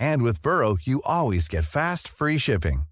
And 0.00 0.22
with 0.22 0.42
Burrow, 0.42 0.76
you 0.82 1.00
always 1.04 1.46
get 1.46 1.64
fast, 1.64 2.08
free 2.08 2.38
shipping. 2.38 2.82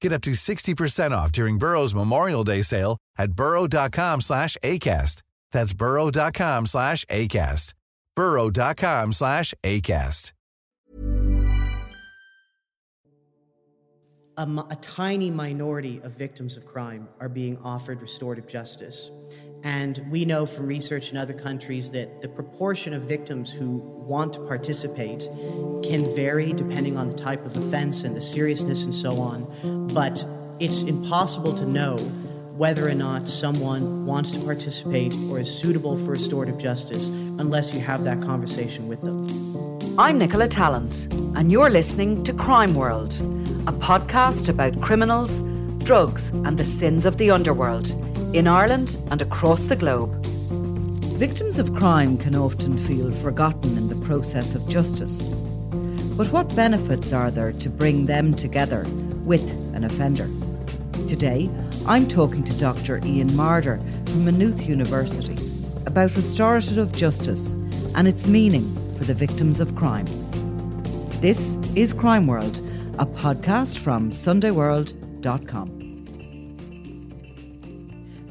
Get 0.00 0.12
up 0.12 0.22
to 0.22 0.32
60% 0.32 1.10
off 1.12 1.30
during 1.30 1.58
Burrow's 1.58 1.94
Memorial 1.94 2.44
Day 2.44 2.62
sale 2.62 2.98
at 3.18 3.32
burrow.com 3.32 4.20
slash 4.20 4.56
ACAST. 4.62 5.22
That's 5.52 5.72
burrow.com 5.72 6.66
slash 6.66 7.04
ACAST. 7.06 7.74
burrow.com 8.14 9.12
slash 9.12 9.54
ACAST. 9.62 10.32
a, 14.36 14.66
a 14.70 14.76
tiny 14.80 15.30
minority 15.30 16.00
of 16.04 16.12
victims 16.16 16.56
of 16.56 16.66
crime 16.66 17.08
are 17.20 17.28
being 17.28 17.58
offered 17.62 18.00
restorative 18.00 18.46
justice. 18.46 19.10
And 19.66 19.98
we 20.12 20.24
know 20.24 20.46
from 20.46 20.68
research 20.68 21.10
in 21.10 21.16
other 21.16 21.32
countries 21.32 21.90
that 21.90 22.22
the 22.22 22.28
proportion 22.28 22.92
of 22.92 23.02
victims 23.02 23.50
who 23.50 23.78
want 24.06 24.32
to 24.34 24.40
participate 24.46 25.28
can 25.82 26.04
vary 26.14 26.52
depending 26.52 26.96
on 26.96 27.08
the 27.08 27.18
type 27.18 27.44
of 27.44 27.56
offense 27.56 28.04
and 28.04 28.16
the 28.16 28.20
seriousness 28.22 28.84
and 28.84 28.94
so 28.94 29.20
on. 29.20 29.88
But 29.92 30.24
it's 30.60 30.82
impossible 30.82 31.52
to 31.56 31.66
know 31.66 31.96
whether 32.56 32.88
or 32.88 32.94
not 32.94 33.28
someone 33.28 34.06
wants 34.06 34.30
to 34.30 34.38
participate 34.38 35.12
or 35.28 35.40
is 35.40 35.52
suitable 35.52 35.96
for 35.96 36.12
restorative 36.12 36.58
justice 36.58 37.08
unless 37.08 37.74
you 37.74 37.80
have 37.80 38.04
that 38.04 38.22
conversation 38.22 38.86
with 38.86 39.02
them. 39.02 39.26
I'm 39.98 40.16
Nicola 40.16 40.46
Tallant, 40.46 41.12
and 41.36 41.50
you're 41.50 41.70
listening 41.70 42.22
to 42.22 42.32
Crime 42.32 42.76
World, 42.76 43.14
a 43.66 43.72
podcast 43.72 44.48
about 44.48 44.80
criminals, 44.80 45.42
drugs, 45.84 46.30
and 46.30 46.56
the 46.56 46.64
sins 46.64 47.04
of 47.04 47.16
the 47.16 47.32
underworld 47.32 48.15
in 48.32 48.46
Ireland 48.46 48.98
and 49.10 49.22
across 49.22 49.60
the 49.62 49.76
globe. 49.76 50.24
Victims 51.16 51.58
of 51.58 51.74
crime 51.74 52.18
can 52.18 52.34
often 52.34 52.76
feel 52.76 53.10
forgotten 53.12 53.76
in 53.76 53.88
the 53.88 54.06
process 54.06 54.54
of 54.54 54.68
justice. 54.68 55.22
But 56.16 56.30
what 56.32 56.54
benefits 56.54 57.12
are 57.12 57.30
there 57.30 57.52
to 57.52 57.70
bring 57.70 58.06
them 58.06 58.34
together 58.34 58.84
with 59.24 59.50
an 59.74 59.84
offender? 59.84 60.28
Today, 61.08 61.48
I'm 61.86 62.08
talking 62.08 62.42
to 62.44 62.58
Dr. 62.58 63.00
Ian 63.04 63.30
Marder 63.30 63.78
from 64.08 64.24
Maynooth 64.24 64.66
University 64.66 65.36
about 65.86 66.16
restorative 66.16 66.92
justice 66.92 67.52
and 67.94 68.08
its 68.08 68.26
meaning 68.26 68.74
for 68.98 69.04
the 69.04 69.14
victims 69.14 69.60
of 69.60 69.76
crime. 69.76 70.06
This 71.20 71.56
is 71.74 71.94
Crime 71.94 72.26
World, 72.26 72.58
a 72.98 73.06
podcast 73.06 73.78
from 73.78 74.10
SundayWorld.com. 74.10 75.75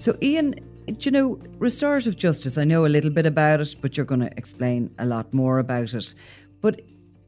So, 0.05 0.15
Ian, 0.21 0.51
do 0.85 0.95
you 0.99 1.09
know, 1.09 1.39
restorative 1.57 2.15
justice, 2.15 2.59
I 2.59 2.63
know 2.63 2.85
a 2.85 2.93
little 2.95 3.09
bit 3.09 3.25
about 3.25 3.59
it, 3.59 3.75
but 3.81 3.97
you're 3.97 4.05
going 4.05 4.19
to 4.19 4.37
explain 4.37 4.93
a 4.99 5.05
lot 5.07 5.33
more 5.33 5.57
about 5.57 5.95
it. 5.95 6.13
But 6.61 6.81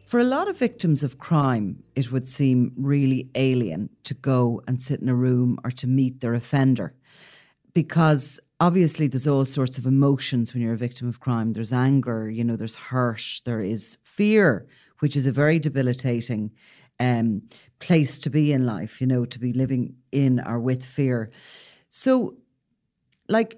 for 0.05 0.19
a 0.19 0.23
lot 0.23 0.47
of 0.47 0.59
victims 0.59 1.03
of 1.03 1.17
crime, 1.17 1.81
it 1.95 2.11
would 2.11 2.29
seem 2.29 2.73
really 2.77 3.31
alien 3.33 3.89
to 4.03 4.13
go 4.13 4.61
and 4.67 4.79
sit 4.79 4.99
in 4.99 5.09
a 5.09 5.16
room 5.16 5.57
or 5.63 5.71
to 5.71 5.87
meet 5.87 6.19
their 6.19 6.35
offender 6.35 6.93
because 7.73 8.39
obviously 8.59 9.07
there's 9.07 9.27
all 9.27 9.45
sorts 9.45 9.79
of 9.79 9.87
emotions 9.87 10.53
when 10.53 10.61
you're 10.61 10.73
a 10.73 10.77
victim 10.77 11.07
of 11.07 11.19
crime. 11.19 11.53
There's 11.53 11.73
anger, 11.73 12.29
you 12.29 12.43
know, 12.43 12.57
there's 12.57 12.75
hurt, 12.75 13.41
there 13.43 13.61
is 13.61 13.97
fear, 14.03 14.67
which 14.99 15.16
is 15.16 15.25
a 15.25 15.31
very 15.31 15.57
debilitating 15.57 16.51
um, 16.99 17.41
place 17.79 18.19
to 18.19 18.29
be 18.29 18.53
in 18.53 18.67
life, 18.67 19.01
you 19.01 19.07
know, 19.07 19.25
to 19.25 19.39
be 19.39 19.51
living 19.51 19.95
in 20.11 20.39
or 20.45 20.59
with 20.59 20.85
fear. 20.85 21.31
So, 21.89 22.35
like, 23.29 23.57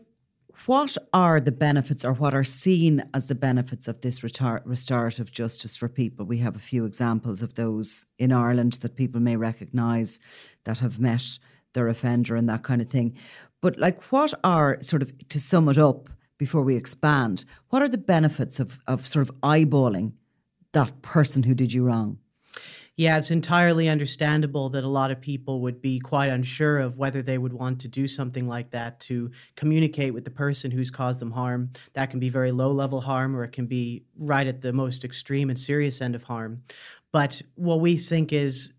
what 0.65 0.97
are 1.13 1.39
the 1.39 1.51
benefits 1.51 2.03
or 2.03 2.13
what 2.13 2.33
are 2.33 2.43
seen 2.43 3.03
as 3.13 3.27
the 3.27 3.35
benefits 3.35 3.87
of 3.87 4.01
this 4.01 4.19
retar- 4.19 4.61
restorative 4.65 5.31
justice 5.31 5.75
for 5.75 5.87
people? 5.87 6.25
We 6.25 6.39
have 6.39 6.55
a 6.55 6.59
few 6.59 6.85
examples 6.85 7.41
of 7.41 7.55
those 7.55 8.05
in 8.17 8.31
Ireland 8.31 8.73
that 8.73 8.95
people 8.95 9.21
may 9.21 9.37
recognise 9.37 10.19
that 10.65 10.79
have 10.79 10.99
met 10.99 11.39
their 11.73 11.87
offender 11.87 12.35
and 12.35 12.49
that 12.49 12.63
kind 12.63 12.81
of 12.81 12.89
thing. 12.89 13.15
But, 13.61 13.77
like, 13.77 14.11
what 14.11 14.33
are 14.43 14.81
sort 14.81 15.01
of 15.01 15.29
to 15.29 15.39
sum 15.39 15.69
it 15.69 15.77
up 15.77 16.09
before 16.37 16.63
we 16.63 16.75
expand, 16.75 17.45
what 17.69 17.81
are 17.81 17.89
the 17.89 17.97
benefits 17.97 18.59
of, 18.59 18.79
of 18.87 19.05
sort 19.05 19.27
of 19.27 19.35
eyeballing 19.41 20.13
that 20.71 21.01
person 21.01 21.43
who 21.43 21.53
did 21.53 21.73
you 21.73 21.83
wrong? 21.83 22.17
Yeah, 22.99 23.17
it's 23.17 23.31
entirely 23.31 23.87
understandable 23.87 24.67
that 24.71 24.83
a 24.83 24.89
lot 24.89 25.09
of 25.09 25.21
people 25.21 25.61
would 25.61 25.81
be 25.81 26.01
quite 26.01 26.29
unsure 26.29 26.79
of 26.79 26.97
whether 26.97 27.21
they 27.21 27.37
would 27.37 27.53
want 27.53 27.79
to 27.79 27.87
do 27.87 28.09
something 28.09 28.45
like 28.45 28.71
that 28.71 28.99
to 29.07 29.31
communicate 29.55 30.13
with 30.13 30.25
the 30.25 30.31
person 30.31 30.69
who's 30.69 30.91
caused 30.91 31.21
them 31.21 31.31
harm. 31.31 31.69
That 31.93 32.09
can 32.09 32.19
be 32.19 32.27
very 32.27 32.51
low 32.51 32.73
level 32.73 32.99
harm, 32.99 33.37
or 33.37 33.45
it 33.45 33.53
can 33.53 33.67
be 33.67 34.03
right 34.17 34.45
at 34.45 34.59
the 34.59 34.73
most 34.73 35.05
extreme 35.05 35.49
and 35.49 35.57
serious 35.57 36.01
end 36.01 36.13
of 36.13 36.23
harm. 36.23 36.63
But 37.13 37.41
what 37.55 37.79
we 37.79 37.97
think 37.97 38.33
is 38.33 38.73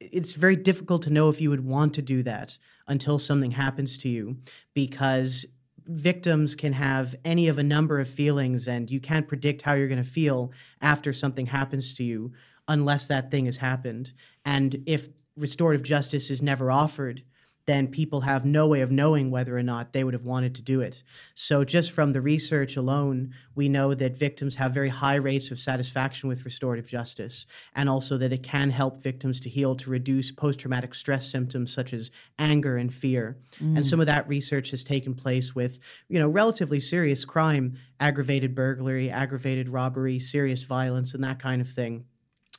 it's 0.00 0.34
very 0.34 0.56
difficult 0.56 1.02
to 1.02 1.10
know 1.10 1.28
if 1.28 1.40
you 1.40 1.50
would 1.50 1.64
want 1.64 1.94
to 1.94 2.02
do 2.02 2.24
that 2.24 2.58
until 2.88 3.16
something 3.16 3.52
happens 3.52 3.96
to 3.98 4.08
you 4.08 4.38
because 4.74 5.46
victims 5.86 6.56
can 6.56 6.72
have 6.72 7.14
any 7.24 7.46
of 7.46 7.58
a 7.58 7.62
number 7.62 8.00
of 8.00 8.08
feelings 8.08 8.66
and 8.66 8.90
you 8.90 8.98
can't 8.98 9.28
predict 9.28 9.62
how 9.62 9.74
you're 9.74 9.86
going 9.86 10.02
to 10.02 10.10
feel 10.10 10.50
after 10.80 11.12
something 11.12 11.46
happens 11.46 11.94
to 11.94 12.02
you 12.02 12.32
unless 12.68 13.06
that 13.08 13.30
thing 13.30 13.46
has 13.46 13.58
happened. 13.58 14.12
And 14.44 14.82
if 14.86 15.08
restorative 15.36 15.84
justice 15.84 16.30
is 16.30 16.42
never 16.42 16.70
offered, 16.70 17.22
then 17.66 17.88
people 17.88 18.20
have 18.20 18.44
no 18.44 18.68
way 18.68 18.80
of 18.80 18.92
knowing 18.92 19.30
whether 19.30 19.56
or 19.58 19.62
not 19.62 19.92
they 19.92 20.04
would 20.04 20.14
have 20.14 20.24
wanted 20.24 20.54
to 20.54 20.62
do 20.62 20.80
it. 20.80 21.02
So, 21.34 21.64
just 21.64 21.90
from 21.90 22.12
the 22.12 22.20
research 22.20 22.76
alone, 22.76 23.34
we 23.56 23.68
know 23.68 23.92
that 23.92 24.16
victims 24.16 24.54
have 24.54 24.72
very 24.72 24.88
high 24.88 25.16
rates 25.16 25.50
of 25.50 25.58
satisfaction 25.58 26.28
with 26.28 26.44
restorative 26.44 26.88
justice, 26.88 27.44
and 27.74 27.88
also 27.88 28.16
that 28.18 28.32
it 28.32 28.44
can 28.44 28.70
help 28.70 29.02
victims 29.02 29.40
to 29.40 29.50
heal 29.50 29.74
to 29.76 29.90
reduce 29.90 30.30
post 30.30 30.60
traumatic 30.60 30.94
stress 30.94 31.28
symptoms 31.28 31.72
such 31.72 31.92
as 31.92 32.12
anger 32.38 32.76
and 32.76 32.94
fear. 32.94 33.36
And 33.58 33.78
mm. 33.78 33.84
some 33.84 34.00
of 34.00 34.06
that 34.06 34.28
research 34.28 34.70
has 34.70 34.84
taken 34.84 35.14
place 35.14 35.54
with, 35.54 35.78
you 36.08 36.20
know, 36.20 36.28
relatively 36.28 36.78
serious 36.78 37.24
crime, 37.24 37.76
aggravated 37.98 38.54
burglary, 38.54 39.10
aggravated 39.10 39.68
robbery, 39.68 40.20
serious 40.20 40.62
violence, 40.62 41.14
and 41.14 41.24
that 41.24 41.40
kind 41.40 41.60
of 41.60 41.68
thing. 41.68 42.04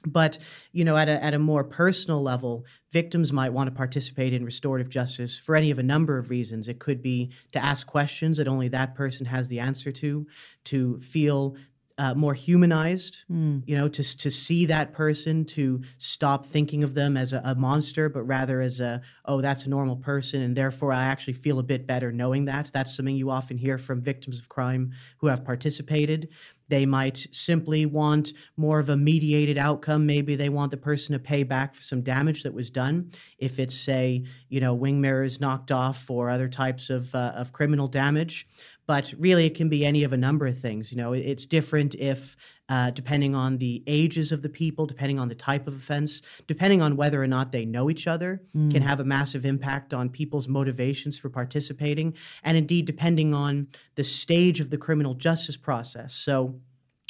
But 0.07 0.39
you 0.71 0.83
know, 0.85 0.97
at 0.97 1.09
a 1.09 1.23
at 1.23 1.33
a 1.33 1.39
more 1.39 1.63
personal 1.63 2.21
level, 2.21 2.65
victims 2.91 3.33
might 3.33 3.53
want 3.53 3.67
to 3.67 3.75
participate 3.75 4.33
in 4.33 4.45
restorative 4.45 4.89
justice 4.89 5.37
for 5.37 5.55
any 5.55 5.71
of 5.71 5.79
a 5.79 5.83
number 5.83 6.17
of 6.17 6.29
reasons. 6.29 6.67
It 6.67 6.79
could 6.79 7.01
be 7.01 7.31
to 7.51 7.63
ask 7.63 7.87
questions 7.87 8.37
that 8.37 8.47
only 8.47 8.69
that 8.69 8.95
person 8.95 9.25
has 9.25 9.47
the 9.47 9.59
answer 9.59 9.91
to, 9.91 10.27
to 10.65 10.99
feel 11.01 11.55
uh, 11.99 12.13
more 12.13 12.35
humanized, 12.35 13.23
you 13.65 13.75
know, 13.75 13.87
to 13.87 14.17
to 14.17 14.29
see 14.29 14.67
that 14.67 14.93
person, 14.93 15.43
to 15.45 15.81
stop 15.97 16.45
thinking 16.45 16.83
of 16.83 16.93
them 16.93 17.17
as 17.17 17.33
a, 17.33 17.41
a 17.43 17.55
monster, 17.55 18.07
but 18.07 18.21
rather 18.21 18.61
as 18.61 18.79
a 18.79 19.01
oh, 19.25 19.41
that's 19.41 19.65
a 19.65 19.69
normal 19.69 19.95
person, 19.95 20.41
and 20.43 20.55
therefore 20.55 20.93
I 20.93 21.05
actually 21.05 21.33
feel 21.33 21.57
a 21.57 21.63
bit 21.63 21.87
better 21.87 22.11
knowing 22.11 22.45
that. 22.45 22.69
That's 22.71 22.95
something 22.95 23.15
you 23.15 23.31
often 23.31 23.57
hear 23.57 23.79
from 23.79 23.99
victims 23.99 24.37
of 24.37 24.47
crime 24.47 24.91
who 25.17 25.27
have 25.27 25.43
participated. 25.43 26.29
They 26.69 26.85
might 26.85 27.27
simply 27.31 27.85
want 27.85 28.33
more 28.57 28.79
of 28.79 28.89
a 28.89 28.97
mediated 28.97 29.57
outcome. 29.57 30.05
Maybe 30.05 30.35
they 30.35 30.49
want 30.49 30.71
the 30.71 30.77
person 30.77 31.13
to 31.13 31.19
pay 31.19 31.43
back 31.43 31.73
for 31.73 31.83
some 31.83 32.01
damage 32.01 32.43
that 32.43 32.53
was 32.53 32.69
done. 32.69 33.11
If 33.37 33.59
it's, 33.59 33.75
say, 33.75 34.25
you 34.49 34.59
know, 34.59 34.73
wing 34.73 34.99
mirrors 34.99 35.39
knocked 35.39 35.71
off 35.71 36.09
or 36.09 36.29
other 36.29 36.49
types 36.49 36.89
of, 36.89 37.13
uh, 37.15 37.33
of 37.35 37.51
criminal 37.51 37.87
damage. 37.87 38.47
But 38.85 39.13
really, 39.17 39.45
it 39.45 39.55
can 39.55 39.67
be 39.67 39.85
any 39.85 40.03
of 40.03 40.13
a 40.13 40.17
number 40.17 40.47
of 40.47 40.57
things. 40.59 40.91
You 40.91 40.97
know, 40.97 41.13
it's 41.13 41.45
different 41.45 41.95
if 41.95 42.37
uh, 42.69 42.91
depending 42.91 43.33
on 43.33 43.57
the 43.57 43.83
ages 43.87 44.31
of 44.31 44.41
the 44.41 44.49
people, 44.49 44.85
depending 44.85 45.19
on 45.19 45.29
the 45.29 45.35
type 45.35 45.67
of 45.67 45.75
offense, 45.75 46.21
depending 46.47 46.81
on 46.81 46.97
whether 46.97 47.21
or 47.21 47.27
not 47.27 47.51
they 47.51 47.65
know 47.65 47.89
each 47.89 48.07
other, 48.07 48.41
mm. 48.55 48.71
can 48.71 48.81
have 48.81 48.99
a 48.99 49.05
massive 49.05 49.45
impact 49.45 49.93
on 49.93 50.09
people's 50.09 50.47
motivations 50.47 51.17
for 51.17 51.29
participating, 51.29 52.13
and 52.43 52.57
indeed 52.57 52.85
depending 52.85 53.33
on 53.33 53.67
the 53.95 54.03
stage 54.03 54.59
of 54.59 54.69
the 54.69 54.77
criminal 54.77 55.13
justice 55.13 55.57
process. 55.57 56.13
So, 56.13 56.59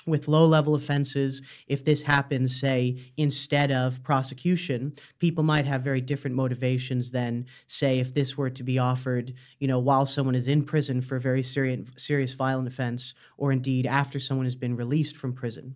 with 0.08 0.28
low 0.28 0.46
level 0.48 0.76
offenses, 0.76 1.42
if 1.68 1.84
this 1.84 2.02
happens, 2.02 2.60
say, 2.60 2.98
instead 3.18 3.72
of 3.72 4.02
prosecution, 4.04 4.94
people 5.20 5.44
might 5.44 5.66
have 5.66 5.84
very 5.84 6.02
different 6.02 6.36
motivations 6.36 7.12
than, 7.12 7.46
say, 7.68 8.00
if 8.00 8.14
this 8.14 8.38
were 8.38 8.50
to 8.50 8.64
be 8.64 8.80
offered, 8.80 9.34
you 9.60 9.68
know, 9.68 9.80
while 9.80 10.06
someone 10.06 10.36
is 10.36 10.48
in 10.48 10.64
prison 10.64 11.02
for 11.02 11.18
a 11.18 11.22
very 11.22 11.44
serious, 11.44 11.88
serious 11.98 12.34
violent 12.34 12.68
offense, 12.68 13.14
or 13.38 13.52
indeed 13.52 13.86
after 13.86 14.20
someone 14.20 14.46
has 14.46 14.56
been 14.56 14.76
released 14.76 15.18
from 15.18 15.34
prison. 15.34 15.76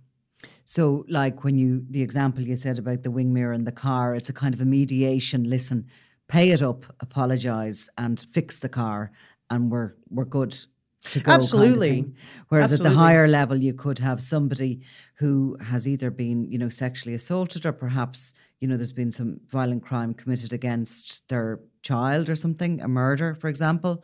So, 0.65 1.05
like 1.07 1.43
when 1.43 1.57
you, 1.57 1.85
the 1.89 2.01
example 2.01 2.43
you 2.43 2.55
said 2.55 2.79
about 2.79 3.03
the 3.03 3.11
wing 3.11 3.33
mirror 3.33 3.53
in 3.53 3.65
the 3.65 3.71
car, 3.71 4.15
it's 4.15 4.29
a 4.29 4.33
kind 4.33 4.53
of 4.53 4.61
a 4.61 4.65
mediation. 4.65 5.49
Listen, 5.49 5.87
pay 6.27 6.49
it 6.49 6.61
up, 6.61 6.85
apologize, 6.99 7.89
and 7.97 8.19
fix 8.19 8.59
the 8.59 8.69
car, 8.69 9.11
and 9.49 9.69
we're 9.71 9.93
we're 10.09 10.25
good. 10.25 10.55
Absolutely. 11.25 12.03
Kind 12.03 12.05
of 12.05 12.45
Whereas 12.49 12.71
Absolutely. 12.71 12.87
at 12.87 12.89
the 12.93 12.97
higher 12.97 13.27
level, 13.27 13.57
you 13.57 13.73
could 13.73 13.99
have 13.99 14.21
somebody 14.21 14.81
who 15.15 15.57
has 15.61 15.87
either 15.87 16.11
been, 16.11 16.51
you 16.51 16.57
know, 16.57 16.69
sexually 16.69 17.15
assaulted 17.15 17.65
or 17.65 17.71
perhaps, 17.71 18.33
you 18.59 18.67
know, 18.67 18.77
there's 18.77 18.91
been 18.91 19.11
some 19.11 19.39
violent 19.47 19.83
crime 19.83 20.13
committed 20.13 20.53
against 20.53 21.27
their 21.29 21.59
child 21.81 22.29
or 22.29 22.35
something, 22.35 22.81
a 22.81 22.87
murder, 22.87 23.33
for 23.33 23.47
example. 23.47 24.03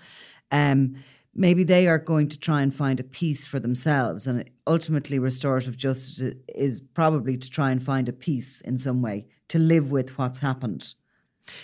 Um, 0.52 0.96
maybe 1.36 1.64
they 1.64 1.88
are 1.88 2.00
going 2.00 2.30
to 2.30 2.40
try 2.40 2.62
and 2.62 2.76
find 2.76 3.00
a 3.00 3.04
peace 3.04 3.46
for 3.46 3.60
themselves. 3.60 4.26
And 4.28 4.50
ultimately, 4.66 5.20
restorative 5.20 5.78
justice 5.78 6.34
is 6.48 6.82
probably 6.82 7.38
to 7.38 7.50
try 7.50 7.72
and 7.72 7.82
find 7.82 8.10
a 8.10 8.14
peace 8.14 8.62
in 8.62 8.78
some 8.78 9.02
way, 9.02 9.28
to 9.50 9.60
live 9.60 9.92
with 9.92 10.18
what's 10.18 10.40
happened. 10.40 10.96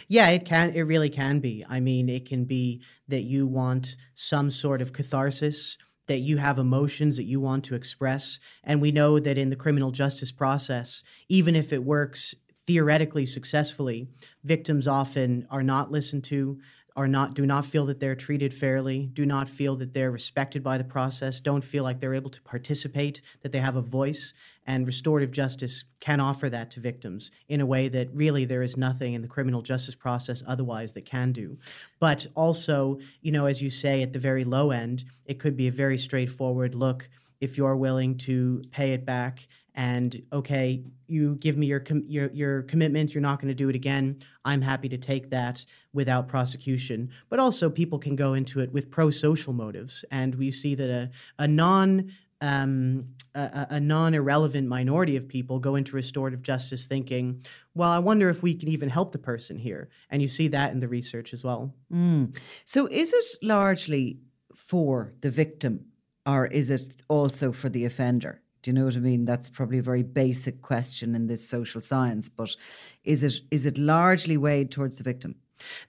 Yeah, 0.08 0.30
it 0.30 0.46
can. 0.46 0.72
It 0.76 0.82
really 0.82 1.10
can 1.10 1.40
be. 1.40 1.66
I 1.68 1.80
mean, 1.80 2.10
it 2.10 2.26
can 2.28 2.46
be 2.46 2.82
that 3.08 3.24
you 3.24 3.48
want 3.48 3.96
some 4.16 4.52
sort 4.52 4.82
of 4.82 4.94
catharsis, 4.94 5.78
that 6.08 6.20
you 6.20 6.38
have 6.38 6.60
emotions 6.60 7.16
that 7.18 7.24
you 7.24 7.40
want 7.40 7.64
to 7.66 7.76
express. 7.76 8.40
And 8.64 8.82
we 8.82 8.92
know 8.92 9.20
that 9.20 9.38
in 9.38 9.50
the 9.50 9.56
criminal 9.56 9.92
justice 9.92 10.32
process, 10.32 11.04
even 11.30 11.56
if 11.56 11.72
it 11.74 11.84
works 11.84 12.36
theoretically 12.66 13.26
successfully, 13.26 14.08
victims 14.44 14.88
often 14.88 15.48
are 15.50 15.64
not 15.64 15.92
listened 15.92 16.24
to 16.26 16.60
are 16.96 17.08
not 17.08 17.34
do 17.34 17.46
not 17.46 17.66
feel 17.66 17.86
that 17.88 18.00
they're 18.00 18.16
treated 18.16 18.54
fairly, 18.54 19.08
do 19.14 19.26
not 19.26 19.50
feel 19.50 19.76
that 19.76 19.94
they're 19.94 20.12
respected 20.12 20.64
by 20.64 20.78
the 20.78 20.84
process, 20.84 21.40
don't 21.40 21.64
feel 21.64 21.84
like 21.84 22.00
they're 22.00 22.14
able 22.14 22.30
to 22.30 22.42
participate, 22.44 23.22
that 23.42 23.52
they 23.52 23.60
have 23.60 23.76
a 23.76 23.82
voice, 23.82 24.34
and 24.66 24.86
restorative 24.86 25.32
justice 25.32 25.84
can 26.00 26.20
offer 26.20 26.50
that 26.50 26.70
to 26.72 26.80
victims 26.80 27.32
in 27.50 27.62
a 27.62 27.66
way 27.66 27.90
that 27.90 28.14
really 28.14 28.46
there 28.46 28.62
is 28.62 28.78
nothing 28.78 29.14
in 29.14 29.22
the 29.22 29.28
criminal 29.28 29.62
justice 29.62 29.96
process 29.96 30.44
otherwise 30.48 30.94
that 30.94 31.06
can 31.06 31.32
do. 31.32 31.58
But 32.00 32.28
also, 32.36 33.00
you 33.22 33.32
know, 33.32 33.46
as 33.46 33.62
you 33.62 33.70
say 33.70 34.02
at 34.02 34.14
the 34.14 34.20
very 34.20 34.44
low 34.44 34.72
end, 34.72 35.04
it 35.26 35.40
could 35.40 35.58
be 35.58 35.68
a 35.68 35.72
very 35.72 35.98
straightforward 35.98 36.76
look 36.76 37.10
if 37.42 37.58
you're 37.58 37.76
willing 37.76 38.18
to 38.18 38.64
pay 38.72 38.94
it 38.94 39.06
back 39.06 39.48
and 39.76 40.22
okay 40.32 40.84
you 41.08 41.36
give 41.36 41.58
me 41.58 41.66
your 41.66 41.80
com- 41.80 42.06
your 42.08 42.30
your 42.32 42.64
commitment 42.64 43.14
you're 43.14 43.22
not 43.22 43.40
going 43.40 43.48
to 43.48 43.56
do 43.56 43.70
it 43.70 43.76
again 43.76 44.20
i'm 44.46 44.62
happy 44.62 44.88
to 44.88 44.98
take 44.98 45.30
that 45.30 45.66
without 45.94 46.28
prosecution 46.28 47.10
but 47.30 47.40
also 47.40 47.70
people 47.70 47.98
can 47.98 48.16
go 48.16 48.34
into 48.34 48.60
it 48.60 48.72
with 48.72 48.92
pro-social 48.92 49.54
motives 49.54 50.06
and 50.12 50.36
we 50.36 50.52
see 50.52 50.76
that 50.76 50.90
a, 50.90 51.10
a 51.40 51.48
non 51.48 52.12
um, 52.44 53.06
a, 53.36 53.68
a 53.72 53.80
non 53.80 54.14
irrelevant 54.14 54.68
minority 54.68 55.16
of 55.16 55.30
people 55.30 55.60
go 55.60 55.76
into 55.76 55.96
restorative 55.96 56.42
justice 56.42 56.88
thinking, 56.88 57.46
well, 57.74 57.90
I 57.90 58.00
wonder 58.00 58.30
if 58.30 58.44
we 58.44 58.54
can 58.54 58.68
even 58.68 58.90
help 58.90 59.14
the 59.14 59.18
person 59.18 59.56
here. 59.58 59.90
And 60.10 60.22
you 60.22 60.28
see 60.28 60.50
that 60.50 60.74
in 60.74 60.82
the 60.82 60.90
research 60.90 61.32
as 61.32 61.42
well. 61.42 61.74
Mm. 61.92 62.38
So 62.66 62.88
is 62.88 63.14
it 63.14 63.24
largely 63.42 64.20
for 64.54 65.14
the 65.22 65.32
victim 65.32 65.86
or 66.26 66.46
is 66.48 66.70
it 66.70 67.02
also 67.08 67.54
for 67.54 67.70
the 67.70 67.86
offender? 67.86 68.43
Do 68.64 68.72
you 68.72 68.76
know 68.76 68.86
what 68.86 68.96
I 68.96 69.00
mean? 69.00 69.26
That's 69.26 69.50
probably 69.50 69.78
a 69.78 69.84
very 69.84 70.04
basic 70.04 70.62
question 70.62 71.16
in 71.16 71.28
this 71.28 71.48
social 71.48 71.82
science, 71.82 72.30
but 72.30 72.56
is 73.04 73.22
it 73.22 73.42
is 73.52 73.66
it 73.66 73.78
largely 73.78 74.38
weighed 74.38 74.72
towards 74.72 74.98
the 74.98 75.04
victim? 75.04 75.36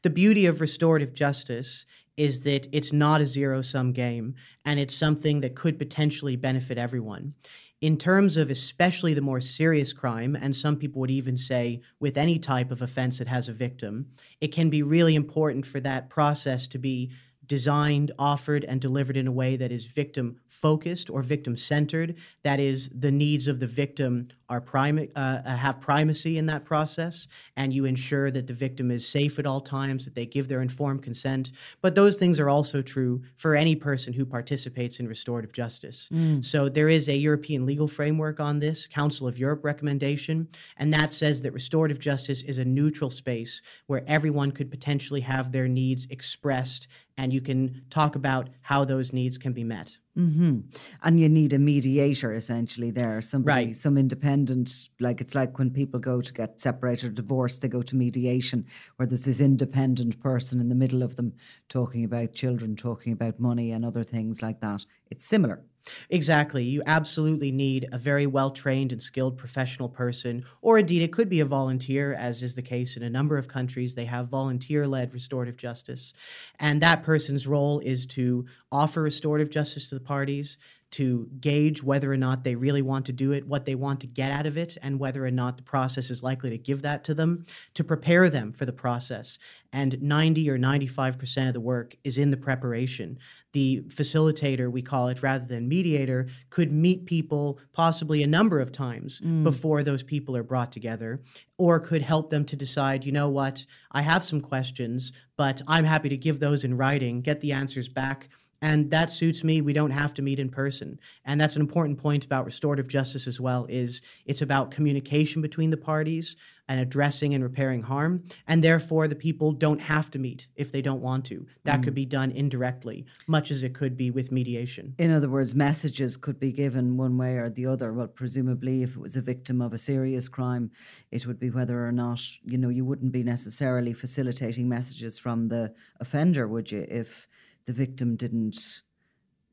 The 0.03 0.11
beauty 0.11 0.45
of 0.47 0.61
restorative 0.61 1.15
justice 1.15 1.87
is 2.17 2.41
that 2.41 2.69
it's 2.73 2.93
not 2.93 3.21
a 3.21 3.27
zero 3.27 3.63
sum 3.63 3.93
game 3.93 4.35
and 4.65 4.79
it's 4.81 4.95
something 4.95 5.41
that 5.41 5.55
could 5.55 5.79
potentially 5.79 6.37
benefit 6.37 6.77
everyone. 6.77 7.35
In 7.81 7.97
terms 7.97 8.37
of 8.37 8.51
especially 8.51 9.15
the 9.15 9.21
more 9.21 9.41
serious 9.41 9.93
crime, 9.93 10.37
and 10.41 10.57
some 10.57 10.77
people 10.77 11.01
would 11.01 11.11
even 11.11 11.37
say 11.37 11.81
with 12.01 12.17
any 12.17 12.39
type 12.39 12.71
of 12.71 12.83
offense 12.83 13.19
that 13.19 13.29
has 13.29 13.49
a 13.49 13.53
victim, 13.53 14.07
it 14.41 14.53
can 14.53 14.71
be 14.71 14.83
really 14.83 15.15
important 15.15 15.67
for 15.67 15.81
that 15.81 16.09
process 16.09 16.67
to 16.69 16.79
be 16.79 17.13
designed, 17.47 18.13
offered, 18.19 18.65
and 18.65 18.81
delivered 18.81 19.17
in 19.17 19.27
a 19.27 19.33
way 19.33 19.57
that 19.57 19.73
is 19.73 19.87
victim 19.87 20.41
focused 20.49 21.11
or 21.11 21.23
victim 21.23 21.57
centered. 21.57 22.15
That 22.43 22.61
is, 22.61 22.89
the 22.91 23.11
needs 23.11 23.49
of 23.49 23.61
the 23.61 23.67
victim 23.67 24.29
are 24.49 24.63
uh, 24.75 25.19
uh, 25.19 25.57
have 25.57 25.81
primacy 25.81 26.39
in 26.39 26.47
that 26.47 26.65
process, 26.65 27.29
and 27.57 27.73
you 27.73 27.85
ensure 27.85 28.31
that 28.31 28.47
the 28.47 28.53
victim 28.53 28.91
is 28.91 29.07
safe 29.07 29.39
at 29.39 29.47
all 29.47 29.61
times, 29.61 30.05
that 30.05 30.15
they 30.15 30.27
give 30.27 30.49
their 30.49 30.63
informed 30.63 31.03
consent. 31.03 31.53
But 31.81 31.95
those 31.95 32.17
things 32.17 32.39
are 32.41 32.49
also 32.49 32.83
true 32.83 33.23
for 33.37 33.55
any 33.55 33.77
person 33.77 34.13
who 34.13 34.27
participates 34.27 35.01
in 35.01 35.09
restorative 35.09 35.53
justice. 35.53 36.09
Mm. 36.13 36.45
So 36.45 36.69
there 36.69 36.89
is 36.89 37.09
a 37.09 37.17
European 37.17 37.67
legal 37.67 37.89
framework 37.89 38.41
on 38.41 38.59
this, 38.59 38.87
Council 38.87 39.27
of 39.27 39.39
Europe 39.39 39.65
recommendation, 39.65 40.49
and 40.77 40.93
that 40.93 41.13
says 41.13 41.43
that 41.43 41.53
restorative 41.53 41.99
justice 41.99 42.43
is 42.43 42.59
a 42.59 42.65
neutral 42.65 43.11
space 43.11 43.63
where 43.87 44.05
everyone 44.07 44.53
could 44.53 44.71
potentially 44.71 45.21
have 45.21 45.53
their 45.53 45.69
needs 45.69 46.07
expressed 46.11 46.89
and 47.17 47.33
you 47.33 47.41
can 47.41 47.83
talk 47.91 48.17
about 48.17 48.49
how 48.61 48.85
those 48.85 49.13
needs 49.13 49.39
can 49.39 49.53
be 49.53 49.65
met. 49.65 49.97
Mm-hmm. 50.17 50.61
And 51.03 51.19
you 51.19 51.29
need 51.29 51.53
a 51.53 51.59
mediator 51.59 52.33
essentially 52.33 52.93
there, 52.93 53.21
somebody, 53.21 53.67
right. 53.67 53.77
some 53.77 53.99
independent. 53.99 54.89
Like 55.01 55.21
it's 55.21 55.35
like 55.35 55.59
when 55.59 55.71
people 55.71 55.99
go 55.99 56.21
to 56.21 56.33
get 56.33 56.61
separated 56.61 57.11
or 57.11 57.13
divorced, 57.13 57.63
they 57.63 57.69
go 57.69 57.83
to 57.83 57.97
mediation, 57.97 58.67
where 58.97 59.07
there's 59.07 59.25
this 59.25 59.41
independent 59.41 60.21
person 60.21 60.61
in 60.61 60.69
the 60.69 60.75
middle 60.77 61.03
of 61.03 61.17
them 61.17 61.33
talking 61.69 62.05
about 62.05 62.33
children, 62.33 62.77
talking 62.77 63.13
about 63.13 63.41
money, 63.41 63.73
and 63.73 63.85
other 63.85 64.05
things 64.05 64.41
like 64.41 64.61
that. 64.61 64.87
It's 65.11 65.25
similar. 65.25 65.65
Exactly. 66.11 66.65
You 66.65 66.83
absolutely 66.87 67.53
need 67.53 67.89
a 67.93 67.99
very 67.99 68.27
well 68.27 68.51
trained 68.51 68.93
and 68.93 69.03
skilled 69.03 69.37
professional 69.37 69.89
person, 69.89 70.45
or 70.63 70.79
indeed, 70.79 71.03
it 71.03 71.13
could 71.13 71.29
be 71.29 71.41
a 71.41 71.45
volunteer, 71.45 72.15
as 72.15 72.43
is 72.43 72.55
the 72.55 72.63
case 72.63 72.97
in 72.97 73.03
a 73.03 73.11
number 73.11 73.37
of 73.39 73.49
countries. 73.49 73.95
They 73.95 74.05
have 74.07 74.29
volunteer 74.29 74.87
led 74.87 75.13
restorative 75.15 75.57
justice. 75.57 76.13
And 76.59 76.81
that 76.83 77.03
person's 77.03 77.47
role 77.47 77.81
is 77.81 78.07
to 78.09 78.47
offer 78.73 79.03
restorative 79.03 79.51
justice 79.51 79.89
to 79.89 79.95
the 79.95 80.01
parties, 80.01 80.59
to 80.95 81.29
gauge 81.41 81.83
whether 81.83 82.13
or 82.13 82.17
not 82.17 82.45
they 82.45 82.55
really 82.55 82.81
want 82.81 83.05
to 83.07 83.13
do 83.13 83.33
it, 83.33 83.49
what 83.49 83.65
they 83.65 83.75
want 83.75 83.99
to 83.99 84.07
get 84.07 84.31
out 84.31 84.47
of 84.47 84.57
it, 84.57 84.79
and 84.81 85.01
whether 85.01 85.27
or 85.27 85.31
not 85.31 85.57
the 85.57 85.63
process 85.65 86.09
is 86.09 86.23
likely 86.23 86.51
to 86.51 86.57
give 86.57 86.83
that 86.83 87.03
to 87.03 87.15
them, 87.15 87.45
to 87.75 87.83
prepare 87.83 88.31
them 88.31 88.53
for 88.53 88.65
the 88.65 88.73
process. 88.73 89.41
And 89.73 90.01
90 90.01 90.49
or 90.49 90.57
95% 90.57 91.49
of 91.49 91.55
the 91.55 91.59
work 91.59 91.97
is 92.05 92.17
in 92.17 92.31
the 92.31 92.37
preparation. 92.37 93.19
The 93.53 93.83
facilitator, 93.89 94.71
we 94.71 94.83
call 94.83 95.09
it, 95.09 95.21
rather 95.21 95.45
than 95.45 95.67
mediator, 95.69 96.29
could 96.51 96.71
meet 96.71 97.07
people 97.07 97.59
possibly 97.73 98.23
a 98.23 98.29
number 98.29 98.61
of 98.61 98.71
times 98.71 99.21
mm. 99.21 99.43
before 99.43 99.83
those 99.83 100.05
people 100.05 100.37
are 100.37 100.45
brought 100.45 100.71
together, 100.71 101.23
or 101.59 101.81
could 101.81 102.03
help 102.03 102.31
them 102.31 102.45
to 102.45 102.55
decide, 102.55 103.05
you 103.05 103.11
know 103.11 103.29
what, 103.29 103.67
I 103.91 104.03
have 104.03 104.25
some 104.25 104.41
questions, 104.41 105.13
but 105.37 105.61
I'm 105.67 105.85
happy 105.85 106.09
to 106.11 106.17
give 106.17 106.39
those 106.39 106.63
in 106.63 106.77
writing, 106.77 107.21
get 107.21 107.41
the 107.41 107.51
answers 107.51 107.89
back 107.89 108.29
and 108.63 108.91
that 108.91 109.11
suits 109.11 109.45
me. 109.45 109.61
We 109.61 109.73
don't 109.73 109.91
have 109.91 110.15
to 110.15 110.23
meet 110.23 110.39
in 110.39 110.49
person. 110.49 110.99
And 111.25 111.41
that's 111.41 111.57
an 111.57 111.63
important 111.63 111.99
point 111.99 112.25
about 112.25 112.45
restorative 112.45 112.89
justice 112.89 113.27
as 113.27 113.41
well 113.41 113.67
is 113.69 114.01
it's 114.27 114.43
about 114.43 114.71
communication 114.71 115.43
between 115.43 115.71
the 115.71 115.77
parties 115.77 116.37
and 116.69 116.81
addressing 116.81 117.35
and 117.35 117.45
repairing 117.45 117.83
harm. 117.83 118.25
And 118.49 118.65
therefore 118.65 119.07
the 119.07 119.17
people 119.17 119.53
don't 119.53 119.81
have 119.81 120.11
to 120.13 120.19
meet 120.19 120.47
if 120.57 120.73
they 120.73 120.81
don't 120.81 121.03
want 121.03 121.27
to. 121.27 121.47
That 121.65 121.81
mm. 121.81 121.85
could 121.85 121.95
be 121.95 122.07
done 122.07 122.31
indirectly 122.31 123.05
much 123.27 123.51
as 123.51 123.63
it 123.63 123.75
could 123.75 123.97
be 123.97 124.11
with 124.11 124.33
mediation. 124.33 124.95
In 124.99 125.11
other 125.11 125.29
words 125.29 125.55
messages 125.55 126.17
could 126.17 126.41
be 126.41 126.53
given 126.53 126.97
one 126.97 127.19
way 127.19 127.37
or 127.37 127.51
the 127.51 127.67
other. 127.67 127.93
Well 127.93 128.07
presumably 128.07 128.83
if 128.83 128.97
it 128.97 129.01
was 129.01 129.17
a 129.17 129.21
victim 129.21 129.61
of 129.61 129.73
a 129.73 129.79
serious 129.79 130.29
crime 130.29 130.71
it 131.11 131.27
would 131.27 131.39
be 131.39 131.51
whether 131.51 131.87
or 131.87 131.93
not 131.93 132.21
you 132.45 132.57
know 132.57 132.71
you 132.71 132.85
wouldn't 132.85 133.13
be 133.13 133.23
necessarily 133.23 133.93
facilitating 133.93 134.69
messages 134.69 135.19
from 135.19 135.49
the 135.49 135.75
offender 136.01 136.49
would 136.49 136.73
you 136.73 136.87
if 136.89 137.29
the 137.67 137.73
victim 137.73 138.17
didn't 138.17 138.83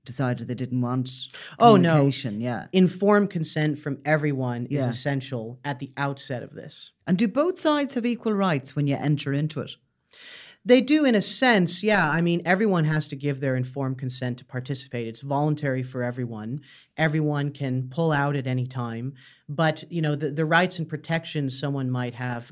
decided 0.03 0.47
they 0.47 0.55
didn't 0.55 0.81
want 0.81 1.09
Oh, 1.59 1.75
no. 1.75 2.09
Yeah. 2.09 2.67
Informed 2.71 3.29
consent 3.29 3.77
from 3.77 3.99
everyone 4.03 4.65
is 4.67 4.83
essential 4.83 5.59
at 5.63 5.79
the 5.79 5.91
outset 5.95 6.43
of 6.43 6.53
this. 6.53 6.91
And 7.05 7.17
do 7.17 7.27
both 7.27 7.59
sides 7.59 7.93
have 7.93 8.05
equal 8.05 8.33
rights 8.33 8.75
when 8.75 8.87
you 8.87 8.95
enter 8.95 9.31
into 9.31 9.61
it? 9.61 9.71
They 10.63 10.81
do, 10.81 11.05
in 11.05 11.15
a 11.15 11.23
sense, 11.23 11.81
yeah. 11.81 12.07
I 12.07 12.21
mean, 12.21 12.43
everyone 12.45 12.85
has 12.85 13.07
to 13.07 13.15
give 13.15 13.39
their 13.39 13.55
informed 13.55 13.97
consent 13.97 14.37
to 14.39 14.45
participate. 14.45 15.07
It's 15.07 15.21
voluntary 15.21 15.81
for 15.81 16.03
everyone. 16.03 16.61
Everyone 16.97 17.51
can 17.51 17.89
pull 17.89 18.11
out 18.11 18.35
at 18.35 18.45
any 18.45 18.67
time. 18.67 19.15
But, 19.49 19.83
you 19.91 20.03
know, 20.03 20.15
the, 20.15 20.29
the 20.29 20.45
rights 20.45 20.77
and 20.77 20.87
protections 20.87 21.59
someone 21.59 21.89
might 21.89 22.13
have 22.13 22.51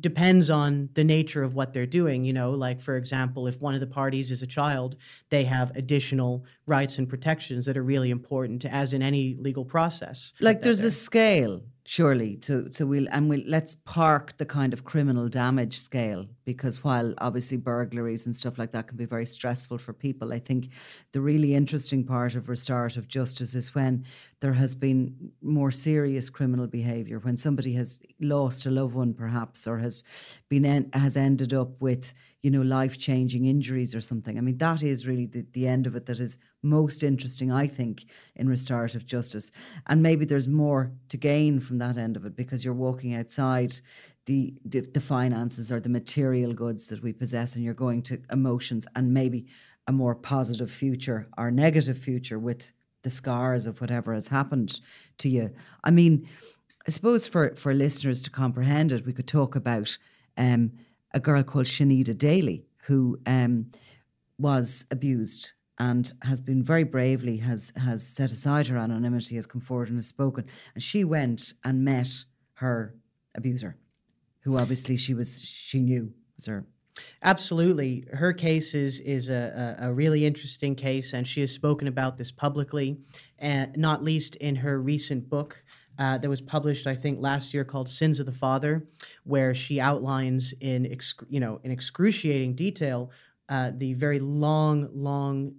depends 0.00 0.50
on 0.50 0.88
the 0.94 1.04
nature 1.04 1.42
of 1.42 1.54
what 1.54 1.72
they're 1.72 1.86
doing. 1.86 2.24
You 2.24 2.32
know, 2.32 2.50
like, 2.52 2.80
for 2.80 2.96
example, 2.96 3.46
if 3.46 3.60
one 3.60 3.74
of 3.74 3.80
the 3.80 3.86
parties 3.86 4.30
is 4.30 4.42
a 4.42 4.46
child, 4.46 4.96
they 5.28 5.44
have 5.44 5.74
additional 5.76 6.44
rights 6.66 6.98
and 6.98 7.08
protections 7.08 7.66
that 7.66 7.76
are 7.76 7.82
really 7.82 8.10
important, 8.10 8.64
as 8.64 8.92
in 8.92 9.02
any 9.02 9.36
legal 9.38 9.64
process. 9.64 10.32
Like 10.40 10.62
there's 10.62 10.82
a 10.82 10.90
scale, 10.90 11.62
surely, 11.84 12.36
to 12.38 12.68
to 12.70 12.86
we'll 12.86 13.06
and 13.10 13.28
we'll 13.28 13.42
let's 13.46 13.74
park 13.74 14.36
the 14.36 14.46
kind 14.46 14.72
of 14.72 14.84
criminal 14.84 15.28
damage 15.28 15.78
scale 15.78 16.26
because 16.44 16.82
while 16.82 17.14
obviously 17.18 17.56
burglaries 17.56 18.26
and 18.26 18.34
stuff 18.34 18.58
like 18.58 18.72
that 18.72 18.88
can 18.88 18.96
be 18.96 19.06
very 19.06 19.26
stressful 19.26 19.78
for 19.78 19.92
people, 19.92 20.32
I 20.32 20.38
think 20.38 20.70
the 21.12 21.20
really 21.20 21.54
interesting 21.54 22.04
part 22.04 22.34
of 22.34 22.48
restorative 22.48 23.08
justice 23.08 23.54
is 23.54 23.74
when 23.74 24.04
there 24.40 24.54
has 24.54 24.74
been 24.74 25.32
more 25.42 25.70
serious 25.70 26.30
criminal 26.30 26.66
behaviour, 26.66 27.18
when 27.18 27.36
somebody 27.36 27.74
has 27.74 28.02
lost 28.20 28.64
a 28.64 28.70
loved 28.70 28.94
one 28.94 29.12
perhaps 29.12 29.66
or 29.66 29.78
has 29.78 30.02
been 30.48 30.64
en- 30.64 30.90
has 30.94 31.16
ended 31.16 31.52
up 31.52 31.80
with 31.80 32.14
you 32.42 32.50
know 32.50 32.62
life 32.62 32.98
changing 32.98 33.44
injuries 33.44 33.94
or 33.94 34.00
something. 34.00 34.38
I 34.38 34.40
mean 34.40 34.56
that 34.58 34.82
is 34.82 35.06
really 35.06 35.26
the, 35.26 35.44
the 35.52 35.68
end 35.68 35.86
of 35.86 35.94
it 35.94 36.06
that 36.06 36.20
is 36.20 36.38
most 36.62 37.02
interesting, 37.02 37.52
I 37.52 37.66
think, 37.66 38.04
in 38.34 38.48
restorative 38.48 39.06
justice. 39.06 39.50
And 39.86 40.02
maybe 40.02 40.24
there's 40.24 40.48
more 40.48 40.92
to 41.08 41.16
gain 41.16 41.60
from 41.60 41.78
that 41.78 41.96
end 41.98 42.16
of 42.16 42.24
it 42.24 42.36
because 42.36 42.64
you're 42.64 42.74
walking 42.74 43.14
outside 43.14 43.76
the, 44.26 44.54
the 44.64 44.80
the 44.80 45.00
finances 45.00 45.70
or 45.70 45.80
the 45.80 45.88
material 45.88 46.54
goods 46.54 46.88
that 46.88 47.02
we 47.02 47.12
possess 47.12 47.56
and 47.56 47.64
you're 47.64 47.74
going 47.74 48.02
to 48.02 48.22
emotions 48.30 48.86
and 48.96 49.12
maybe 49.12 49.46
a 49.86 49.92
more 49.92 50.14
positive 50.14 50.70
future 50.70 51.28
or 51.36 51.50
negative 51.50 51.98
future 51.98 52.38
with 52.38 52.72
the 53.02 53.10
scars 53.10 53.66
of 53.66 53.80
whatever 53.80 54.14
has 54.14 54.28
happened 54.28 54.80
to 55.18 55.28
you. 55.28 55.50
I 55.84 55.90
mean, 55.90 56.28
I 56.86 56.90
suppose 56.90 57.26
for, 57.26 57.54
for 57.56 57.74
listeners 57.74 58.22
to 58.22 58.30
comprehend 58.30 58.92
it, 58.92 59.06
we 59.06 59.12
could 59.12 59.28
talk 59.28 59.54
about 59.54 59.98
um, 60.36 60.72
a 61.12 61.20
girl 61.20 61.42
called 61.42 61.66
Sinead 61.66 62.16
Daly 62.18 62.64
who 62.84 63.20
um, 63.26 63.70
was 64.38 64.86
abused 64.90 65.52
and 65.78 66.12
has 66.22 66.40
been 66.40 66.62
very 66.62 66.84
bravely 66.84 67.38
has 67.38 67.72
has 67.76 68.06
set 68.06 68.30
aside 68.30 68.66
her 68.66 68.76
anonymity, 68.76 69.36
has 69.36 69.46
come 69.46 69.62
forward 69.62 69.88
and 69.88 69.96
has 69.96 70.06
spoken. 70.06 70.44
And 70.74 70.82
she 70.82 71.04
went 71.04 71.54
and 71.64 71.84
met 71.84 72.24
her 72.54 72.94
abuser, 73.34 73.76
who 74.40 74.58
obviously 74.58 74.96
she 74.96 75.14
was 75.14 75.40
she 75.40 75.80
knew 75.80 76.12
was 76.36 76.46
her. 76.46 76.66
Absolutely. 77.22 78.06
Her 78.12 78.32
case 78.32 78.74
is, 78.74 79.00
is 79.00 79.28
a, 79.28 79.76
a, 79.80 79.92
really 79.92 80.26
interesting 80.26 80.74
case, 80.74 81.12
and 81.12 81.26
she 81.26 81.40
has 81.40 81.52
spoken 81.52 81.86
about 81.86 82.16
this 82.16 82.30
publicly, 82.32 82.98
and 83.38 83.76
not 83.76 84.02
least 84.02 84.36
in 84.36 84.56
her 84.56 84.80
recent 84.80 85.28
book 85.28 85.62
uh, 85.98 86.18
that 86.18 86.28
was 86.28 86.40
published, 86.40 86.86
I 86.86 86.94
think, 86.94 87.20
last 87.20 87.54
year 87.54 87.64
called 87.64 87.88
Sins 87.88 88.18
of 88.18 88.26
the 88.26 88.32
Father, 88.32 88.86
where 89.24 89.54
she 89.54 89.80
outlines 89.80 90.54
in, 90.60 90.86
exc- 90.86 91.24
you 91.28 91.40
know, 91.40 91.60
in 91.62 91.70
excruciating 91.70 92.54
detail 92.54 93.10
uh, 93.48 93.72
the 93.76 93.94
very 93.94 94.18
long, 94.18 94.88
long 94.92 95.54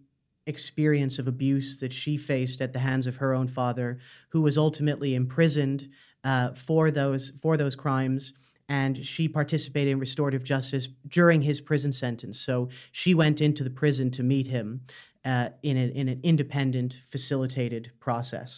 experience 0.48 1.20
of 1.20 1.28
abuse 1.28 1.80
that 1.80 1.94
she 1.94 2.18
faced 2.18 2.62
at 2.62 2.74
the 2.74 2.80
hands 2.80 3.06
of 3.06 3.18
her 3.18 3.34
own 3.34 3.48
father, 3.48 4.00
who 4.30 4.42
was 4.42 4.58
ultimately 4.58 5.14
imprisoned 5.14 5.90
uh, 6.24 6.54
for 6.54 6.92
those 6.92 7.32
for 7.42 7.58
those 7.58 7.76
crimes. 7.76 8.34
And 8.70 9.06
she 9.06 9.27
participated 9.27 9.91
in 9.91 10.00
restorative 10.00 10.44
justice 10.44 10.88
during 11.08 11.41
his 11.41 11.62
prison 11.62 11.91
sentence. 11.91 12.39
So 12.39 12.70
she 12.91 13.13
went 13.13 13.41
into 13.41 13.63
the 13.63 13.70
prison 13.70 14.12
to 14.12 14.24
meet 14.24 14.48
him 14.48 14.82
uh, 15.25 15.50
in, 15.62 15.77
a, 15.77 15.88
in 15.88 16.10
an 16.10 16.20
independent, 16.24 17.00
facilitated 17.06 17.91
process. 18.00 18.58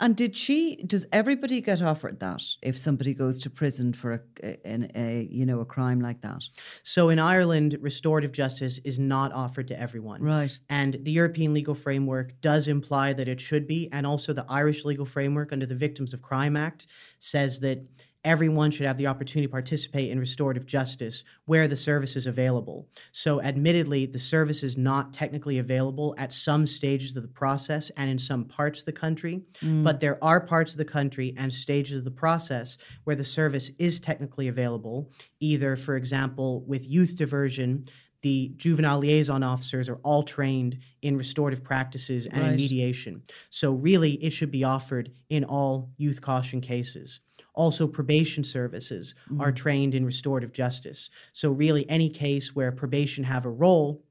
And 0.00 0.16
did 0.16 0.36
she? 0.36 0.76
Does 0.86 1.06
everybody 1.12 1.60
get 1.60 1.80
offered 1.80 2.20
that 2.20 2.42
if 2.62 2.76
somebody 2.76 3.14
goes 3.14 3.38
to 3.42 3.50
prison 3.50 3.92
for 3.92 4.12
a, 4.42 4.58
a, 4.64 4.90
a 4.94 5.28
you 5.30 5.46
know 5.46 5.60
a 5.60 5.64
crime 5.64 6.00
like 6.00 6.20
that? 6.22 6.42
So 6.82 7.08
in 7.08 7.18
Ireland, 7.18 7.78
restorative 7.80 8.32
justice 8.32 8.78
is 8.84 8.98
not 8.98 9.32
offered 9.32 9.68
to 9.68 9.80
everyone. 9.80 10.22
Right. 10.22 10.58
And 10.68 10.98
the 11.02 11.12
European 11.12 11.54
legal 11.54 11.74
framework 11.74 12.40
does 12.40 12.68
imply 12.68 13.12
that 13.14 13.28
it 13.28 13.40
should 13.40 13.66
be. 13.66 13.88
And 13.92 14.06
also 14.06 14.32
the 14.32 14.46
Irish 14.48 14.84
legal 14.84 15.06
framework 15.06 15.52
under 15.52 15.66
the 15.66 15.76
Victims 15.76 16.12
of 16.12 16.22
Crime 16.22 16.56
Act 16.56 16.86
says 17.18 17.60
that 17.60 17.78
everyone 18.24 18.70
should 18.70 18.86
have 18.86 18.96
the 18.96 19.06
opportunity 19.06 19.46
to 19.46 19.50
participate 19.52 20.10
in 20.10 20.18
restorative 20.18 20.66
justice 20.66 21.24
where 21.44 21.68
the 21.68 21.76
service 21.76 22.16
is 22.16 22.26
available. 22.26 22.88
So, 23.12 23.40
admittedly, 23.42 24.06
the 24.06 24.18
service 24.18 24.62
is 24.62 24.76
not 24.76 25.12
technically 25.12 25.58
available 25.58 26.14
at 26.18 26.32
some 26.32 26.66
stages 26.66 27.16
of 27.16 27.22
the 27.22 27.28
process 27.28 27.90
and 27.96 28.10
in 28.10 28.18
some 28.18 28.44
parts 28.44 28.80
of 28.80 28.86
the 28.86 28.92
country, 28.92 29.42
mm. 29.60 29.84
but 29.84 30.00
there 30.00 30.22
are 30.22 30.40
parts 30.40 30.72
of 30.72 30.78
the 30.78 30.84
country 30.84 31.34
and 31.36 31.52
stages 31.52 31.98
of 31.98 32.04
the 32.04 32.10
process 32.10 32.78
where 33.04 33.16
the 33.16 33.24
service 33.24 33.70
is 33.78 34.00
technically 34.00 34.48
available, 34.48 35.10
either, 35.40 35.76
for 35.76 35.96
example, 35.96 36.64
with 36.66 36.88
youth 36.88 37.16
diversion. 37.16 37.84
The 38.22 38.54
juvenile 38.56 39.00
liaison 39.00 39.42
officers 39.42 39.90
are 39.90 39.96
all 39.96 40.22
trained 40.22 40.78
in 41.02 41.18
restorative 41.18 41.62
practices 41.62 42.24
and 42.24 42.42
in 42.42 42.56
mediation. 42.56 43.22
So, 43.50 43.72
really, 43.72 44.12
it 44.12 44.32
should 44.32 44.50
be 44.50 44.64
offered 44.64 45.12
in 45.28 45.44
all 45.44 45.90
youth 45.98 46.22
caution 46.22 46.62
cases. 46.62 47.20
Also, 47.54 47.86
probation 47.86 48.42
services 48.42 49.14
are 49.38 49.48
mm-hmm. 49.48 49.54
trained 49.54 49.94
in 49.94 50.04
restorative 50.04 50.52
justice. 50.52 51.08
So, 51.32 51.52
really, 51.52 51.88
any 51.88 52.10
case 52.10 52.54
where 52.54 52.72
probation 52.72 53.24
have 53.24 53.46
a 53.46 53.50
role, 53.50 54.02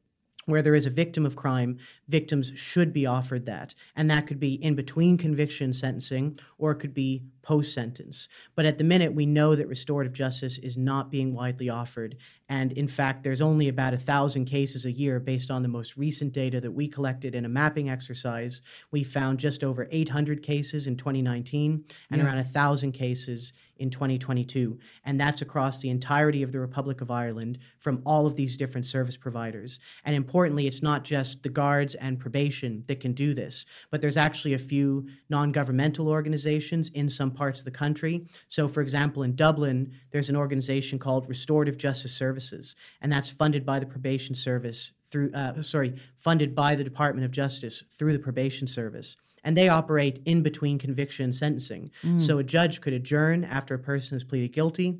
where 0.45 0.61
there 0.61 0.75
is 0.75 0.85
a 0.85 0.89
victim 0.89 1.25
of 1.25 1.35
crime, 1.35 1.77
victims 2.07 2.51
should 2.55 2.93
be 2.93 3.05
offered 3.05 3.45
that. 3.45 3.73
And 3.95 4.09
that 4.11 4.27
could 4.27 4.39
be 4.39 4.55
in 4.55 4.75
between 4.75 5.17
conviction 5.17 5.73
sentencing, 5.73 6.37
or 6.57 6.71
it 6.71 6.79
could 6.79 6.93
be 6.93 7.23
post 7.41 7.73
sentence. 7.73 8.29
But 8.55 8.65
at 8.65 8.77
the 8.77 8.83
minute, 8.83 9.13
we 9.13 9.25
know 9.25 9.55
that 9.55 9.67
restorative 9.67 10.13
justice 10.13 10.57
is 10.57 10.77
not 10.77 11.11
being 11.11 11.33
widely 11.33 11.69
offered. 11.69 12.17
And 12.49 12.71
in 12.73 12.87
fact, 12.87 13.23
there's 13.23 13.41
only 13.41 13.67
about 13.67 13.93
a 13.93 13.97
thousand 13.97 14.45
cases 14.45 14.85
a 14.85 14.91
year 14.91 15.19
based 15.19 15.51
on 15.51 15.61
the 15.61 15.67
most 15.67 15.97
recent 15.97 16.33
data 16.33 16.61
that 16.61 16.71
we 16.71 16.87
collected 16.87 17.35
in 17.35 17.45
a 17.45 17.49
mapping 17.49 17.89
exercise. 17.89 18.61
We 18.91 19.03
found 19.03 19.39
just 19.39 19.63
over 19.63 19.87
800 19.91 20.41
cases 20.41 20.87
in 20.87 20.95
2019 20.95 21.83
and 22.11 22.21
around 22.21 22.37
a 22.37 22.43
thousand 22.43 22.93
cases 22.93 23.53
in 23.77 23.89
2022. 23.89 24.77
And 25.05 25.19
that's 25.19 25.41
across 25.41 25.79
the 25.79 25.89
entirety 25.89 26.43
of 26.43 26.51
the 26.51 26.59
Republic 26.59 27.01
of 27.01 27.11
Ireland 27.11 27.59
from 27.79 28.01
all 28.05 28.25
of 28.25 28.35
these 28.35 28.57
different 28.57 28.85
service 28.85 29.17
providers. 29.17 29.79
And 30.05 30.15
importantly, 30.15 30.67
it's 30.67 30.83
not 30.83 31.03
just 31.03 31.43
the 31.43 31.49
guards 31.49 31.95
and 31.95 32.19
probation 32.19 32.83
that 32.87 32.99
can 32.99 33.13
do 33.13 33.33
this, 33.33 33.65
but 33.91 34.01
there's 34.01 34.17
actually 34.17 34.53
a 34.53 34.59
few 34.59 35.07
non 35.29 35.51
governmental 35.51 36.07
organizations 36.07 36.89
in 36.89 37.09
some 37.09 37.31
parts 37.31 37.59
of 37.59 37.65
the 37.65 37.71
country. 37.71 38.27
So, 38.49 38.67
for 38.67 38.81
example, 38.81 39.23
in 39.23 39.35
Dublin, 39.35 39.91
there's 40.11 40.29
an 40.29 40.35
organization 40.35 40.99
called 40.99 41.27
Restorative 41.27 41.77
Justice 41.77 42.13
Services, 42.13 42.75
and 43.01 43.11
that's 43.11 43.29
funded 43.29 43.65
by 43.65 43.79
the 43.79 43.85
probation 43.85 44.35
service 44.35 44.91
through, 45.09 45.31
uh, 45.33 45.61
sorry, 45.61 45.93
funded 46.17 46.55
by 46.55 46.75
the 46.75 46.83
Department 46.83 47.25
of 47.25 47.31
Justice 47.31 47.83
through 47.91 48.13
the 48.13 48.19
probation 48.19 48.67
service 48.67 49.15
and 49.43 49.57
they 49.57 49.69
operate 49.69 50.21
in 50.25 50.41
between 50.41 50.79
conviction 50.79 51.25
and 51.25 51.35
sentencing. 51.35 51.91
Mm. 52.03 52.21
So 52.21 52.37
a 52.37 52.43
judge 52.43 52.81
could 52.81 52.93
adjourn 52.93 53.43
after 53.43 53.75
a 53.75 53.79
person 53.79 54.15
has 54.15 54.23
pleaded 54.23 54.53
guilty 54.53 54.99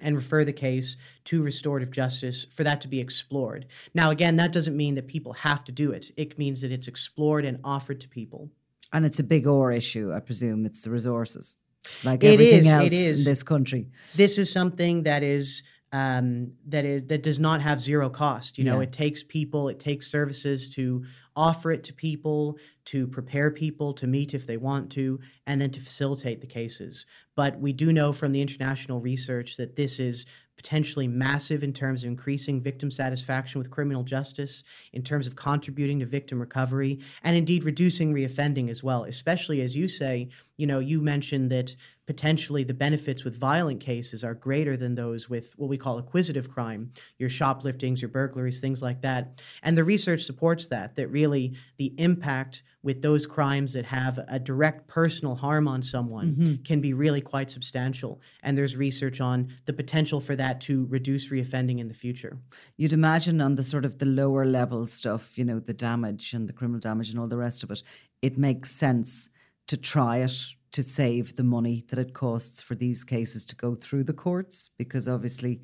and 0.00 0.16
refer 0.16 0.44
the 0.44 0.52
case 0.52 0.96
to 1.24 1.42
restorative 1.42 1.90
justice 1.90 2.46
for 2.54 2.64
that 2.64 2.80
to 2.82 2.88
be 2.88 3.00
explored. 3.00 3.66
Now, 3.94 4.10
again, 4.10 4.36
that 4.36 4.52
doesn't 4.52 4.76
mean 4.76 4.94
that 4.96 5.06
people 5.06 5.32
have 5.34 5.64
to 5.64 5.72
do 5.72 5.92
it. 5.92 6.10
It 6.16 6.38
means 6.38 6.60
that 6.60 6.72
it's 6.72 6.88
explored 6.88 7.44
and 7.44 7.58
offered 7.64 8.00
to 8.02 8.08
people. 8.08 8.50
And 8.92 9.04
it's 9.04 9.20
a 9.20 9.24
big 9.24 9.46
or 9.46 9.72
issue, 9.72 10.12
I 10.12 10.20
presume. 10.20 10.66
It's 10.66 10.82
the 10.82 10.90
resources, 10.90 11.56
like 12.04 12.22
It 12.22 12.34
everything 12.34 12.60
is, 12.60 12.66
else 12.66 12.92
in 12.92 13.24
this 13.24 13.42
country. 13.42 13.88
This 14.14 14.38
is 14.38 14.52
something 14.52 15.02
that 15.04 15.22
is 15.22 15.62
um, 15.92 16.52
that 16.66 16.84
is 16.84 17.04
that 17.06 17.22
does 17.22 17.38
not 17.38 17.60
have 17.62 17.80
zero 17.80 18.08
cost. 18.08 18.58
You 18.58 18.64
know, 18.64 18.76
Yeah. 18.80 18.84
it 18.84 18.92
takes 18.92 19.22
people, 19.22 19.68
it 19.68 19.78
takes 19.78 20.06
services 20.08 20.68
to 20.70 21.04
offer 21.36 21.70
it 21.70 21.84
to 21.84 21.92
people, 21.92 22.58
to 22.86 23.06
prepare 23.06 23.50
people 23.50 23.92
to 23.94 24.06
meet 24.06 24.34
if 24.34 24.46
they 24.46 24.56
want 24.56 24.90
to, 24.90 25.20
and 25.46 25.60
then 25.60 25.70
to 25.70 25.80
facilitate 25.80 26.40
the 26.40 26.46
cases. 26.46 27.06
But 27.34 27.60
we 27.60 27.72
do 27.72 27.92
know 27.92 28.12
from 28.12 28.32
the 28.32 28.40
international 28.40 29.00
research 29.00 29.56
that 29.58 29.76
this 29.76 30.00
is 30.00 30.24
potentially 30.56 31.06
massive 31.06 31.62
in 31.62 31.70
terms 31.74 32.02
of 32.02 32.08
increasing 32.08 32.58
victim 32.58 32.90
satisfaction 32.90 33.58
with 33.58 33.70
criminal 33.70 34.02
justice, 34.02 34.64
in 34.94 35.02
terms 35.02 35.26
of 35.26 35.36
contributing 35.36 36.00
to 36.00 36.06
victim 36.06 36.40
recovery, 36.40 36.98
and 37.22 37.36
indeed 37.36 37.64
reducing 37.64 38.14
reoffending 38.14 38.70
as 38.70 38.82
well, 38.82 39.04
especially 39.04 39.60
as 39.60 39.76
you 39.76 39.86
say, 39.86 40.28
you 40.56 40.66
know, 40.66 40.78
you 40.78 41.00
mentioned 41.00 41.50
that 41.50 41.76
potentially 42.06 42.62
the 42.62 42.74
benefits 42.74 43.24
with 43.24 43.36
violent 43.36 43.80
cases 43.80 44.22
are 44.22 44.34
greater 44.34 44.76
than 44.76 44.94
those 44.94 45.28
with 45.28 45.52
what 45.56 45.68
we 45.68 45.76
call 45.76 45.98
acquisitive 45.98 46.48
crime, 46.50 46.92
your 47.18 47.28
shopliftings, 47.28 48.00
your 48.00 48.08
burglaries, 48.08 48.60
things 48.60 48.80
like 48.80 49.02
that. 49.02 49.42
And 49.62 49.76
the 49.76 49.84
research 49.84 50.22
supports 50.22 50.68
that, 50.68 50.94
that 50.96 51.08
really 51.08 51.54
the 51.78 51.92
impact 51.98 52.62
with 52.82 53.02
those 53.02 53.26
crimes 53.26 53.72
that 53.72 53.84
have 53.84 54.20
a 54.28 54.38
direct 54.38 54.86
personal 54.86 55.34
harm 55.34 55.66
on 55.66 55.82
someone 55.82 56.32
mm-hmm. 56.32 56.62
can 56.62 56.80
be 56.80 56.94
really 56.94 57.20
quite 57.20 57.50
substantial. 57.50 58.20
And 58.44 58.56
there's 58.56 58.76
research 58.76 59.20
on 59.20 59.52
the 59.64 59.72
potential 59.72 60.20
for 60.20 60.36
that 60.36 60.60
to 60.62 60.86
reduce 60.86 61.30
reoffending 61.30 61.80
in 61.80 61.88
the 61.88 61.94
future. 61.94 62.38
You'd 62.76 62.92
imagine 62.92 63.40
on 63.40 63.56
the 63.56 63.64
sort 63.64 63.84
of 63.84 63.98
the 63.98 64.06
lower 64.06 64.46
level 64.46 64.86
stuff, 64.86 65.36
you 65.36 65.44
know, 65.44 65.58
the 65.58 65.74
damage 65.74 66.32
and 66.32 66.48
the 66.48 66.52
criminal 66.52 66.78
damage 66.78 67.10
and 67.10 67.18
all 67.18 67.26
the 67.26 67.36
rest 67.36 67.64
of 67.64 67.72
it, 67.72 67.82
it 68.22 68.38
makes 68.38 68.70
sense 68.70 69.30
to 69.68 69.76
try 69.76 70.18
it 70.18 70.36
to 70.72 70.82
save 70.82 71.36
the 71.36 71.44
money 71.44 71.84
that 71.88 71.98
it 71.98 72.12
costs 72.12 72.60
for 72.60 72.74
these 72.74 73.04
cases 73.04 73.44
to 73.46 73.56
go 73.56 73.74
through 73.74 74.04
the 74.04 74.12
courts 74.12 74.70
because 74.76 75.08
obviously 75.08 75.60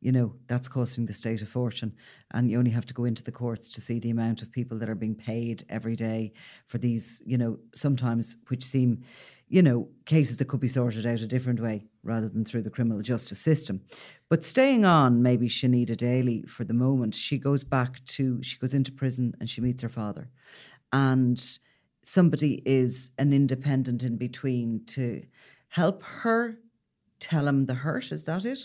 you 0.00 0.12
know 0.12 0.34
that's 0.46 0.68
costing 0.68 1.06
the 1.06 1.12
state 1.12 1.40
a 1.40 1.46
fortune 1.46 1.94
and 2.32 2.50
you 2.50 2.58
only 2.58 2.70
have 2.70 2.86
to 2.86 2.94
go 2.94 3.04
into 3.04 3.22
the 3.22 3.32
courts 3.32 3.70
to 3.70 3.80
see 3.80 3.98
the 3.98 4.10
amount 4.10 4.42
of 4.42 4.52
people 4.52 4.78
that 4.78 4.90
are 4.90 4.94
being 4.94 5.14
paid 5.14 5.64
every 5.68 5.96
day 5.96 6.32
for 6.66 6.78
these 6.78 7.22
you 7.24 7.38
know 7.38 7.58
sometimes 7.74 8.36
which 8.48 8.64
seem 8.64 9.02
you 9.48 9.62
know 9.62 9.88
cases 10.04 10.36
that 10.36 10.48
could 10.48 10.60
be 10.60 10.68
sorted 10.68 11.06
out 11.06 11.20
a 11.20 11.26
different 11.26 11.60
way 11.60 11.84
rather 12.02 12.28
than 12.28 12.44
through 12.44 12.62
the 12.62 12.70
criminal 12.70 13.02
justice 13.02 13.40
system. 13.40 13.80
But 14.28 14.44
staying 14.44 14.84
on 14.84 15.22
maybe 15.22 15.48
Sinead 15.48 15.96
Daly 15.96 16.42
for 16.42 16.64
the 16.64 16.74
moment 16.74 17.14
she 17.14 17.38
goes 17.38 17.64
back 17.64 18.04
to 18.06 18.42
she 18.42 18.58
goes 18.58 18.74
into 18.74 18.92
prison 18.92 19.34
and 19.40 19.48
she 19.48 19.60
meets 19.60 19.82
her 19.82 19.88
father. 19.88 20.30
And 20.92 21.42
somebody 22.06 22.62
is 22.64 23.10
an 23.18 23.32
independent 23.32 24.04
in 24.04 24.16
between 24.16 24.80
to 24.86 25.24
help 25.68 26.04
her 26.04 26.56
tell 27.18 27.48
him 27.48 27.66
the 27.66 27.74
hurt. 27.74 28.12
Is 28.12 28.24
that 28.26 28.44
it? 28.44 28.60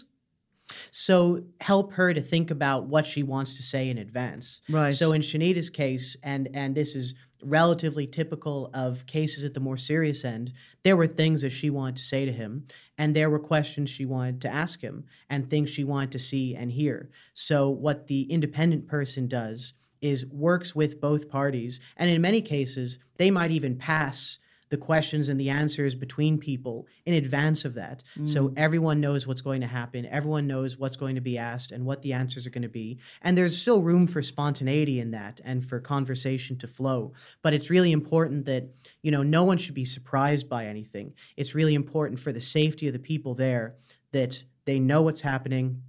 So 0.92 1.44
help 1.60 1.94
her 1.94 2.14
to 2.14 2.22
think 2.22 2.52
about 2.52 2.86
what 2.86 3.08
she 3.08 3.24
wants 3.24 3.56
to 3.56 3.64
say 3.64 3.90
in 3.90 3.98
advance. 3.98 4.62
Right. 4.70 4.94
So 4.94 5.12
in 5.12 5.22
Sinead's 5.22 5.72
case, 5.72 6.16
and 6.24 6.50
and 6.54 6.76
this 6.76 6.96
is 6.96 7.16
relatively 7.44 8.06
typical 8.06 8.70
of 8.76 9.08
cases 9.08 9.44
at 9.44 9.56
the 9.56 9.60
more 9.60 9.76
serious 9.76 10.24
end, 10.24 10.54
there 10.84 10.96
were 10.96 11.08
things 11.08 11.42
that 11.42 11.50
she 11.50 11.72
wanted 11.72 11.96
to 11.96 12.04
say 12.04 12.26
to 12.26 12.32
him, 12.32 12.68
and 13.00 13.16
there 13.16 13.32
were 13.32 13.40
questions 13.40 13.90
she 13.90 14.06
wanted 14.06 14.40
to 14.42 14.54
ask 14.54 14.82
him, 14.82 15.06
and 15.32 15.50
things 15.50 15.72
she 15.72 15.84
wanted 15.84 16.12
to 16.12 16.20
see 16.20 16.56
and 16.56 16.72
hear. 16.72 17.10
So 17.34 17.70
what 17.70 18.06
the 18.06 18.22
independent 18.32 18.88
person 18.88 19.28
does 19.28 19.74
is 20.02 20.26
works 20.26 20.76
with 20.76 21.00
both 21.00 21.30
parties. 21.30 21.80
And 21.98 22.10
in 22.10 22.22
many 22.22 22.42
cases, 22.42 23.00
they 23.18 23.32
might 23.32 23.52
even 23.52 23.78
pass 23.78 24.40
the 24.72 24.78
questions 24.78 25.28
and 25.28 25.38
the 25.38 25.50
answers 25.50 25.94
between 25.94 26.38
people 26.38 26.88
in 27.06 27.14
advance 27.14 27.66
of 27.66 27.74
that. 27.74 28.04
Mm. 28.18 28.28
So 28.28 28.54
everyone 28.56 29.02
knows 29.02 29.28
what's 29.28 29.42
going 29.42 29.60
to 29.62 29.68
happen, 29.68 30.06
everyone 30.06 30.48
knows 30.48 30.78
what's 30.78 30.96
going 30.96 31.16
to 31.16 31.22
be 31.22 31.38
asked 31.38 31.72
and 31.72 31.86
what 31.86 32.02
the 32.02 32.14
answers 32.14 32.48
are 32.48 32.52
going 32.52 32.62
to 32.64 32.70
be. 32.70 32.98
And 33.22 33.38
there's 33.38 33.58
still 33.58 33.82
room 33.82 34.08
for 34.08 34.22
spontaneity 34.22 35.02
in 35.02 35.12
that 35.12 35.42
and 35.44 35.64
for 35.64 35.82
conversation 35.82 36.58
to 36.60 36.68
flow. 36.68 37.12
But 37.42 37.54
it's 37.54 37.70
really 37.70 37.92
important 37.92 38.46
that, 38.46 38.64
you 39.02 39.12
know, 39.12 39.24
no 39.24 39.44
one 39.44 39.58
should 39.58 39.76
be 39.76 39.86
surprised 39.86 40.48
by 40.48 40.66
anything. 40.66 41.14
It's 41.36 41.54
really 41.54 41.76
important 41.76 42.22
for 42.22 42.32
the 42.32 42.42
safety 42.42 42.88
of 42.88 42.94
the 42.94 43.00
people 43.00 43.36
there 43.36 43.76
that 44.14 44.42
they 44.66 44.80
know 44.80 45.02
what's 45.02 45.22
happening 45.22 45.84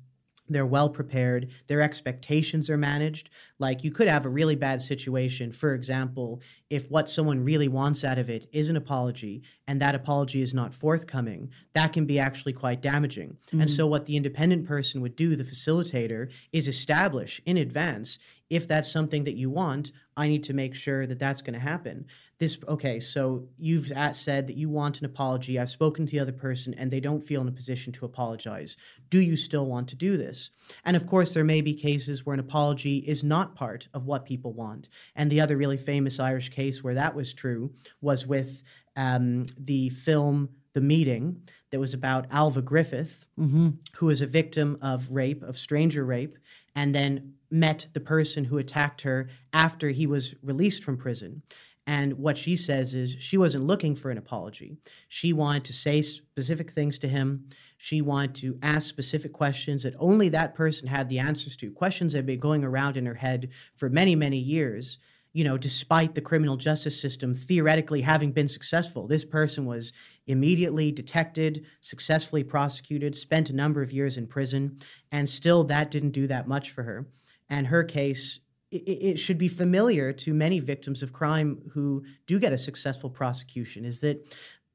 they're 0.52 0.66
well 0.66 0.88
prepared 0.88 1.50
their 1.66 1.80
expectations 1.80 2.68
are 2.70 2.76
managed. 2.76 3.30
Like 3.58 3.84
you 3.84 3.90
could 3.90 4.08
have 4.08 4.26
a 4.26 4.30
really 4.30 4.56
bad 4.56 4.82
situation 4.82 5.52
for 5.52 5.74
example 5.74 6.40
if 6.70 6.90
what 6.90 7.08
someone 7.08 7.44
really 7.44 7.68
wants 7.68 8.04
out 8.04 8.18
of 8.18 8.30
it 8.30 8.46
is 8.52 8.68
an 8.68 8.76
apology 8.76 9.42
and 9.66 9.80
that 9.80 9.94
apology 9.94 10.42
is 10.42 10.54
not 10.54 10.74
forthcoming 10.74 11.50
that 11.74 11.92
can 11.92 12.06
be 12.06 12.18
actually 12.18 12.52
quite 12.52 12.82
damaging. 12.82 13.36
Mm-hmm. 13.48 13.60
and 13.62 13.70
so 13.70 13.86
what 13.86 14.06
the 14.06 14.16
independent 14.16 14.66
person 14.66 15.00
would 15.00 15.16
do 15.16 15.36
the 15.36 15.44
facilitator 15.44 16.30
is 16.52 16.68
establish 16.68 17.40
in 17.46 17.56
advance 17.56 18.18
if 18.50 18.68
that's 18.68 18.90
something 18.90 19.24
that 19.24 19.36
you 19.36 19.50
want 19.50 19.92
i 20.16 20.28
need 20.28 20.44
to 20.44 20.52
make 20.52 20.74
sure 20.74 21.06
that 21.06 21.18
that's 21.18 21.42
going 21.42 21.54
to 21.54 21.60
happen 21.60 22.06
this 22.42 22.58
okay 22.66 22.98
so 22.98 23.46
you've 23.56 23.92
said 24.14 24.48
that 24.48 24.56
you 24.56 24.68
want 24.68 24.98
an 24.98 25.04
apology. 25.04 25.60
I've 25.60 25.70
spoken 25.70 26.06
to 26.06 26.10
the 26.10 26.18
other 26.18 26.32
person 26.32 26.74
and 26.74 26.90
they 26.90 26.98
don't 26.98 27.24
feel 27.24 27.40
in 27.40 27.46
a 27.46 27.52
position 27.52 27.92
to 27.92 28.04
apologize. 28.04 28.76
Do 29.10 29.20
you 29.20 29.36
still 29.36 29.66
want 29.66 29.88
to 29.90 29.94
do 29.94 30.16
this? 30.16 30.50
And 30.84 30.96
of 30.96 31.06
course 31.06 31.34
there 31.34 31.44
may 31.44 31.60
be 31.60 31.72
cases 31.72 32.26
where 32.26 32.34
an 32.34 32.40
apology 32.40 32.96
is 32.98 33.22
not 33.22 33.54
part 33.54 33.86
of 33.94 34.06
what 34.06 34.24
people 34.24 34.52
want. 34.52 34.88
And 35.14 35.30
the 35.30 35.40
other 35.40 35.56
really 35.56 35.76
famous 35.76 36.18
irish 36.18 36.48
case 36.48 36.82
where 36.82 36.94
that 36.94 37.14
was 37.14 37.32
true 37.32 37.74
was 38.00 38.26
with 38.26 38.64
um, 38.96 39.46
the 39.56 39.90
film 39.90 40.48
the 40.72 40.80
meeting 40.80 41.42
that 41.70 41.78
was 41.78 41.94
about 41.94 42.28
Ailbhe 42.30 42.64
Griffith 42.64 43.24
mm-hmm. 43.38 43.68
who 43.94 44.06
was 44.06 44.20
a 44.20 44.26
victim 44.26 44.78
of 44.82 45.12
rape 45.12 45.44
of 45.44 45.56
stranger 45.56 46.04
rape 46.04 46.36
and 46.74 46.92
then 46.92 47.34
met 47.52 47.86
the 47.92 48.00
person 48.00 48.44
who 48.44 48.58
attacked 48.58 49.02
her 49.02 49.28
after 49.52 49.90
he 49.90 50.06
was 50.06 50.34
released 50.42 50.82
from 50.82 50.96
prison 50.96 51.42
and 51.86 52.14
what 52.14 52.38
she 52.38 52.54
says 52.56 52.94
is 52.94 53.16
she 53.18 53.36
wasn't 53.36 53.66
looking 53.66 53.96
for 53.96 54.10
an 54.10 54.18
apology. 54.18 54.76
She 55.08 55.32
wanted 55.32 55.64
to 55.64 55.72
say 55.72 56.00
specific 56.00 56.70
things 56.70 56.98
to 57.00 57.08
him. 57.08 57.48
She 57.76 58.00
wanted 58.00 58.36
to 58.36 58.58
ask 58.62 58.88
specific 58.88 59.32
questions 59.32 59.82
that 59.82 59.94
only 59.98 60.28
that 60.28 60.54
person 60.54 60.86
had 60.86 61.08
the 61.08 61.18
answers 61.18 61.56
to, 61.56 61.72
questions 61.72 62.12
that 62.12 62.18
had 62.18 62.26
been 62.26 62.38
going 62.38 62.62
around 62.62 62.96
in 62.96 63.06
her 63.06 63.14
head 63.14 63.48
for 63.74 63.88
many, 63.88 64.14
many 64.14 64.38
years. 64.38 64.98
You 65.32 65.42
know, 65.44 65.58
despite 65.58 66.14
the 66.14 66.20
criminal 66.20 66.56
justice 66.56 67.00
system 67.00 67.34
theoretically 67.34 68.02
having 68.02 68.30
been 68.30 68.48
successful, 68.48 69.08
this 69.08 69.24
person 69.24 69.64
was 69.64 69.92
immediately 70.26 70.92
detected, 70.92 71.66
successfully 71.80 72.44
prosecuted, 72.44 73.16
spent 73.16 73.50
a 73.50 73.56
number 73.56 73.82
of 73.82 73.92
years 73.92 74.16
in 74.16 74.26
prison, 74.28 74.78
and 75.10 75.28
still 75.28 75.64
that 75.64 75.90
didn't 75.90 76.10
do 76.10 76.26
that 76.28 76.46
much 76.46 76.70
for 76.70 76.84
her. 76.84 77.08
And 77.48 77.66
her 77.66 77.82
case 77.82 78.40
it, 78.72 79.18
should 79.18 79.38
be 79.38 79.48
familiar 79.48 80.12
to 80.12 80.32
many 80.32 80.58
victims 80.58 81.02
of 81.02 81.12
crime 81.12 81.70
who 81.72 82.04
do 82.26 82.38
get 82.38 82.52
a 82.52 82.58
successful 82.58 83.10
prosecution 83.10 83.84
is 83.84 84.00
that 84.00 84.26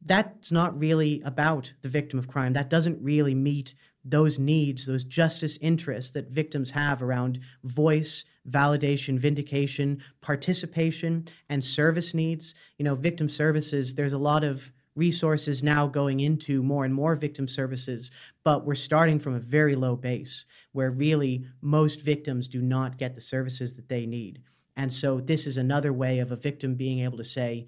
that's 0.05 0.51
not 0.51 0.79
really 0.79 1.21
about 1.25 1.73
the 1.81 1.89
victim 1.89 2.19
of 2.19 2.27
crime. 2.27 2.53
That 2.53 2.69
doesn't 2.69 3.01
really 3.01 3.33
meet 3.33 3.73
those 4.05 4.39
needs, 4.39 4.85
those 4.85 5.03
justice 5.03 5.57
interests 5.61 6.13
that 6.13 6.29
victims 6.29 6.71
have 6.71 7.01
around 7.01 7.39
voice, 7.63 8.23
validation, 8.49 9.19
vindication, 9.19 10.01
participation, 10.21 11.27
and 11.49 11.63
service 11.63 12.13
needs. 12.13 12.53
You 12.77 12.85
know, 12.85 12.95
victim 12.95 13.27
services, 13.27 13.95
there's 13.95 14.13
a 14.13 14.17
lot 14.17 14.43
of 14.43 14.71
resources 14.97 15.63
now 15.63 15.87
going 15.87 16.19
into 16.19 16.63
more 16.63 16.83
and 16.83 16.93
more 16.93 17.15
victim 17.15 17.47
services, 17.47 18.11
but 18.43 18.65
we're 18.65 18.75
starting 18.75 19.19
from 19.19 19.35
a 19.35 19.39
very 19.39 19.75
low 19.75 19.95
base 19.95 20.45
where 20.71 20.91
really 20.91 21.45
most 21.61 22.01
victims 22.01 22.47
do 22.47 22.61
not 22.61 22.97
get 22.97 23.15
the 23.15 23.21
services 23.21 23.75
that 23.75 23.87
they 23.87 24.05
need. 24.05 24.41
And 24.75 24.91
so 24.91 25.19
this 25.19 25.47
is 25.47 25.57
another 25.57 25.93
way 25.93 26.19
of 26.19 26.31
a 26.31 26.35
victim 26.35 26.75
being 26.75 26.99
able 26.99 27.17
to 27.17 27.23
say, 27.23 27.67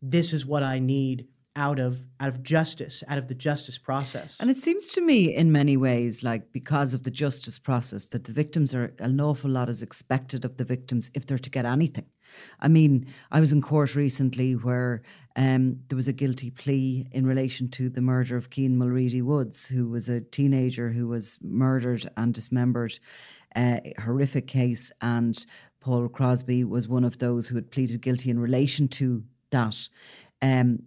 this 0.00 0.32
is 0.32 0.46
what 0.46 0.62
I 0.62 0.78
need 0.78 1.26
out 1.56 1.80
of 1.80 2.04
out 2.20 2.28
of 2.28 2.42
justice 2.44 3.02
out 3.08 3.18
of 3.18 3.26
the 3.26 3.34
justice 3.34 3.76
process 3.76 4.38
and 4.38 4.48
it 4.48 4.58
seems 4.58 4.92
to 4.92 5.00
me 5.00 5.34
in 5.34 5.50
many 5.50 5.76
ways 5.76 6.22
like 6.22 6.52
because 6.52 6.94
of 6.94 7.02
the 7.02 7.10
justice 7.10 7.58
process 7.58 8.06
that 8.06 8.22
the 8.22 8.32
victims 8.32 8.72
are 8.72 8.94
an 9.00 9.20
awful 9.20 9.50
lot 9.50 9.68
is 9.68 9.82
expected 9.82 10.44
of 10.44 10.58
the 10.58 10.64
victims 10.64 11.10
if 11.12 11.26
they're 11.26 11.40
to 11.40 11.50
get 11.50 11.66
anything 11.66 12.06
I 12.60 12.68
mean, 12.68 13.06
I 13.30 13.40
was 13.40 13.52
in 13.52 13.62
court 13.62 13.94
recently 13.94 14.54
where 14.54 15.02
um, 15.36 15.80
there 15.88 15.96
was 15.96 16.08
a 16.08 16.12
guilty 16.12 16.50
plea 16.50 17.08
in 17.12 17.26
relation 17.26 17.68
to 17.70 17.88
the 17.88 18.00
murder 18.00 18.36
of 18.36 18.50
Keane 18.50 18.76
Mulready 18.76 19.22
Woods, 19.22 19.68
who 19.68 19.88
was 19.88 20.08
a 20.08 20.20
teenager 20.20 20.90
who 20.90 21.08
was 21.08 21.38
murdered 21.42 22.08
and 22.16 22.34
dismembered. 22.34 22.98
Uh, 23.54 23.80
horrific 23.98 24.46
case, 24.46 24.92
and 25.00 25.44
Paul 25.80 26.08
Crosby 26.08 26.62
was 26.62 26.86
one 26.86 27.04
of 27.04 27.18
those 27.18 27.48
who 27.48 27.56
had 27.56 27.70
pleaded 27.70 28.00
guilty 28.00 28.30
in 28.30 28.38
relation 28.38 28.86
to 28.88 29.24
that. 29.50 29.88
Um, 30.40 30.84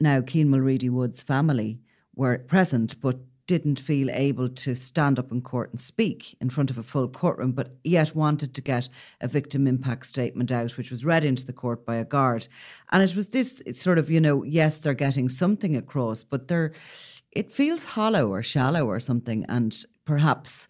now, 0.00 0.20
Keane 0.20 0.50
Mulready 0.50 0.90
Woods' 0.90 1.22
family 1.22 1.80
were 2.14 2.38
present, 2.38 3.00
but 3.00 3.18
didn't 3.46 3.78
feel 3.78 4.10
able 4.10 4.48
to 4.48 4.74
stand 4.74 5.18
up 5.18 5.30
in 5.30 5.42
court 5.42 5.70
and 5.70 5.80
speak 5.80 6.36
in 6.40 6.48
front 6.48 6.70
of 6.70 6.78
a 6.78 6.82
full 6.82 7.08
courtroom, 7.08 7.52
but 7.52 7.76
yet 7.84 8.14
wanted 8.14 8.54
to 8.54 8.62
get 8.62 8.88
a 9.20 9.28
victim 9.28 9.66
impact 9.66 10.06
statement 10.06 10.50
out, 10.50 10.76
which 10.76 10.90
was 10.90 11.04
read 11.04 11.24
into 11.24 11.44
the 11.44 11.52
court 11.52 11.84
by 11.84 11.96
a 11.96 12.04
guard. 12.04 12.48
And 12.90 13.02
it 13.02 13.14
was 13.14 13.30
this 13.30 13.62
sort 13.74 13.98
of, 13.98 14.10
you 14.10 14.20
know, 14.20 14.42
yes, 14.44 14.78
they're 14.78 14.94
getting 14.94 15.28
something 15.28 15.76
across, 15.76 16.24
but 16.24 16.48
they're, 16.48 16.72
it 17.32 17.52
feels 17.52 17.84
hollow 17.84 18.28
or 18.32 18.42
shallow 18.42 18.86
or 18.86 19.00
something. 19.00 19.44
And 19.48 19.76
perhaps, 20.04 20.68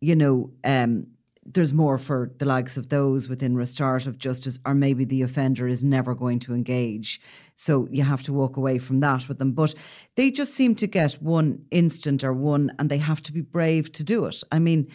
you 0.00 0.16
know, 0.16 0.50
um, 0.64 1.06
there's 1.52 1.72
more 1.72 1.98
for 1.98 2.32
the 2.38 2.44
likes 2.44 2.76
of 2.76 2.88
those 2.88 3.28
within 3.28 3.56
restorative 3.56 4.18
justice, 4.18 4.58
or 4.66 4.74
maybe 4.74 5.04
the 5.04 5.22
offender 5.22 5.68
is 5.68 5.84
never 5.84 6.14
going 6.14 6.38
to 6.40 6.54
engage. 6.54 7.20
So 7.54 7.88
you 7.90 8.02
have 8.02 8.22
to 8.24 8.32
walk 8.32 8.56
away 8.56 8.78
from 8.78 9.00
that 9.00 9.28
with 9.28 9.38
them. 9.38 9.52
But 9.52 9.74
they 10.16 10.30
just 10.30 10.54
seem 10.54 10.74
to 10.76 10.86
get 10.86 11.12
one 11.22 11.64
instant 11.70 12.24
or 12.24 12.32
one, 12.32 12.72
and 12.78 12.90
they 12.90 12.98
have 12.98 13.22
to 13.22 13.32
be 13.32 13.40
brave 13.40 13.92
to 13.92 14.04
do 14.04 14.24
it. 14.24 14.42
I 14.50 14.58
mean, 14.58 14.88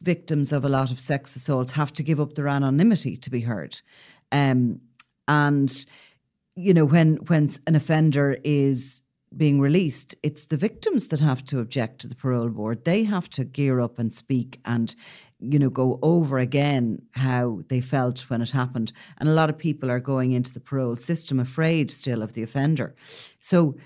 victims 0.00 0.52
of 0.52 0.64
a 0.64 0.68
lot 0.68 0.90
of 0.90 1.00
sex 1.00 1.34
assaults 1.36 1.72
have 1.72 1.92
to 1.94 2.02
give 2.02 2.20
up 2.20 2.34
their 2.34 2.48
anonymity 2.48 3.16
to 3.16 3.30
be 3.30 3.40
heard. 3.40 3.80
Um, 4.32 4.80
and 5.28 5.86
you 6.56 6.74
know, 6.74 6.84
when 6.84 7.16
when 7.26 7.50
an 7.66 7.74
offender 7.74 8.36
is 8.44 9.02
being 9.36 9.60
released, 9.60 10.14
it's 10.22 10.46
the 10.46 10.56
victims 10.56 11.08
that 11.08 11.20
have 11.20 11.44
to 11.46 11.58
object 11.58 12.00
to 12.00 12.08
the 12.08 12.14
parole 12.14 12.48
board. 12.48 12.84
They 12.84 13.04
have 13.04 13.28
to 13.30 13.44
gear 13.44 13.80
up 13.80 13.98
and 13.98 14.12
speak 14.12 14.60
and, 14.64 14.94
you 15.40 15.58
know, 15.58 15.70
go 15.70 15.98
over 16.02 16.38
again 16.38 17.02
how 17.12 17.60
they 17.68 17.80
felt 17.80 18.20
when 18.30 18.40
it 18.40 18.50
happened. 18.50 18.92
And 19.18 19.28
a 19.28 19.32
lot 19.32 19.50
of 19.50 19.58
people 19.58 19.90
are 19.90 20.00
going 20.00 20.32
into 20.32 20.52
the 20.52 20.60
parole 20.60 20.96
system 20.96 21.38
afraid 21.40 21.90
still 21.90 22.22
of 22.22 22.32
the 22.32 22.42
offender. 22.42 22.94
So, 23.40 23.76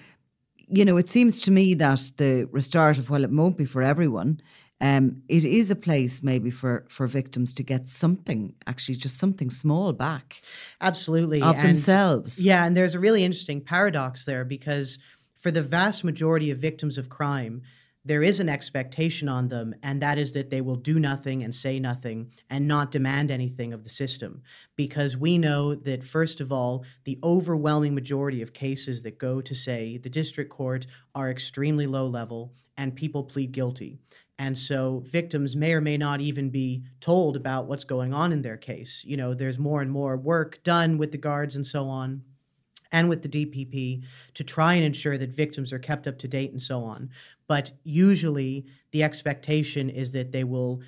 you 0.68 0.84
know, 0.84 0.96
it 0.98 1.08
seems 1.08 1.40
to 1.42 1.50
me 1.50 1.74
that 1.74 2.12
the 2.16 2.48
restorative, 2.52 3.10
while 3.10 3.24
it 3.24 3.30
won't 3.30 3.56
be 3.56 3.64
for 3.64 3.82
everyone, 3.82 4.40
um, 4.80 5.22
it 5.28 5.44
is 5.44 5.70
a 5.72 5.76
place 5.76 6.22
maybe 6.22 6.50
for 6.50 6.84
for 6.88 7.08
victims 7.08 7.52
to 7.54 7.64
get 7.64 7.88
something, 7.88 8.54
actually, 8.66 8.94
just 8.94 9.16
something 9.16 9.50
small 9.50 9.92
back. 9.92 10.40
Absolutely. 10.80 11.42
Of 11.42 11.56
And- 11.56 11.68
themselves. 11.68 12.44
Yeah, 12.44 12.64
and 12.64 12.76
there's 12.76 12.94
a 12.94 13.00
really 13.00 13.24
interesting 13.24 13.60
paradox 13.60 14.24
there 14.24 14.44
because 14.44 14.98
for 15.40 15.50
the 15.50 15.62
vast 15.62 16.04
majority 16.04 16.50
of 16.52 16.58
victims 16.58 16.98
of 16.98 17.08
crime, 17.08 17.62
there 18.04 18.22
is 18.22 18.40
an 18.40 18.48
expectation 18.48 19.28
on 19.28 19.48
them, 19.48 19.74
and 19.82 20.00
that 20.00 20.18
is 20.18 20.32
that 20.32 20.50
they 20.50 20.60
will 20.60 20.76
do 20.76 20.98
nothing 20.98 21.42
and 21.42 21.54
say 21.54 21.78
nothing 21.78 22.30
and 22.48 22.66
not 22.66 22.90
demand 22.90 23.30
anything 23.30 23.72
of 23.72 23.84
the 23.84 23.90
system. 23.90 24.42
Because 24.76 25.16
we 25.16 25.36
know 25.36 25.74
that, 25.74 26.04
first 26.04 26.40
of 26.40 26.52
all, 26.52 26.84
the 27.04 27.18
overwhelming 27.22 27.94
majority 27.94 28.40
of 28.40 28.52
cases 28.52 29.02
that 29.02 29.18
go 29.18 29.40
to, 29.40 29.54
say, 29.54 29.98
the 29.98 30.08
district 30.08 30.50
court 30.50 30.86
are 31.14 31.30
extremely 31.30 31.86
low 31.86 32.06
level 32.06 32.54
and 32.76 32.94
people 32.94 33.24
plead 33.24 33.52
guilty. 33.52 33.98
And 34.38 34.56
so 34.56 35.02
victims 35.06 35.56
may 35.56 35.72
or 35.72 35.80
may 35.80 35.96
not 35.96 36.20
even 36.20 36.48
be 36.48 36.84
told 37.00 37.36
about 37.36 37.66
what's 37.66 37.84
going 37.84 38.14
on 38.14 38.32
in 38.32 38.42
their 38.42 38.56
case. 38.56 39.02
You 39.04 39.16
know, 39.16 39.34
there's 39.34 39.58
more 39.58 39.82
and 39.82 39.90
more 39.90 40.16
work 40.16 40.62
done 40.62 40.96
with 40.96 41.10
the 41.10 41.18
guards 41.18 41.56
and 41.56 41.66
so 41.66 41.88
on 41.88 42.22
and 42.92 43.08
with 43.08 43.22
the 43.22 43.28
DPP 43.28 44.04
to 44.34 44.44
try 44.44 44.74
and 44.74 44.84
ensure 44.84 45.18
that 45.18 45.30
victims 45.30 45.72
are 45.72 45.78
kept 45.78 46.06
up 46.06 46.18
to 46.18 46.28
date 46.28 46.52
and 46.52 46.62
so 46.62 46.82
on. 46.84 47.10
But 47.48 47.72
usually 47.82 48.66
the 48.92 49.02
expectation 49.02 49.90
is 49.90 50.12
that 50.12 50.30
they 50.30 50.44
will 50.44 50.80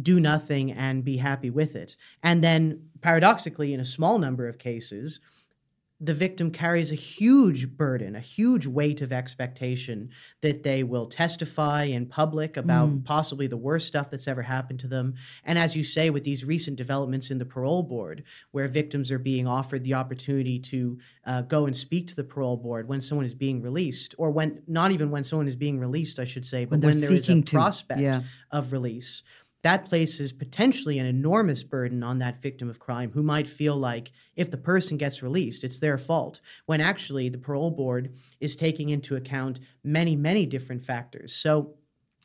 do 0.00 0.20
nothing 0.20 0.72
and 0.72 1.04
be 1.04 1.16
happy 1.16 1.50
with 1.50 1.76
it. 1.76 1.96
And 2.22 2.42
then 2.42 2.88
paradoxically, 3.00 3.74
in 3.74 3.80
a 3.80 3.84
small 3.84 4.18
number 4.18 4.48
of 4.48 4.58
cases, 4.58 5.20
the 6.00 6.14
victim 6.14 6.52
carries 6.52 6.92
a 6.92 6.94
huge 6.94 7.76
burden, 7.76 8.14
a 8.14 8.20
huge 8.20 8.66
weight 8.66 9.00
of 9.00 9.12
expectation 9.12 10.10
that 10.42 10.62
they 10.62 10.84
will 10.84 11.06
testify 11.06 11.84
in 11.84 12.06
public 12.06 12.56
about 12.56 13.02
possibly 13.02 13.48
the 13.48 13.56
worst 13.56 13.88
stuff 13.88 14.08
that's 14.08 14.28
ever 14.28 14.42
happened 14.42 14.78
to 14.78 14.86
them. 14.86 15.14
And 15.42 15.58
as 15.58 15.74
you 15.74 15.82
say, 15.82 16.10
with 16.10 16.22
these 16.22 16.44
recent 16.44 16.76
developments 16.76 17.30
in 17.30 17.38
the 17.38 17.44
parole 17.44 17.82
board, 17.82 18.22
where 18.52 18.68
victims 18.68 19.10
are 19.10 19.18
being 19.18 19.48
offered 19.48 19.82
the 19.82 19.94
opportunity 19.94 20.60
to 20.60 20.98
uh, 21.26 21.42
go 21.42 21.66
and 21.66 21.76
speak 21.76 22.06
to 22.08 22.16
the 22.16 22.24
parole 22.24 22.56
board 22.56 22.86
when 22.86 23.00
someone 23.00 23.26
is 23.26 23.34
being 23.34 23.60
released, 23.60 24.14
or 24.18 24.30
when 24.30 24.62
not 24.68 24.92
even 24.92 25.10
when 25.10 25.24
someone 25.24 25.48
is 25.48 25.56
being 25.56 25.80
released, 25.80 26.20
I 26.20 26.24
should 26.24 26.46
say, 26.46 26.64
but 26.64 26.72
When 26.72 26.80
they're 26.80 26.90
when 26.90 27.00
there 27.00 27.12
is 27.12 27.28
a 27.28 27.42
to, 27.42 27.56
prospect 27.56 28.00
yeah. 28.00 28.22
of 28.52 28.72
release. 28.72 29.24
That 29.68 29.84
places 29.84 30.32
potentially 30.32 30.98
an 30.98 31.04
enormous 31.04 31.62
burden 31.62 32.02
on 32.02 32.20
that 32.20 32.40
victim 32.40 32.70
of 32.70 32.78
crime 32.78 33.10
who 33.12 33.22
might 33.22 33.46
feel 33.46 33.76
like 33.76 34.12
if 34.34 34.50
the 34.50 34.56
person 34.56 34.96
gets 34.96 35.22
released, 35.22 35.62
it's 35.62 35.78
their 35.78 35.98
fault, 35.98 36.40
when 36.64 36.80
actually 36.80 37.28
the 37.28 37.36
parole 37.36 37.70
board 37.70 38.14
is 38.40 38.56
taking 38.56 38.88
into 38.88 39.14
account 39.14 39.60
many, 39.84 40.16
many 40.16 40.46
different 40.46 40.86
factors. 40.86 41.34
So 41.34 41.74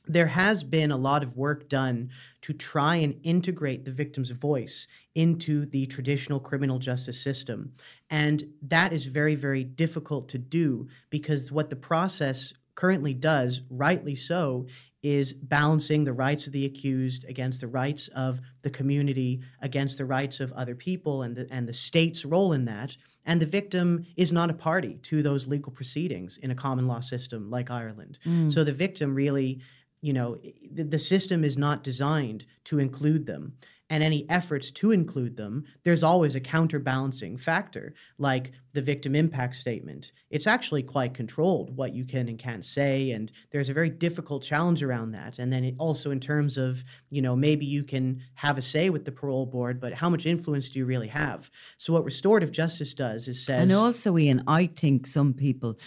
there 0.07 0.27
has 0.27 0.63
been 0.63 0.89
a 0.89 0.95
lot 0.95 1.21
of 1.21 1.35
work 1.35 1.67
done 1.67 2.11
to 2.43 2.53
try 2.53 2.95
and 2.95 3.19
integrate 3.23 3.83
the 3.83 3.91
victim's 3.91 4.31
voice 4.31 4.87
into 5.13 5.65
the 5.65 5.85
traditional 5.87 6.39
criminal 6.39 6.79
justice 6.79 7.21
system. 7.21 7.73
And 8.09 8.53
that 8.61 8.93
is 8.93 9.07
very, 9.07 9.35
very 9.35 9.65
difficult 9.65 10.29
to 10.29 10.37
do 10.37 10.87
because 11.09 11.51
what 11.51 11.69
the 11.69 11.75
process 11.75 12.53
currently 12.75 13.13
does, 13.13 13.63
rightly 13.69 14.15
so, 14.15 14.65
is 15.03 15.33
balancing 15.33 16.05
the 16.05 16.13
rights 16.13 16.47
of 16.47 16.53
the 16.53 16.65
accused 16.65 17.25
against 17.25 17.59
the 17.59 17.67
rights 17.67 18.07
of 18.15 18.39
the 18.61 18.69
community, 18.69 19.41
against 19.61 19.97
the 19.97 20.05
rights 20.05 20.39
of 20.39 20.51
other 20.53 20.75
people, 20.75 21.23
and 21.23 21.35
the, 21.35 21.47
and 21.51 21.67
the 21.67 21.73
state's 21.73 22.23
role 22.23 22.53
in 22.53 22.65
that. 22.65 22.95
And 23.25 23.41
the 23.41 23.45
victim 23.45 24.05
is 24.15 24.31
not 24.31 24.49
a 24.49 24.53
party 24.53 24.99
to 25.03 25.21
those 25.21 25.45
legal 25.45 25.71
proceedings 25.71 26.37
in 26.37 26.51
a 26.51 26.55
common 26.55 26.87
law 26.87 27.01
system 27.01 27.49
like 27.49 27.69
Ireland. 27.69 28.17
Mm. 28.25 28.51
So 28.51 28.63
the 28.63 28.73
victim 28.73 29.13
really, 29.13 29.59
you 30.01 30.13
know, 30.13 30.39
the, 30.71 30.83
the 30.83 30.99
system 30.99 31.43
is 31.43 31.57
not 31.57 31.83
designed 31.83 32.45
to 32.65 32.79
include 32.79 33.25
them. 33.25 33.53
And 33.89 34.01
any 34.01 34.27
efforts 34.29 34.71
to 34.71 34.91
include 34.91 35.37
them, 35.37 35.65
there's 35.83 36.03
always 36.03 36.35
a 36.35 36.39
counterbalancing 36.39 37.37
factor, 37.37 37.93
like 38.17 38.51
the 38.71 38.81
victim 38.81 39.13
impact 39.13 39.55
statement. 39.55 40.13
It's 40.31 40.47
actually 40.47 40.81
quite 40.81 41.13
controlled 41.13 41.75
what 41.75 41.93
you 41.93 42.03
can 42.03 42.27
and 42.27 42.39
can't 42.39 42.65
say, 42.65 43.11
and 43.11 43.31
there's 43.51 43.69
a 43.69 43.73
very 43.73 43.89
difficult 43.91 44.41
challenge 44.41 44.81
around 44.81 45.11
that. 45.11 45.37
And 45.37 45.53
then 45.53 45.75
also 45.77 46.09
in 46.09 46.19
terms 46.19 46.57
of, 46.57 46.83
you 47.11 47.21
know, 47.21 47.35
maybe 47.35 47.65
you 47.65 47.83
can 47.83 48.21
have 48.35 48.57
a 48.57 48.63
say 48.63 48.89
with 48.89 49.05
the 49.05 49.11
parole 49.11 49.45
board, 49.45 49.79
but 49.79 49.93
how 49.93 50.09
much 50.09 50.25
influence 50.25 50.69
do 50.69 50.79
you 50.79 50.85
really 50.85 51.09
have? 51.09 51.51
So 51.77 51.93
what 51.93 52.03
restorative 52.03 52.51
justice 52.51 52.95
does 52.95 53.27
is 53.27 53.45
says, 53.45 53.61
And 53.61 53.73
also, 53.73 54.17
Ian, 54.17 54.43
I 54.47 54.67
think 54.67 55.05
some 55.05 55.33
people 55.33 55.77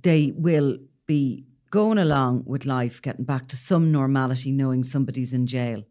they 0.00 0.32
will 0.34 0.78
be 1.06 1.44
going 1.70 1.98
along 1.98 2.44
with 2.46 2.66
life, 2.66 3.00
getting 3.02 3.24
back 3.24 3.48
to 3.48 3.56
some 3.56 3.90
normality, 3.92 4.52
knowing 4.52 4.84
somebody's 4.84 5.32
in 5.32 5.46
jail, 5.46 5.84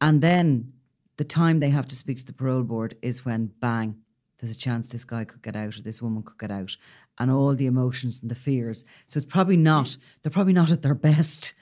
and 0.00 0.20
then 0.20 0.72
the 1.16 1.24
time 1.24 1.60
they 1.60 1.70
have 1.70 1.88
to 1.88 1.96
speak 1.96 2.18
to 2.18 2.24
the 2.26 2.32
parole 2.32 2.62
board 2.62 2.94
is 3.02 3.24
when 3.24 3.52
bang, 3.60 3.96
there's 4.38 4.52
a 4.52 4.58
chance 4.58 4.88
this 4.88 5.04
guy 5.04 5.24
could 5.24 5.42
get 5.42 5.56
out 5.56 5.76
or 5.76 5.82
this 5.82 6.00
woman 6.00 6.22
could 6.22 6.38
get 6.38 6.50
out, 6.50 6.76
and 7.18 7.30
all 7.30 7.54
the 7.54 7.66
emotions 7.66 8.20
and 8.20 8.30
the 8.30 8.36
fears. 8.36 8.84
So 9.08 9.18
it's 9.18 9.26
probably 9.26 9.56
not. 9.56 9.96
They're 10.22 10.30
probably 10.30 10.52
not 10.52 10.70
at 10.70 10.82
their 10.82 10.94
best 10.94 11.54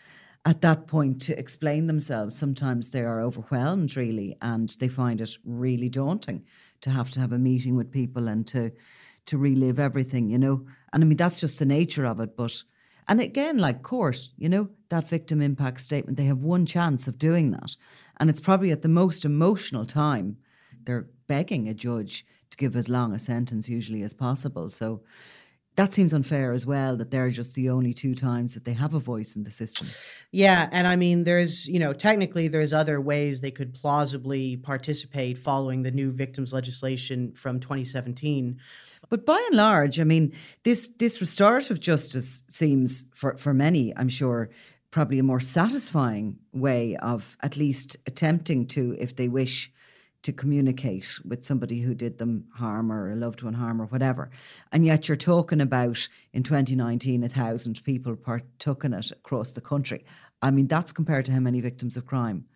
at 0.44 0.60
that 0.60 0.86
point 0.86 1.20
to 1.22 1.38
explain 1.38 1.86
themselves. 1.86 2.38
Sometimes 2.38 2.90
they 2.90 3.00
are 3.00 3.20
overwhelmed, 3.20 3.96
really, 3.96 4.36
and 4.40 4.68
they 4.78 4.88
find 4.88 5.20
it 5.20 5.36
really 5.44 5.88
daunting 5.88 6.44
to 6.82 6.90
have 6.90 7.10
to 7.12 7.20
have 7.20 7.32
a 7.32 7.38
meeting 7.38 7.76
with 7.76 7.90
people 7.90 8.28
and 8.28 8.46
to 8.48 8.72
to 9.26 9.36
relive 9.36 9.80
everything, 9.80 10.30
you 10.30 10.38
know. 10.38 10.64
And 10.92 11.02
I 11.02 11.06
mean, 11.06 11.16
that's 11.16 11.40
just 11.40 11.58
the 11.58 11.64
nature 11.64 12.06
of 12.06 12.20
it. 12.20 12.36
But 12.36 12.62
and 13.08 13.20
again, 13.20 13.58
like 13.58 13.82
court, 13.82 14.28
you 14.36 14.48
know, 14.48 14.68
that 14.88 15.08
victim 15.08 15.40
impact 15.40 15.80
statement, 15.80 16.16
they 16.16 16.24
have 16.24 16.38
one 16.38 16.66
chance 16.66 17.08
of 17.08 17.18
doing 17.18 17.50
that, 17.52 17.76
and 18.18 18.30
it's 18.30 18.40
probably 18.40 18.70
at 18.70 18.82
the 18.82 18.88
most 18.88 19.24
emotional 19.24 19.84
time 19.84 20.36
they're 20.84 21.08
begging 21.26 21.68
a 21.68 21.74
judge 21.74 22.24
to 22.50 22.56
give 22.56 22.76
as 22.76 22.88
long 22.88 23.12
a 23.12 23.18
sentence 23.18 23.68
usually 23.68 24.02
as 24.02 24.14
possible. 24.14 24.70
So. 24.70 25.02
That 25.76 25.92
seems 25.92 26.14
unfair 26.14 26.54
as 26.54 26.64
well 26.64 26.96
that 26.96 27.10
they're 27.10 27.28
just 27.28 27.54
the 27.54 27.68
only 27.68 27.92
two 27.92 28.14
times 28.14 28.54
that 28.54 28.64
they 28.64 28.72
have 28.72 28.94
a 28.94 28.98
voice 28.98 29.36
in 29.36 29.44
the 29.44 29.50
system. 29.50 29.88
Yeah, 30.32 30.70
and 30.72 30.86
I 30.86 30.96
mean, 30.96 31.24
there's, 31.24 31.68
you 31.68 31.78
know, 31.78 31.92
technically 31.92 32.48
there's 32.48 32.72
other 32.72 32.98
ways 32.98 33.42
they 33.42 33.50
could 33.50 33.74
plausibly 33.74 34.56
participate 34.56 35.36
following 35.36 35.82
the 35.82 35.90
new 35.90 36.12
victims 36.12 36.54
legislation 36.54 37.32
from 37.34 37.60
2017. 37.60 38.58
But 39.10 39.26
by 39.26 39.38
and 39.48 39.56
large, 39.58 40.00
I 40.00 40.04
mean, 40.04 40.32
this 40.64 40.90
this 40.98 41.20
restorative 41.20 41.78
justice 41.78 42.42
seems 42.48 43.04
for, 43.14 43.36
for 43.36 43.52
many, 43.52 43.94
I'm 43.98 44.08
sure, 44.08 44.48
probably 44.96 45.18
a 45.18 45.22
more 45.22 45.40
satisfying 45.40 46.38
way 46.54 46.96
of 46.96 47.36
at 47.42 47.58
least 47.58 47.98
attempting 48.06 48.66
to, 48.66 48.96
if 48.98 49.14
they 49.14 49.28
wish, 49.28 49.70
to 50.22 50.32
communicate 50.32 51.20
with 51.22 51.44
somebody 51.44 51.82
who 51.82 51.94
did 51.94 52.16
them 52.16 52.46
harm 52.54 52.90
or 52.90 53.12
a 53.12 53.14
loved 53.14 53.42
one 53.42 53.52
harm 53.52 53.82
or 53.82 53.84
whatever. 53.88 54.30
And 54.72 54.86
yet 54.86 55.06
you're 55.06 55.16
talking 55.18 55.60
about 55.60 56.08
in 56.32 56.42
2019 56.42 57.22
a 57.22 57.28
thousand 57.28 57.84
people 57.84 58.16
partook 58.16 58.84
in 58.84 58.94
it 58.94 59.12
across 59.12 59.52
the 59.52 59.60
country. 59.60 60.02
I 60.40 60.50
mean, 60.50 60.66
that's 60.66 60.92
compared 60.92 61.26
to 61.26 61.32
how 61.32 61.40
many 61.40 61.60
victims 61.60 61.98
of 61.98 62.06
crime. 62.06 62.46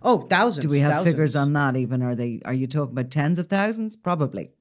Oh, 0.00 0.22
thousands. 0.22 0.64
Do 0.64 0.70
we 0.70 0.80
have 0.80 1.04
figures 1.04 1.36
on 1.36 1.52
that 1.52 1.76
even? 1.76 2.00
Are 2.00 2.14
they 2.14 2.40
are 2.46 2.54
you 2.54 2.66
talking 2.66 2.92
about 2.92 3.10
tens 3.10 3.38
of 3.38 3.48
thousands? 3.48 3.94
Probably. 3.94 4.52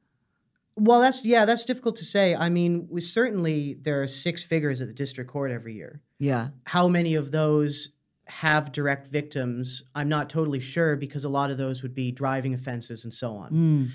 Well, 0.75 0.99
that's 0.99 1.23
yeah, 1.23 1.45
that's 1.45 1.63
difficult 1.63 1.95
to 1.97 2.05
say. 2.05 2.35
I 2.35 2.49
mean, 2.49 2.89
we 2.89 2.99
certainly 2.99 3.75
there 3.75 4.03
are 4.03 4.07
six 4.09 4.43
figures 4.43 4.81
at 4.81 4.87
the 4.87 4.93
district 4.93 5.31
court 5.31 5.51
every 5.51 5.73
year. 5.73 6.01
Yeah. 6.21 6.49
How 6.65 6.87
many 6.87 7.15
of 7.15 7.31
those 7.31 7.89
have 8.25 8.71
direct 8.71 9.07
victims? 9.07 9.83
I'm 9.95 10.07
not 10.07 10.29
totally 10.29 10.59
sure 10.59 10.95
because 10.95 11.25
a 11.25 11.29
lot 11.29 11.49
of 11.49 11.57
those 11.57 11.81
would 11.81 11.95
be 11.95 12.11
driving 12.11 12.53
offenses 12.53 13.03
and 13.03 13.13
so 13.13 13.33
on. 13.33 13.51
Mm. 13.51 13.89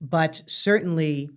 But 0.00 0.42
certainly, 0.46 1.30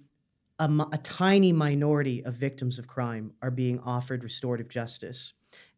a, 0.58 0.68
a 0.92 0.98
tiny 1.04 1.52
minority 1.52 2.26
of 2.26 2.34
victims 2.34 2.80
of 2.80 2.88
crime 2.88 3.34
are 3.44 3.52
being 3.52 3.80
offered 3.82 4.24
restorative 4.24 4.70
justice. 4.70 5.34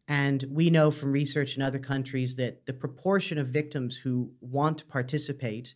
And 0.08 0.46
we 0.50 0.70
know 0.70 0.90
from 0.90 1.12
research 1.12 1.56
in 1.56 1.62
other 1.62 1.78
countries 1.78 2.36
that 2.36 2.64
the 2.64 2.72
proportion 2.72 3.36
of 3.36 3.48
victims 3.48 3.96
who 3.96 4.30
want 4.40 4.78
to 4.78 4.86
participate 4.86 5.74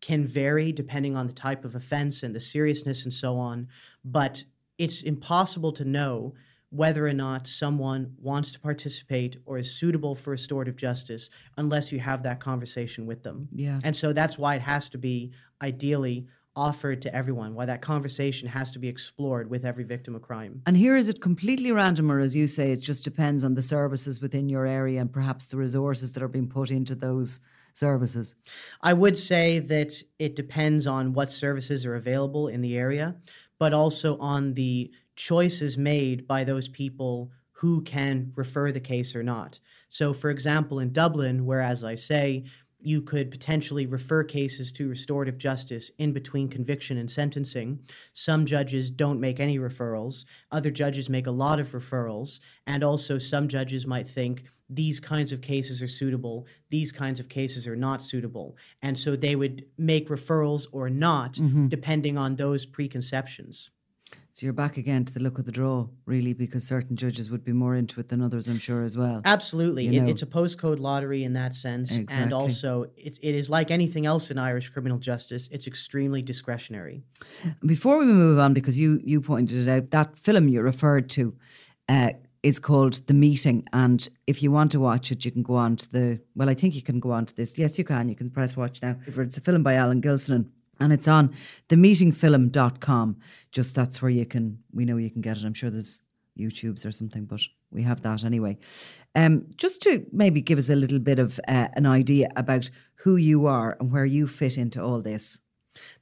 can 0.00 0.24
vary 0.24 0.70
depending 0.70 1.16
on 1.16 1.26
the 1.26 1.32
type 1.32 1.64
of 1.64 1.74
offense 1.74 2.22
and 2.22 2.34
the 2.34 2.40
seriousness 2.40 3.02
and 3.02 3.12
so 3.12 3.36
on. 3.38 3.66
But 4.04 4.44
it's 4.78 5.02
impossible 5.02 5.72
to 5.72 5.84
know 5.84 6.34
whether 6.70 7.06
or 7.06 7.12
not 7.12 7.46
someone 7.46 8.14
wants 8.20 8.52
to 8.52 8.60
participate 8.60 9.36
or 9.44 9.58
is 9.58 9.74
suitable 9.74 10.14
for 10.14 10.30
restorative 10.30 10.76
justice 10.76 11.28
unless 11.56 11.90
you 11.90 11.98
have 11.98 12.22
that 12.22 12.38
conversation 12.40 13.06
with 13.06 13.22
them. 13.24 13.48
Yeah. 13.50 13.80
And 13.82 13.96
so 13.96 14.12
that's 14.12 14.38
why 14.38 14.54
it 14.54 14.62
has 14.62 14.88
to 14.90 14.98
be 14.98 15.32
ideally 15.60 16.26
offered 16.56 17.02
to 17.02 17.14
everyone, 17.14 17.54
why 17.54 17.64
that 17.64 17.80
conversation 17.80 18.48
has 18.48 18.72
to 18.72 18.78
be 18.78 18.88
explored 18.88 19.48
with 19.48 19.64
every 19.64 19.84
victim 19.84 20.14
of 20.14 20.22
crime. 20.22 20.62
And 20.66 20.76
here 20.76 20.96
is 20.96 21.08
it 21.08 21.20
completely 21.20 21.72
random, 21.72 22.10
or 22.10 22.20
as 22.20 22.34
you 22.34 22.46
say, 22.46 22.72
it 22.72 22.80
just 22.80 23.04
depends 23.04 23.44
on 23.44 23.54
the 23.54 23.62
services 23.62 24.20
within 24.20 24.48
your 24.48 24.66
area 24.66 25.00
and 25.00 25.12
perhaps 25.12 25.48
the 25.48 25.56
resources 25.56 26.12
that 26.12 26.22
are 26.22 26.28
being 26.28 26.48
put 26.48 26.70
into 26.70 26.94
those 26.94 27.40
services? 27.72 28.34
I 28.80 28.92
would 28.92 29.16
say 29.16 29.60
that 29.60 30.02
it 30.18 30.36
depends 30.36 30.86
on 30.86 31.12
what 31.12 31.30
services 31.30 31.86
are 31.86 31.94
available 31.94 32.48
in 32.48 32.60
the 32.60 32.76
area, 32.76 33.16
but 33.58 33.72
also 33.72 34.18
on 34.18 34.54
the 34.54 34.90
choices 35.20 35.76
made 35.76 36.26
by 36.26 36.42
those 36.44 36.66
people 36.66 37.30
who 37.52 37.82
can 37.82 38.32
refer 38.36 38.72
the 38.72 38.80
case 38.80 39.14
or 39.14 39.22
not. 39.22 39.60
So, 39.90 40.14
for 40.14 40.30
example, 40.30 40.78
in 40.78 40.94
Dublin, 40.94 41.44
where, 41.44 41.60
as 41.60 41.84
I 41.84 41.94
say, 41.94 42.44
you 42.78 43.02
could 43.02 43.30
potentially 43.30 43.84
refer 43.84 44.24
cases 44.24 44.72
to 44.72 44.88
restorative 44.88 45.36
justice 45.36 45.90
in 45.98 46.14
between 46.14 46.48
conviction 46.48 46.96
and 46.96 47.10
sentencing. 47.10 47.80
Some 48.14 48.46
judges 48.46 48.90
don't 48.90 49.20
make 49.20 49.40
any 49.40 49.58
referrals, 49.58 50.24
other 50.50 50.70
judges 50.70 51.10
make 51.10 51.26
a 51.26 51.30
lot 51.30 51.60
of 51.60 51.72
referrals, 51.72 52.40
and 52.66 52.82
also 52.82 53.18
some 53.18 53.46
judges 53.46 53.86
might 53.86 54.08
think 54.08 54.44
these 54.70 54.98
kinds 55.00 55.32
of 55.32 55.42
cases 55.42 55.82
are 55.82 55.88
suitable, 55.88 56.46
these 56.70 56.92
kinds 56.92 57.20
of 57.20 57.28
cases 57.28 57.66
are 57.66 57.76
not 57.76 58.00
suitable. 58.00 58.56
And 58.80 58.96
so 58.96 59.16
they 59.16 59.36
would 59.36 59.66
make 59.76 60.08
referrals 60.08 60.66
or 60.72 60.88
not, 60.88 61.34
mm-hmm. 61.34 61.66
depending 61.66 62.16
on 62.16 62.36
those 62.36 62.64
preconceptions. 62.64 63.68
So 64.32 64.46
you're 64.46 64.52
back 64.52 64.76
again 64.76 65.04
to 65.04 65.12
the 65.12 65.20
look 65.20 65.38
of 65.38 65.44
the 65.44 65.52
draw, 65.52 65.88
really, 66.06 66.32
because 66.32 66.64
certain 66.64 66.96
judges 66.96 67.30
would 67.30 67.44
be 67.44 67.52
more 67.52 67.74
into 67.74 67.98
it 67.98 68.08
than 68.08 68.22
others, 68.22 68.48
I'm 68.48 68.58
sure, 68.58 68.84
as 68.84 68.96
well. 68.96 69.20
Absolutely. 69.24 69.86
You 69.86 70.00
know? 70.00 70.06
it, 70.06 70.12
it's 70.12 70.22
a 70.22 70.26
postcode 70.26 70.78
lottery 70.78 71.24
in 71.24 71.32
that 71.32 71.52
sense. 71.52 71.90
Exactly. 71.90 72.22
And 72.22 72.32
also, 72.32 72.86
it, 72.96 73.18
it 73.22 73.34
is 73.34 73.50
like 73.50 73.70
anything 73.70 74.06
else 74.06 74.30
in 74.30 74.38
Irish 74.38 74.68
criminal 74.70 74.98
justice, 74.98 75.48
it's 75.50 75.66
extremely 75.66 76.22
discretionary. 76.22 77.02
Before 77.66 77.98
we 77.98 78.06
move 78.06 78.38
on, 78.38 78.54
because 78.54 78.78
you, 78.78 79.00
you 79.04 79.20
pointed 79.20 79.66
it 79.66 79.68
out, 79.68 79.90
that 79.90 80.16
film 80.16 80.48
you 80.48 80.62
referred 80.62 81.10
to, 81.10 81.34
uh, 81.88 82.10
is 82.42 82.58
called 82.58 83.06
The 83.08 83.14
Meeting. 83.14 83.66
And 83.72 84.08
if 84.26 84.42
you 84.42 84.50
want 84.50 84.70
to 84.72 84.80
watch 84.80 85.10
it, 85.10 85.24
you 85.24 85.32
can 85.32 85.42
go 85.42 85.56
on 85.56 85.76
to 85.76 85.90
the, 85.90 86.20
well, 86.34 86.48
I 86.48 86.54
think 86.54 86.74
you 86.74 86.82
can 86.82 87.00
go 87.00 87.10
on 87.10 87.26
to 87.26 87.34
this. 87.34 87.58
Yes, 87.58 87.78
you 87.78 87.84
can. 87.84 88.08
You 88.08 88.16
can 88.16 88.30
press 88.30 88.56
watch 88.56 88.80
now. 88.80 88.96
It's 89.06 89.36
a 89.36 89.40
film 89.40 89.62
by 89.62 89.74
Alan 89.74 90.00
Gilsenan 90.00 90.46
and 90.80 90.92
it's 90.92 91.08
on 91.08 91.34
themeetingfilm.com. 91.68 93.16
Just 93.52 93.74
that's 93.74 94.02
where 94.02 94.10
you 94.10 94.26
can, 94.26 94.58
we 94.72 94.84
know 94.84 94.96
you 94.96 95.10
can 95.10 95.20
get 95.20 95.36
it. 95.36 95.44
I'm 95.44 95.54
sure 95.54 95.70
there's 95.70 96.02
YouTubes 96.38 96.86
or 96.86 96.92
something, 96.92 97.24
but 97.24 97.40
we 97.70 97.82
have 97.82 98.02
that 98.02 98.24
anyway. 98.24 98.58
Um, 99.14 99.46
just 99.56 99.82
to 99.82 100.06
maybe 100.12 100.40
give 100.40 100.58
us 100.58 100.70
a 100.70 100.76
little 100.76 100.98
bit 100.98 101.18
of 101.18 101.38
uh, 101.46 101.68
an 101.74 101.86
idea 101.86 102.28
about 102.36 102.70
who 102.96 103.16
you 103.16 103.46
are 103.46 103.76
and 103.80 103.92
where 103.92 104.06
you 104.06 104.26
fit 104.26 104.58
into 104.58 104.82
all 104.82 105.00
this. 105.00 105.40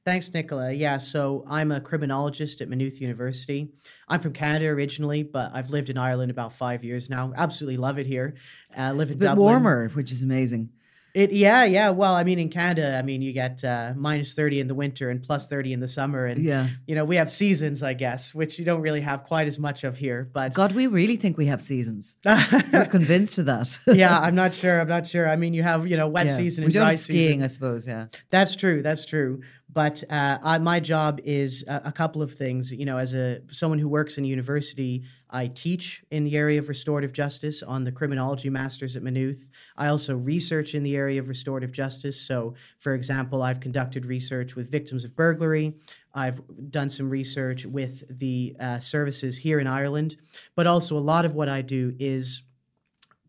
Thanks, 0.04 0.32
Nicola. 0.32 0.72
Yeah, 0.72 0.96
so 0.98 1.44
I'm 1.48 1.70
a 1.70 1.80
criminologist 1.80 2.60
at 2.62 2.68
Maynooth 2.68 3.00
University. 3.00 3.68
I'm 4.08 4.18
from 4.18 4.32
Canada 4.32 4.68
originally, 4.68 5.22
but 5.22 5.50
I've 5.54 5.70
lived 5.70 5.90
in 5.90 5.98
Ireland 5.98 6.30
about 6.30 6.54
five 6.54 6.82
years 6.82 7.10
now. 7.10 7.32
Absolutely 7.36 7.76
love 7.76 7.98
it 7.98 8.06
here. 8.06 8.34
Uh, 8.76 8.92
live 8.94 9.08
it's 9.08 9.16
in 9.16 9.20
a 9.20 9.24
bit 9.24 9.26
Dublin. 9.26 9.44
warmer, 9.44 9.88
which 9.90 10.10
is 10.10 10.22
amazing. 10.22 10.70
It 11.18 11.32
yeah 11.32 11.64
yeah 11.64 11.90
well 11.90 12.14
I 12.14 12.22
mean 12.22 12.38
in 12.38 12.48
Canada 12.48 12.96
I 12.96 13.02
mean 13.02 13.22
you 13.22 13.32
get 13.32 13.64
uh, 13.64 13.92
minus 13.96 14.34
thirty 14.34 14.60
in 14.60 14.68
the 14.68 14.74
winter 14.76 15.10
and 15.10 15.20
plus 15.20 15.48
thirty 15.48 15.72
in 15.72 15.80
the 15.80 15.88
summer 15.88 16.26
and 16.26 16.40
yeah 16.40 16.68
you 16.86 16.94
know 16.94 17.04
we 17.04 17.16
have 17.16 17.32
seasons 17.32 17.82
I 17.82 17.94
guess 17.94 18.32
which 18.32 18.56
you 18.56 18.64
don't 18.64 18.82
really 18.82 19.00
have 19.00 19.24
quite 19.24 19.48
as 19.48 19.58
much 19.58 19.82
of 19.82 19.96
here 19.96 20.30
but 20.32 20.54
God 20.54 20.76
we 20.76 20.86
really 20.86 21.16
think 21.16 21.36
we 21.36 21.46
have 21.46 21.60
seasons 21.60 22.16
we're 22.24 22.86
convinced 22.88 23.36
of 23.38 23.46
that 23.46 23.76
yeah 23.88 24.16
I'm 24.16 24.36
not 24.36 24.54
sure 24.54 24.80
I'm 24.80 24.86
not 24.86 25.08
sure 25.08 25.28
I 25.28 25.34
mean 25.34 25.54
you 25.54 25.64
have 25.64 25.88
you 25.88 25.96
know 25.96 26.06
wet 26.06 26.26
yeah. 26.26 26.36
season 26.36 26.62
and 26.62 26.68
we 26.68 26.74
don't 26.74 26.84
dry 26.84 26.94
skiing 26.94 27.26
season. 27.26 27.42
I 27.42 27.46
suppose 27.48 27.88
yeah 27.88 28.06
that's 28.30 28.54
true 28.54 28.80
that's 28.80 29.04
true 29.04 29.40
but 29.70 30.02
uh, 30.08 30.38
I, 30.42 30.58
my 30.58 30.80
job 30.80 31.20
is 31.24 31.64
a, 31.68 31.82
a, 31.86 31.92
couple 31.92 32.22
of 32.22 32.32
things. 32.32 32.72
You 32.72 32.86
know, 32.86 32.96
as 32.96 33.12
a 33.12 33.40
someone 33.50 33.78
who 33.78 33.88
works 33.88 34.16
in 34.16 34.24
a 34.24 34.26
university, 34.26 35.04
I 35.30 35.48
teach 35.48 36.02
in 36.10 36.24
the 36.24 36.36
area 36.36 36.58
of 36.58 36.68
restorative 36.68 37.12
justice 37.12 37.62
on 37.62 37.84
the 37.84 37.92
criminology 37.92 38.48
masters 38.48 38.96
at 38.96 39.02
Maynooth. 39.02 39.50
I 39.76 39.88
also 39.88 40.16
research 40.16 40.74
in 40.74 40.82
the 40.82 40.96
area 40.96 41.20
of 41.20 41.28
restorative 41.28 41.72
justice. 41.72 42.20
So, 42.20 42.54
for 42.78 42.94
example, 42.94 43.42
I've 43.42 43.60
conducted 43.60 44.06
research 44.06 44.56
with 44.56 44.70
victims 44.70 45.04
of 45.04 45.14
burglary. 45.14 45.74
I've 46.14 46.40
done 46.70 46.88
some 46.88 47.10
research 47.10 47.66
with 47.66 48.04
the 48.18 48.56
uh, 48.58 48.78
services 48.78 49.38
here 49.38 49.58
in 49.58 49.66
Ireland. 49.66 50.16
But 50.54 50.66
also, 50.66 50.96
a 50.96 51.00
lot 51.00 51.24
of 51.24 51.34
what 51.34 51.48
I 51.48 51.62
do 51.62 51.94
is 51.98 52.42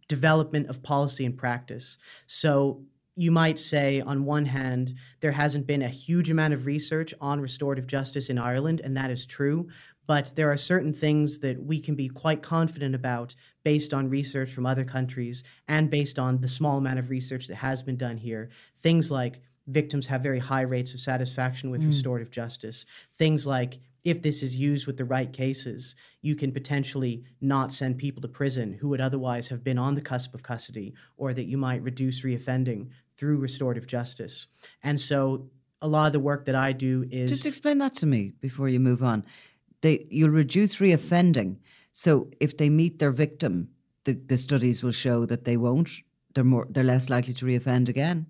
development 0.07 0.69
of 0.69 0.81
policy 0.81 1.25
and 1.25 1.37
practice. 1.37 1.97
So 2.27 2.81
you 3.19 3.31
might 3.31 3.59
say, 3.59 3.99
on 3.99 4.23
one 4.23 4.45
hand, 4.45 4.95
there 5.19 5.33
hasn't 5.33 5.67
been 5.67 5.81
a 5.81 5.89
huge 5.89 6.31
amount 6.31 6.53
of 6.53 6.65
research 6.65 7.13
on 7.19 7.41
restorative 7.41 7.85
justice 7.85 8.29
in 8.29 8.37
Ireland, 8.37 8.79
and 8.81 8.95
that 8.95 9.11
is 9.11 9.25
true. 9.25 9.67
But 10.09 10.35
there 10.35 10.51
are 10.51 10.57
certain 10.57 10.91
things 10.91 11.37
that 11.41 11.63
we 11.63 11.79
can 11.79 11.93
be 11.93 12.09
quite 12.09 12.41
confident 12.41 12.95
about 12.95 13.35
based 13.63 13.93
on 13.93 14.09
research 14.09 14.49
from 14.49 14.65
other 14.65 14.83
countries 14.83 15.43
and 15.67 15.87
based 15.87 16.17
on 16.17 16.41
the 16.41 16.47
small 16.47 16.79
amount 16.79 16.97
of 16.97 17.11
research 17.11 17.45
that 17.45 17.57
has 17.57 17.83
been 17.83 17.95
done 17.95 18.17
here. 18.17 18.49
Things 18.81 19.11
like 19.11 19.39
victims 19.67 20.07
have 20.07 20.23
very 20.23 20.39
high 20.39 20.63
rates 20.63 20.95
of 20.95 20.99
satisfaction 20.99 21.69
with 21.69 21.83
mm. 21.83 21.89
restorative 21.89 22.31
justice. 22.31 22.87
Things 23.19 23.45
like 23.45 23.81
if 24.03 24.23
this 24.23 24.41
is 24.41 24.55
used 24.55 24.87
with 24.87 24.97
the 24.97 25.05
right 25.05 25.31
cases, 25.31 25.93
you 26.23 26.33
can 26.33 26.51
potentially 26.51 27.23
not 27.39 27.71
send 27.71 27.99
people 27.99 28.23
to 28.23 28.27
prison 28.27 28.79
who 28.81 28.89
would 28.89 29.01
otherwise 29.01 29.49
have 29.49 29.63
been 29.63 29.77
on 29.77 29.93
the 29.93 30.01
cusp 30.01 30.33
of 30.33 30.41
custody, 30.41 30.95
or 31.17 31.35
that 31.35 31.45
you 31.45 31.59
might 31.59 31.83
reduce 31.83 32.23
reoffending 32.23 32.87
through 33.15 33.37
restorative 33.37 33.85
justice. 33.85 34.47
And 34.81 34.99
so 34.99 35.51
a 35.83 35.87
lot 35.87 36.07
of 36.07 36.13
the 36.13 36.19
work 36.19 36.45
that 36.45 36.55
I 36.55 36.73
do 36.73 37.07
is 37.11 37.29
just 37.29 37.45
explain 37.45 37.77
that 37.77 37.93
to 37.97 38.07
me 38.07 38.33
before 38.41 38.69
you 38.69 38.79
move 38.79 39.03
on. 39.03 39.23
They 39.81 40.07
you'll 40.09 40.29
reduce 40.29 40.77
reoffending. 40.77 41.57
So 41.91 42.29
if 42.39 42.57
they 42.57 42.69
meet 42.69 42.99
their 42.99 43.11
victim, 43.11 43.69
the, 44.05 44.13
the 44.13 44.37
studies 44.37 44.83
will 44.83 44.91
show 44.91 45.25
that 45.25 45.45
they 45.45 45.57
won't. 45.57 45.89
They're 46.33 46.43
more 46.43 46.67
they're 46.69 46.83
less 46.83 47.09
likely 47.09 47.33
to 47.33 47.45
reoffend 47.45 47.89
again. 47.89 48.27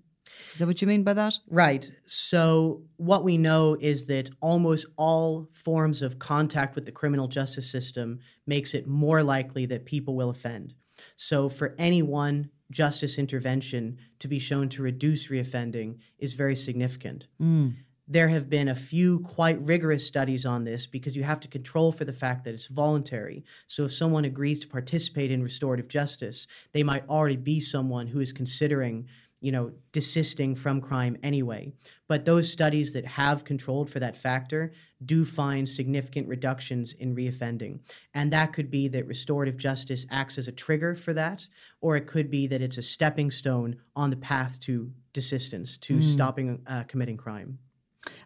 Is 0.52 0.58
that 0.58 0.66
what 0.66 0.80
you 0.80 0.88
mean 0.88 1.02
by 1.02 1.14
that? 1.14 1.34
Right. 1.48 1.90
So, 2.06 2.82
what 2.96 3.24
we 3.24 3.36
know 3.36 3.76
is 3.80 4.06
that 4.06 4.30
almost 4.40 4.86
all 4.96 5.48
forms 5.52 6.02
of 6.02 6.18
contact 6.18 6.74
with 6.74 6.86
the 6.86 6.92
criminal 6.92 7.28
justice 7.28 7.70
system 7.70 8.20
makes 8.46 8.74
it 8.74 8.86
more 8.86 9.22
likely 9.22 9.66
that 9.66 9.84
people 9.84 10.16
will 10.16 10.30
offend. 10.30 10.74
So, 11.16 11.48
for 11.48 11.74
anyone 11.78 12.50
justice 12.70 13.18
intervention 13.18 13.98
to 14.20 14.28
be 14.28 14.38
shown 14.38 14.68
to 14.70 14.82
reduce 14.82 15.28
reoffending 15.28 15.98
is 16.18 16.34
very 16.34 16.56
significant. 16.56 17.26
Mm. 17.40 17.74
There 18.12 18.28
have 18.28 18.50
been 18.50 18.68
a 18.68 18.74
few 18.74 19.20
quite 19.20 19.62
rigorous 19.62 20.04
studies 20.04 20.44
on 20.44 20.64
this 20.64 20.84
because 20.84 21.14
you 21.14 21.22
have 21.22 21.38
to 21.40 21.48
control 21.48 21.92
for 21.92 22.04
the 22.04 22.12
fact 22.12 22.44
that 22.44 22.54
it's 22.54 22.66
voluntary. 22.66 23.44
So, 23.68 23.84
if 23.84 23.92
someone 23.92 24.24
agrees 24.24 24.58
to 24.60 24.66
participate 24.66 25.30
in 25.30 25.44
restorative 25.44 25.86
justice, 25.86 26.48
they 26.72 26.82
might 26.82 27.08
already 27.08 27.36
be 27.36 27.60
someone 27.60 28.08
who 28.08 28.18
is 28.18 28.32
considering 28.32 29.06
you 29.40 29.52
know, 29.52 29.72
desisting 29.92 30.54
from 30.54 30.80
crime 30.80 31.16
anyway. 31.22 31.72
But 32.08 32.24
those 32.24 32.50
studies 32.50 32.92
that 32.92 33.06
have 33.06 33.44
controlled 33.44 33.88
for 33.88 33.98
that 33.98 34.16
factor 34.16 34.72
do 35.04 35.24
find 35.24 35.66
significant 35.66 36.28
reductions 36.28 36.92
in 36.92 37.16
reoffending. 37.16 37.80
And 38.12 38.30
that 38.32 38.52
could 38.52 38.70
be 38.70 38.88
that 38.88 39.06
restorative 39.06 39.56
justice 39.56 40.04
acts 40.10 40.36
as 40.36 40.46
a 40.46 40.52
trigger 40.52 40.94
for 40.94 41.14
that, 41.14 41.46
or 41.80 41.96
it 41.96 42.06
could 42.06 42.30
be 42.30 42.46
that 42.48 42.60
it's 42.60 42.76
a 42.76 42.82
stepping 42.82 43.30
stone 43.30 43.76
on 43.96 44.10
the 44.10 44.16
path 44.16 44.60
to 44.60 44.92
desistance, 45.14 45.80
to 45.80 45.94
mm. 45.94 46.12
stopping 46.12 46.60
uh, 46.66 46.82
committing 46.84 47.16
crime. 47.16 47.58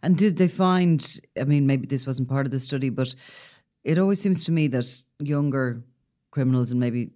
And 0.03 0.17
did 0.17 0.37
they 0.37 0.49
find, 0.49 1.21
I 1.39 1.45
mean, 1.45 1.67
maybe 1.67 1.87
this 1.87 2.07
wasn't 2.07 2.29
part 2.29 2.47
of 2.47 2.53
the 2.53 2.61
study, 2.61 2.91
but 2.91 3.15
it 3.83 3.99
always 3.99 4.21
seems 4.21 4.45
to 4.45 4.53
me 4.53 4.67
that 4.69 5.03
younger 5.19 5.83
criminals 6.31 6.71
and 6.71 6.81
maybe 6.81 7.11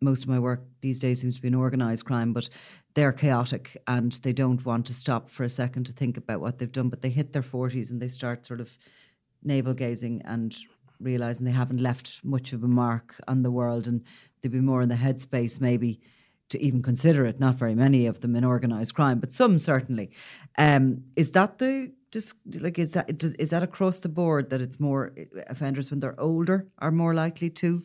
most 0.00 0.24
of 0.24 0.28
my 0.28 0.38
work 0.38 0.62
these 0.80 0.98
days 0.98 1.20
seems 1.20 1.36
to 1.36 1.42
be 1.42 1.48
an 1.48 1.54
organised 1.54 2.04
crime, 2.04 2.32
but 2.32 2.48
they're 2.94 3.12
chaotic 3.12 3.76
and 3.86 4.12
they 4.22 4.32
don't 4.32 4.64
want 4.64 4.86
to 4.86 4.94
stop 4.94 5.30
for 5.30 5.44
a 5.44 5.50
second 5.50 5.84
to 5.84 5.92
think 5.92 6.16
about 6.16 6.40
what 6.40 6.58
they've 6.58 6.70
done. 6.70 6.88
But 6.88 7.02
they 7.02 7.10
hit 7.10 7.32
their 7.32 7.42
40s 7.42 7.90
and 7.90 8.00
they 8.00 8.08
start 8.08 8.46
sort 8.46 8.60
of 8.60 8.76
navel 9.42 9.74
gazing 9.74 10.22
and 10.24 10.56
realizing 11.00 11.44
they 11.44 11.52
haven't 11.52 11.80
left 11.80 12.20
much 12.24 12.52
of 12.52 12.62
a 12.62 12.68
mark 12.68 13.16
on 13.26 13.42
the 13.42 13.50
world 13.50 13.86
and 13.86 14.02
they'd 14.40 14.52
be 14.52 14.60
more 14.60 14.82
in 14.82 14.88
the 14.88 14.94
headspace 14.94 15.60
maybe 15.60 16.00
to 16.50 16.62
even 16.62 16.82
consider 16.82 17.24
it. 17.24 17.40
Not 17.40 17.56
very 17.56 17.74
many 17.74 18.06
of 18.06 18.20
them 18.20 18.36
in 18.36 18.44
organised 18.44 18.94
crime, 18.94 19.18
but 19.18 19.32
some 19.32 19.58
certainly. 19.58 20.10
Um, 20.56 21.04
is 21.16 21.32
that 21.32 21.58
the 21.58 21.92
just 22.14 22.36
like 22.46 22.78
is 22.78 22.94
that 22.94 23.22
is 23.22 23.50
that 23.50 23.62
across 23.62 23.98
the 23.98 24.08
board 24.08 24.48
that 24.50 24.60
it's 24.62 24.80
more 24.80 25.12
offenders 25.48 25.90
when 25.90 26.00
they're 26.00 26.18
older 26.18 26.66
are 26.78 26.90
more 26.90 27.12
likely 27.12 27.50
to? 27.50 27.82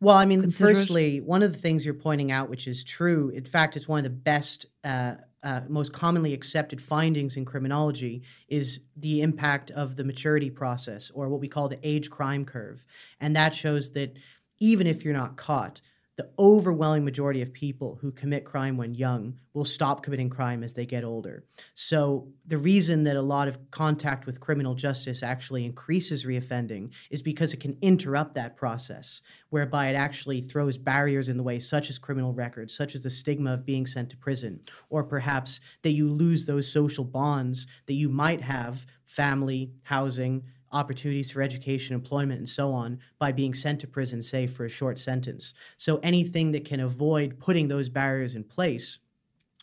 Well, 0.00 0.16
I 0.16 0.26
mean, 0.26 0.50
firstly, 0.50 1.16
it? 1.16 1.24
one 1.24 1.42
of 1.42 1.52
the 1.52 1.58
things 1.58 1.84
you're 1.84 1.94
pointing 1.94 2.30
out, 2.30 2.48
which 2.50 2.66
is 2.66 2.84
true, 2.84 3.30
in 3.30 3.44
fact, 3.44 3.76
it's 3.76 3.88
one 3.88 3.98
of 3.98 4.04
the 4.04 4.10
best, 4.10 4.66
uh, 4.82 5.14
uh, 5.42 5.60
most 5.68 5.92
commonly 5.92 6.32
accepted 6.34 6.80
findings 6.80 7.36
in 7.36 7.44
criminology, 7.44 8.22
is 8.48 8.80
the 8.96 9.22
impact 9.22 9.70
of 9.70 9.96
the 9.96 10.04
maturity 10.04 10.50
process, 10.50 11.10
or 11.14 11.28
what 11.28 11.40
we 11.40 11.48
call 11.48 11.68
the 11.68 11.78
age 11.82 12.10
crime 12.10 12.44
curve. 12.44 12.84
And 13.20 13.34
that 13.36 13.54
shows 13.54 13.92
that 13.92 14.18
even 14.58 14.86
if 14.86 15.04
you're 15.04 15.14
not 15.14 15.36
caught, 15.36 15.80
the 16.16 16.30
overwhelming 16.38 17.04
majority 17.04 17.42
of 17.42 17.52
people 17.52 17.98
who 18.00 18.12
commit 18.12 18.44
crime 18.44 18.76
when 18.76 18.94
young 18.94 19.34
will 19.52 19.64
stop 19.64 20.02
committing 20.02 20.30
crime 20.30 20.62
as 20.62 20.72
they 20.72 20.86
get 20.86 21.02
older. 21.02 21.44
So, 21.74 22.28
the 22.46 22.58
reason 22.58 23.02
that 23.04 23.16
a 23.16 23.22
lot 23.22 23.48
of 23.48 23.58
contact 23.72 24.26
with 24.26 24.38
criminal 24.38 24.74
justice 24.74 25.22
actually 25.24 25.64
increases 25.64 26.24
reoffending 26.24 26.90
is 27.10 27.20
because 27.20 27.52
it 27.52 27.60
can 27.60 27.76
interrupt 27.82 28.34
that 28.34 28.56
process, 28.56 29.22
whereby 29.50 29.88
it 29.88 29.94
actually 29.94 30.42
throws 30.42 30.78
barriers 30.78 31.28
in 31.28 31.36
the 31.36 31.42
way, 31.42 31.58
such 31.58 31.90
as 31.90 31.98
criminal 31.98 32.32
records, 32.32 32.76
such 32.76 32.94
as 32.94 33.02
the 33.02 33.10
stigma 33.10 33.54
of 33.54 33.66
being 33.66 33.86
sent 33.86 34.10
to 34.10 34.16
prison, 34.16 34.60
or 34.90 35.02
perhaps 35.02 35.60
that 35.82 35.90
you 35.90 36.08
lose 36.08 36.46
those 36.46 36.70
social 36.70 37.04
bonds 37.04 37.66
that 37.86 37.94
you 37.94 38.08
might 38.08 38.40
have 38.40 38.86
family, 39.04 39.72
housing, 39.82 40.42
opportunities 40.74 41.30
for 41.30 41.40
education, 41.40 41.94
employment, 41.94 42.38
and 42.40 42.48
so 42.48 42.72
on 42.72 42.98
by 43.18 43.32
being 43.32 43.54
sent 43.54 43.80
to 43.80 43.86
prison, 43.86 44.22
say, 44.22 44.46
for 44.46 44.64
a 44.66 44.68
short 44.68 44.98
sentence. 44.98 45.54
So 45.76 46.00
anything 46.02 46.52
that 46.52 46.64
can 46.64 46.80
avoid 46.80 47.38
putting 47.38 47.68
those 47.68 47.88
barriers 47.88 48.34
in 48.34 48.44
place 48.44 48.98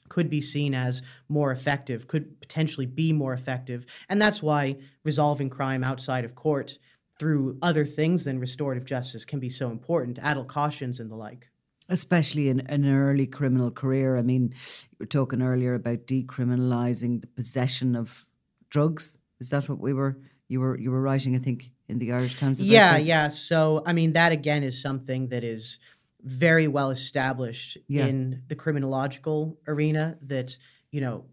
could 0.09 0.29
be 0.29 0.41
seen 0.41 0.73
as 0.73 1.01
more 1.29 1.51
effective, 1.51 2.07
could 2.07 2.39
potentially 2.41 2.85
be 2.85 3.13
more 3.13 3.33
effective. 3.33 3.85
And 4.09 4.21
that's 4.21 4.41
why 4.41 4.77
resolving 5.03 5.49
crime 5.49 5.83
outside 5.83 6.25
of 6.25 6.35
court 6.35 6.79
through 7.17 7.57
other 7.61 7.85
things 7.85 8.23
than 8.25 8.39
restorative 8.39 8.83
justice 8.83 9.23
can 9.23 9.39
be 9.39 9.49
so 9.49 9.69
important, 9.69 10.19
adult 10.21 10.47
cautions 10.47 10.99
and 10.99 11.09
the 11.09 11.15
like. 11.15 11.49
Especially 11.87 12.49
in, 12.49 12.61
in 12.61 12.83
an 12.83 12.95
early 12.95 13.27
criminal 13.27 13.69
career. 13.69 14.17
I 14.17 14.21
mean, 14.21 14.53
you 14.91 14.97
were 14.99 15.05
talking 15.05 15.41
earlier 15.41 15.75
about 15.75 16.07
decriminalising 16.07 17.21
the 17.21 17.27
possession 17.27 17.95
of 17.95 18.25
drugs. 18.69 19.17
Is 19.39 19.49
that 19.49 19.69
what 19.69 19.79
we 19.79 19.93
were 19.93 20.17
you 20.51 20.59
were 20.59 20.77
you 20.77 20.91
were 20.91 21.01
writing, 21.01 21.33
I 21.35 21.39
think, 21.39 21.71
in 21.87 21.97
the 21.97 22.11
Irish 22.11 22.37
Times. 22.37 22.59
yeah, 22.59 22.97
this. 22.97 23.05
yeah. 23.05 23.29
So 23.29 23.83
I 23.85 23.93
mean, 23.93 24.13
that 24.13 24.33
again 24.33 24.63
is 24.63 24.79
something 24.81 25.29
that 25.29 25.43
is 25.43 25.79
very 26.23 26.67
well 26.67 26.91
established 26.91 27.77
yeah. 27.87 28.05
in 28.05 28.43
the 28.49 28.55
criminological 28.55 29.57
arena. 29.65 30.17
That 30.21 30.57
you 30.91 30.99
know, 30.99 31.23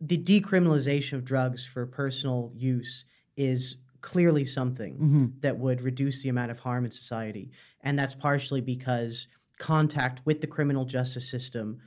the 0.00 0.16
decriminalization 0.16 1.12
of 1.12 1.24
drugs 1.24 1.66
for 1.66 1.84
personal 1.84 2.50
use 2.54 3.04
is 3.36 3.76
clearly 4.00 4.46
something 4.46 4.94
mm-hmm. 4.94 5.26
that 5.40 5.58
would 5.58 5.82
reduce 5.82 6.22
the 6.22 6.30
amount 6.30 6.50
of 6.50 6.60
harm 6.60 6.86
in 6.86 6.90
society, 6.90 7.50
and 7.82 7.98
that's 7.98 8.14
partially 8.14 8.62
because 8.62 9.28
contact 9.58 10.22
with 10.24 10.40
the 10.40 10.46
criminal 10.46 10.86
justice 10.86 11.30
system 11.30 11.78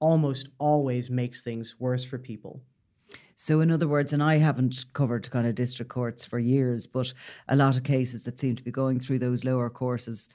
almost 0.00 0.48
always 0.58 1.10
makes 1.10 1.42
things 1.42 1.74
worse 1.78 2.04
for 2.04 2.18
people. 2.18 2.62
So, 3.44 3.60
in 3.60 3.70
other 3.70 3.86
words, 3.86 4.14
and 4.14 4.22
I 4.22 4.36
haven't 4.36 4.86
covered 4.94 5.30
kind 5.30 5.46
of 5.46 5.54
district 5.54 5.90
courts 5.90 6.24
for 6.24 6.38
years, 6.38 6.86
but 6.86 7.12
a 7.46 7.54
lot 7.54 7.76
of 7.76 7.82
cases 7.82 8.24
that 8.24 8.38
seem 8.38 8.56
to 8.56 8.62
be 8.62 8.70
going 8.70 9.00
through 9.00 9.18
those 9.18 9.44
lower 9.44 9.68
courses, 9.68 10.30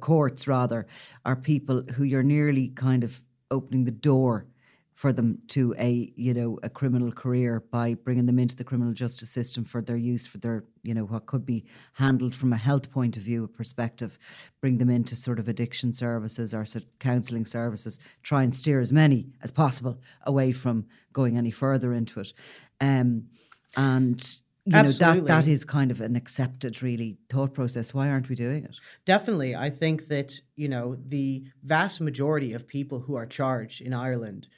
courts 0.00 0.48
rather, 0.48 0.86
are 1.26 1.36
people 1.36 1.82
who 1.92 2.04
you're 2.04 2.22
nearly 2.22 2.68
kind 2.68 3.04
of 3.04 3.20
opening 3.50 3.84
the 3.84 3.90
door 3.90 4.46
for 4.94 5.12
them 5.12 5.38
to 5.48 5.74
a 5.78 6.12
you 6.16 6.32
know 6.32 6.58
a 6.62 6.70
criminal 6.70 7.10
career 7.10 7.62
by 7.70 7.94
bringing 7.94 8.26
them 8.26 8.38
into 8.38 8.56
the 8.56 8.64
criminal 8.64 8.92
justice 8.92 9.28
system 9.30 9.64
for 9.64 9.82
their 9.82 9.96
use 9.96 10.26
for 10.26 10.38
their 10.38 10.64
you 10.82 10.94
know 10.94 11.04
what 11.04 11.26
could 11.26 11.44
be 11.44 11.64
handled 11.94 12.34
from 12.34 12.52
a 12.52 12.56
health 12.56 12.90
point 12.90 13.16
of 13.16 13.22
view 13.24 13.42
a 13.44 13.48
perspective 13.48 14.18
bring 14.60 14.78
them 14.78 14.88
into 14.88 15.16
sort 15.16 15.40
of 15.40 15.48
addiction 15.48 15.92
services 15.92 16.54
or 16.54 16.64
sort 16.64 16.84
of 16.84 16.98
counselling 17.00 17.44
services 17.44 17.98
try 18.22 18.42
and 18.44 18.54
steer 18.54 18.80
as 18.80 18.92
many 18.92 19.26
as 19.42 19.50
possible 19.50 19.98
away 20.24 20.52
from 20.52 20.86
going 21.12 21.38
any 21.38 21.50
further 21.50 21.94
into 21.94 22.20
it. 22.20 22.34
Um, 22.80 23.28
and 23.76 24.22
you 24.66 24.76
Absolutely. 24.76 25.20
know 25.20 25.26
that 25.26 25.44
that 25.44 25.50
is 25.50 25.64
kind 25.64 25.90
of 25.90 26.00
an 26.00 26.16
accepted 26.16 26.82
really 26.82 27.18
thought 27.30 27.54
process. 27.54 27.92
Why 27.92 28.08
aren't 28.08 28.28
we 28.28 28.34
doing 28.34 28.64
it? 28.64 28.76
Definitely. 29.04 29.54
I 29.54 29.70
think 29.70 30.08
that 30.08 30.40
you 30.56 30.68
know 30.68 30.96
the 30.96 31.44
vast 31.62 32.00
majority 32.00 32.52
of 32.52 32.66
people 32.66 33.00
who 33.00 33.14
are 33.14 33.26
charged 33.26 33.80
in 33.80 33.92
ireland 33.92 34.48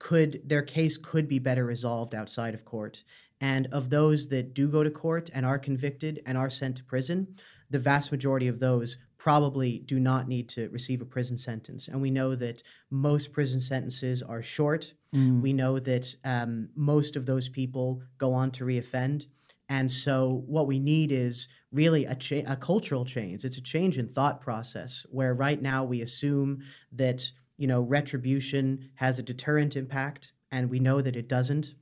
could 0.00 0.40
their 0.44 0.62
case 0.62 0.96
could 0.96 1.28
be 1.28 1.38
better 1.38 1.64
resolved 1.64 2.14
outside 2.14 2.54
of 2.54 2.64
court. 2.64 3.04
And 3.40 3.68
of 3.70 3.90
those 3.90 4.28
that 4.28 4.54
do 4.54 4.68
go 4.68 4.82
to 4.82 4.90
court 4.90 5.30
and 5.32 5.46
are 5.46 5.58
convicted 5.58 6.20
and 6.26 6.36
are 6.36 6.50
sent 6.50 6.76
to 6.76 6.84
prison, 6.84 7.28
the 7.70 7.78
vast 7.78 8.10
majority 8.10 8.48
of 8.48 8.58
those 8.58 8.96
probably 9.18 9.78
do 9.80 10.00
not 10.00 10.26
need 10.26 10.48
to 10.48 10.68
receive 10.70 11.00
a 11.00 11.04
prison 11.04 11.38
sentence. 11.38 11.88
And 11.88 12.00
we 12.02 12.10
know 12.10 12.34
that 12.34 12.62
most 12.90 13.32
prison 13.32 13.60
sentences 13.60 14.22
are 14.22 14.42
short. 14.42 14.92
Mm. 15.14 15.42
We 15.42 15.52
know 15.52 15.78
that 15.78 16.14
um, 16.24 16.70
most 16.74 17.14
of 17.14 17.26
those 17.26 17.48
people 17.48 18.02
go 18.18 18.32
on 18.32 18.50
to 18.52 18.64
reoffend. 18.64 19.26
And 19.68 19.90
so, 19.90 20.42
what 20.46 20.66
we 20.66 20.80
need 20.80 21.12
is 21.12 21.46
really 21.70 22.04
a, 22.06 22.14
cha- 22.16 22.42
a 22.46 22.56
cultural 22.56 23.04
change. 23.04 23.44
It's 23.44 23.56
a 23.56 23.62
change 23.62 23.98
in 23.98 24.08
thought 24.08 24.40
process 24.40 25.06
where 25.10 25.34
right 25.34 25.62
now 25.62 25.84
we 25.84 26.00
assume 26.00 26.62
that 26.92 27.30
you 27.60 27.66
know, 27.66 27.82
retribution 27.82 28.88
has 28.94 29.18
a 29.18 29.22
deterrent 29.22 29.76
impact, 29.76 30.32
and 30.50 30.70
we 30.70 30.80
know 30.80 31.02
that 31.02 31.14
it 31.14 31.28
doesn't. 31.28 31.74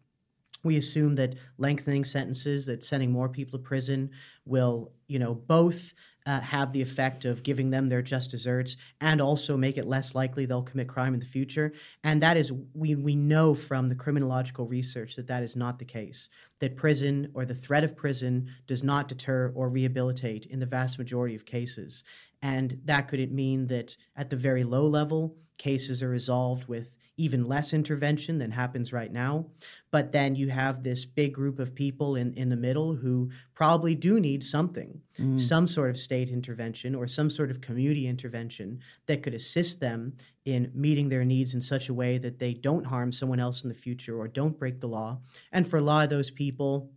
We 0.65 0.77
assume 0.77 1.15
that 1.15 1.37
lengthening 1.57 2.05
sentences, 2.05 2.67
that 2.67 2.83
sending 2.83 3.13
more 3.13 3.29
people 3.29 3.61
to 3.61 3.65
prison 3.65 4.11
will, 4.45 4.91
you 5.07 5.21
know, 5.21 5.35
both 5.35 5.95
uh, 6.27 6.41
have 6.41 6.73
the 6.73 6.83
effect 6.83 7.25
of 7.25 7.45
giving 7.45 7.71
them 7.71 7.87
their 7.87 8.03
just 8.03 8.29
desserts 8.29 8.77
and 9.01 9.21
also 9.21 9.57
make 9.57 9.79
it 9.79 9.87
less 9.87 10.17
likely 10.17 10.47
they'll 10.47 10.63
commit 10.63 10.89
crime 10.89 11.15
in 11.15 11.21
the 11.21 11.27
future. 11.27 11.73
And 12.03 12.21
that 12.23 12.37
is, 12.37 12.51
we, 12.75 12.97
we 12.97 13.15
know 13.15 13.55
from 13.55 13.87
the 13.87 13.95
criminological 13.95 14.67
research 14.67 15.15
that 15.15 15.29
that 15.29 15.45
is 15.45 15.55
not 15.55 15.79
the 15.79 15.85
case, 15.85 16.29
that 16.59 16.77
prison 16.77 17.31
or 17.35 17.45
the 17.45 17.55
threat 17.55 17.85
of 17.85 17.97
prison 17.97 18.49
does 18.67 18.83
not 18.83 19.07
deter 19.07 19.53
or 19.55 19.69
rehabilitate 19.69 20.47
in 20.47 20.59
the 20.59 20.67
vast 20.67 20.99
majority 20.99 21.37
of 21.37 21.47
cases. 21.47 22.03
And 22.43 22.81
that 22.85 23.07
could 23.07 23.33
mean 23.33 23.69
that 23.69 23.97
at 24.17 24.29
the 24.29 24.37
very 24.37 24.65
low 24.65 24.89
level, 24.89 25.37
cases 25.59 26.03
are 26.03 26.09
resolved 26.09 26.69
with 26.69 26.97
even 27.19 27.49
less 27.49 27.73
intervention 27.73 28.39
than 28.39 28.53
happens 28.53 28.93
right 28.93 29.13
now. 29.13 29.45
But 29.91 30.13
then 30.13 30.37
you 30.37 30.49
have 30.51 30.83
this 30.83 31.05
big 31.05 31.35
group 31.35 31.59
of 31.59 31.75
people 31.75 32.15
in, 32.15 32.33
in 32.35 32.49
the 32.49 32.57
middle 32.57 32.95
who 32.95 33.31
probably 33.55 33.95
do 33.97 34.21
need 34.21 34.45
something, 34.45 35.01
mm. 35.19 35.41
some 35.41 35.67
sort 35.67 35.91
of 35.91 35.99
state 35.99 36.31
intervention 36.31 36.95
or 36.95 37.09
some 37.09 37.29
sort 37.29 37.51
of 37.51 37.61
community 37.61 38.07
intervention 38.07 38.79
that 39.07 39.23
could 39.23 39.35
assist 39.35 39.81
them 39.81 40.15
in 40.45 40.71
meeting 40.75 41.09
their 41.09 41.25
needs 41.25 41.55
in 41.55 41.61
such 41.61 41.89
a 41.89 41.95
way 41.95 42.19
that 42.19 42.39
they 42.39 42.55
don't 42.55 42.85
harm 42.85 43.11
someone 43.11 43.41
else 43.41 43.65
in 43.65 43.69
the 43.69 43.75
future 43.75 44.17
or 44.17 44.29
don't 44.29 44.59
break 44.59 44.81
the 44.81 44.87
law. 44.87 45.19
And 45.53 45.67
for 45.67 45.79
a 45.79 45.83
lot 45.83 46.05
of 46.05 46.11
those 46.11 46.31
people, 46.31 46.89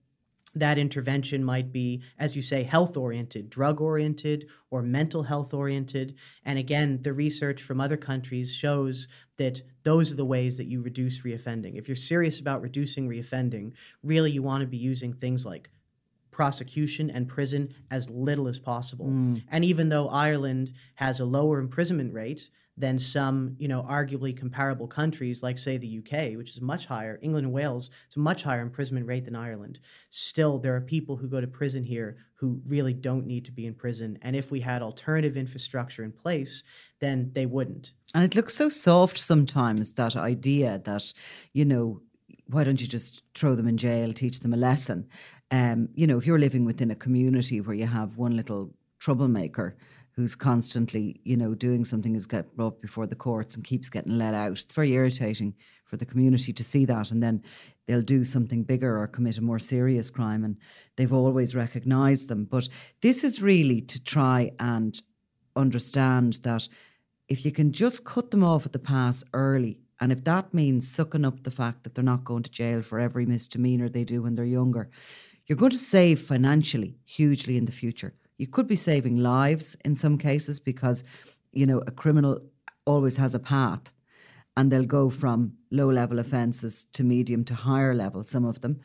that 0.53 0.77
intervention 0.77 1.43
might 1.43 1.71
be, 1.71 2.01
as 2.19 2.35
you 2.35 2.41
say, 2.41 2.63
health 2.63 2.97
oriented, 2.97 3.49
drug 3.49 3.79
oriented, 3.79 4.47
or 4.69 4.81
mental 4.81 5.23
health 5.23 5.53
oriented. 5.53 6.15
And 6.43 6.59
again, 6.59 7.01
the 7.03 7.13
research 7.13 7.61
from 7.61 7.79
other 7.79 7.97
countries 7.97 8.53
shows 8.53 9.07
that 9.37 9.61
those 9.83 10.11
are 10.11 10.15
the 10.15 10.25
ways 10.25 10.57
that 10.57 10.67
you 10.67 10.81
reduce 10.81 11.21
reoffending. 11.21 11.77
If 11.77 11.87
you're 11.87 11.95
serious 11.95 12.39
about 12.39 12.61
reducing 12.61 13.07
reoffending, 13.07 13.73
really 14.03 14.31
you 14.31 14.43
want 14.43 14.61
to 14.61 14.67
be 14.67 14.77
using 14.77 15.13
things 15.13 15.45
like 15.45 15.69
prosecution 16.31 17.09
and 17.09 17.27
prison 17.27 17.73
as 17.89 18.09
little 18.09 18.47
as 18.47 18.59
possible. 18.59 19.07
Mm. 19.07 19.43
And 19.51 19.65
even 19.65 19.89
though 19.89 20.09
Ireland 20.09 20.73
has 20.95 21.19
a 21.19 21.25
lower 21.25 21.59
imprisonment 21.59 22.13
rate, 22.13 22.49
than 22.81 22.97
some, 22.97 23.55
you 23.59 23.67
know, 23.67 23.83
arguably 23.83 24.35
comparable 24.35 24.87
countries 24.87 25.43
like, 25.43 25.57
say, 25.57 25.77
the 25.77 25.99
UK, 25.99 26.35
which 26.35 26.49
is 26.49 26.61
much 26.61 26.87
higher. 26.87 27.19
England 27.21 27.45
and 27.45 27.53
Wales, 27.53 27.91
it's 28.07 28.15
a 28.15 28.19
much 28.19 28.41
higher 28.41 28.61
imprisonment 28.61 29.05
rate 29.05 29.23
than 29.23 29.35
Ireland. 29.35 29.79
Still, 30.09 30.57
there 30.57 30.75
are 30.75 30.81
people 30.81 31.15
who 31.15 31.27
go 31.27 31.39
to 31.39 31.47
prison 31.47 31.83
here 31.83 32.17
who 32.33 32.59
really 32.65 32.93
don't 32.93 33.27
need 33.27 33.45
to 33.45 33.51
be 33.51 33.67
in 33.67 33.75
prison. 33.75 34.17
And 34.23 34.35
if 34.35 34.49
we 34.49 34.59
had 34.59 34.81
alternative 34.81 35.37
infrastructure 35.37 36.03
in 36.03 36.11
place, 36.11 36.63
then 36.99 37.31
they 37.33 37.45
wouldn't. 37.45 37.91
And 38.15 38.23
it 38.23 38.35
looks 38.35 38.55
so 38.55 38.67
soft 38.67 39.19
sometimes, 39.19 39.93
that 39.93 40.15
idea 40.15 40.81
that, 40.83 41.13
you 41.53 41.65
know, 41.65 42.01
why 42.47 42.63
don't 42.63 42.81
you 42.81 42.87
just 42.87 43.23
throw 43.35 43.53
them 43.53 43.67
in 43.67 43.77
jail, 43.77 44.11
teach 44.11 44.39
them 44.39 44.53
a 44.53 44.57
lesson? 44.57 45.07
Um, 45.51 45.89
you 45.93 46.07
know, 46.07 46.17
if 46.17 46.25
you're 46.25 46.39
living 46.39 46.65
within 46.65 46.89
a 46.89 46.95
community 46.95 47.61
where 47.61 47.75
you 47.75 47.85
have 47.85 48.17
one 48.17 48.35
little 48.35 48.73
troublemaker 48.97 49.77
who's 50.21 50.35
constantly, 50.35 51.19
you 51.23 51.35
know, 51.35 51.55
doing 51.55 51.83
something 51.83 52.15
is 52.15 52.27
get 52.27 52.55
brought 52.55 52.79
before 52.79 53.07
the 53.07 53.15
courts 53.15 53.55
and 53.55 53.63
keeps 53.63 53.89
getting 53.89 54.19
let 54.19 54.35
out. 54.35 54.51
It's 54.51 54.71
very 54.71 54.91
irritating 54.91 55.55
for 55.83 55.97
the 55.97 56.05
community 56.05 56.53
to 56.53 56.63
see 56.63 56.85
that, 56.85 57.09
and 57.09 57.23
then 57.23 57.41
they'll 57.87 58.03
do 58.03 58.23
something 58.23 58.61
bigger 58.61 58.99
or 58.99 59.07
commit 59.07 59.39
a 59.39 59.41
more 59.41 59.57
serious 59.57 60.11
crime, 60.11 60.43
and 60.43 60.57
they've 60.95 61.11
always 61.11 61.55
recognised 61.55 62.27
them. 62.27 62.45
But 62.45 62.69
this 63.01 63.23
is 63.23 63.41
really 63.41 63.81
to 63.81 63.99
try 64.03 64.51
and 64.59 65.01
understand 65.55 66.33
that 66.43 66.67
if 67.27 67.43
you 67.43 67.51
can 67.51 67.71
just 67.71 68.05
cut 68.05 68.29
them 68.29 68.43
off 68.43 68.67
at 68.67 68.73
the 68.73 68.79
pass 68.79 69.23
early, 69.33 69.79
and 69.99 70.11
if 70.11 70.23
that 70.25 70.53
means 70.53 70.87
sucking 70.87 71.25
up 71.25 71.41
the 71.41 71.49
fact 71.49 71.83
that 71.83 71.95
they're 71.95 72.03
not 72.03 72.25
going 72.25 72.43
to 72.43 72.51
jail 72.51 72.83
for 72.83 72.99
every 72.99 73.25
misdemeanor 73.25 73.89
they 73.89 74.03
do 74.03 74.21
when 74.21 74.35
they're 74.35 74.45
younger, 74.45 74.87
you're 75.47 75.57
going 75.57 75.71
to 75.71 75.77
save 75.77 76.21
financially 76.21 76.99
hugely 77.05 77.57
in 77.57 77.65
the 77.65 77.71
future. 77.71 78.13
You 78.41 78.47
could 78.47 78.65
be 78.65 78.75
saving 78.75 79.17
lives 79.17 79.77
in 79.85 79.93
some 79.93 80.17
cases 80.17 80.59
because, 80.59 81.03
you 81.51 81.67
know, 81.67 81.83
a 81.85 81.91
criminal 81.91 82.39
always 82.85 83.17
has 83.17 83.35
a 83.35 83.39
path 83.39 83.91
and 84.57 84.71
they'll 84.71 84.83
go 84.99 85.11
from 85.11 85.53
low 85.69 85.91
level 85.91 86.17
offences 86.17 86.85
to 86.93 87.03
medium 87.03 87.43
to 87.45 87.53
higher 87.53 87.93
level, 87.93 88.23
some 88.23 88.43
of 88.43 88.61
them. 88.61 88.79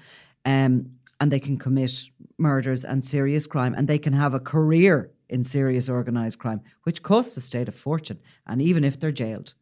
Um, 0.45 0.91
and 1.21 1.33
they 1.33 1.41
can 1.41 1.57
commit 1.57 2.11
murders 2.37 2.85
and 2.85 3.03
serious 3.03 3.47
crime 3.47 3.75
and 3.75 3.89
they 3.89 3.99
can 3.99 4.13
have 4.13 4.35
a 4.35 4.41
career 4.41 5.11
in 5.31 5.43
serious 5.43 5.89
organised 5.89 6.39
crime, 6.39 6.61
which 6.83 7.03
costs 7.03 7.35
the 7.35 7.41
state 7.41 7.67
a 7.67 7.73
fortune. 7.73 8.21
And 8.47 8.61
even 8.61 8.85
if 8.85 9.01
they're 9.01 9.11
jailed, 9.11 9.55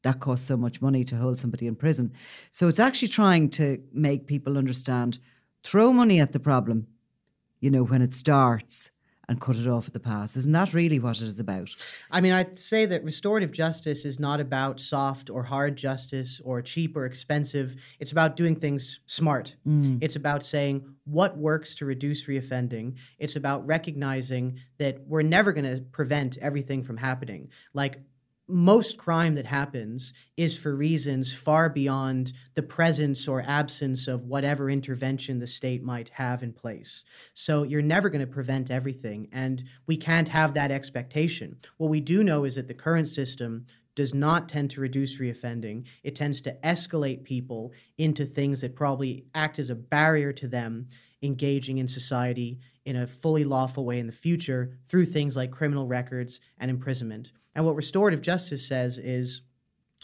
that 0.00 0.18
costs 0.18 0.46
so 0.46 0.56
much 0.56 0.80
money 0.80 1.04
to 1.04 1.16
hold 1.16 1.38
somebody 1.38 1.66
in 1.66 1.76
prison. 1.76 2.14
So 2.52 2.68
it's 2.68 2.80
actually 2.80 3.08
trying 3.08 3.50
to 3.50 3.82
make 3.92 4.26
people 4.26 4.56
understand 4.56 5.18
throw 5.62 5.92
money 5.92 6.20
at 6.20 6.32
the 6.32 6.40
problem, 6.40 6.86
you 7.60 7.70
know, 7.70 7.82
when 7.82 8.00
it 8.00 8.14
starts 8.14 8.90
and 9.28 9.40
cut 9.40 9.56
it 9.56 9.66
off 9.66 9.86
at 9.86 9.92
the 9.92 10.00
pass. 10.00 10.36
Isn't 10.36 10.52
that 10.52 10.74
really 10.74 10.98
what 10.98 11.20
it 11.20 11.28
is 11.28 11.40
about? 11.40 11.74
I 12.10 12.20
mean, 12.20 12.32
I'd 12.32 12.58
say 12.58 12.86
that 12.86 13.04
restorative 13.04 13.52
justice 13.52 14.04
is 14.04 14.18
not 14.18 14.40
about 14.40 14.80
soft 14.80 15.30
or 15.30 15.44
hard 15.44 15.76
justice 15.76 16.40
or 16.44 16.60
cheap 16.62 16.96
or 16.96 17.06
expensive. 17.06 17.76
It's 18.00 18.12
about 18.12 18.36
doing 18.36 18.56
things 18.56 19.00
smart. 19.06 19.56
Mm. 19.66 19.98
It's 20.02 20.16
about 20.16 20.44
saying 20.44 20.84
what 21.04 21.36
works 21.36 21.74
to 21.76 21.84
reduce 21.84 22.26
reoffending. 22.26 22.96
It's 23.18 23.36
about 23.36 23.66
recognizing 23.66 24.58
that 24.78 25.06
we're 25.06 25.22
never 25.22 25.52
going 25.52 25.64
to 25.64 25.82
prevent 25.92 26.38
everything 26.38 26.82
from 26.82 26.96
happening. 26.96 27.50
Like, 27.74 28.00
most 28.48 28.98
crime 28.98 29.34
that 29.36 29.46
happens 29.46 30.12
is 30.36 30.56
for 30.56 30.74
reasons 30.74 31.32
far 31.32 31.68
beyond 31.68 32.32
the 32.54 32.62
presence 32.62 33.28
or 33.28 33.42
absence 33.46 34.08
of 34.08 34.24
whatever 34.24 34.68
intervention 34.68 35.38
the 35.38 35.46
state 35.46 35.82
might 35.82 36.08
have 36.10 36.42
in 36.42 36.52
place. 36.52 37.04
So 37.34 37.62
you're 37.62 37.82
never 37.82 38.10
going 38.10 38.20
to 38.20 38.32
prevent 38.32 38.70
everything, 38.70 39.28
and 39.32 39.64
we 39.86 39.96
can't 39.96 40.28
have 40.28 40.54
that 40.54 40.70
expectation. 40.70 41.56
What 41.78 41.90
we 41.90 42.00
do 42.00 42.24
know 42.24 42.44
is 42.44 42.56
that 42.56 42.68
the 42.68 42.74
current 42.74 43.08
system 43.08 43.66
does 43.94 44.14
not 44.14 44.48
tend 44.48 44.70
to 44.70 44.80
reduce 44.80 45.18
reoffending. 45.18 45.84
It 46.02 46.16
tends 46.16 46.40
to 46.42 46.56
escalate 46.64 47.24
people 47.24 47.72
into 47.98 48.24
things 48.24 48.62
that 48.62 48.74
probably 48.74 49.26
act 49.34 49.58
as 49.58 49.70
a 49.70 49.74
barrier 49.74 50.32
to 50.32 50.48
them 50.48 50.88
engaging 51.22 51.78
in 51.78 51.86
society 51.86 52.58
in 52.84 52.96
a 52.96 53.06
fully 53.06 53.44
lawful 53.44 53.84
way 53.84 53.98
in 53.98 54.06
the 54.06 54.12
future 54.12 54.78
through 54.88 55.06
things 55.06 55.36
like 55.36 55.50
criminal 55.50 55.86
records 55.86 56.40
and 56.58 56.70
imprisonment. 56.70 57.32
And 57.54 57.64
what 57.64 57.76
restorative 57.76 58.22
justice 58.22 58.66
says 58.66 58.98
is 58.98 59.42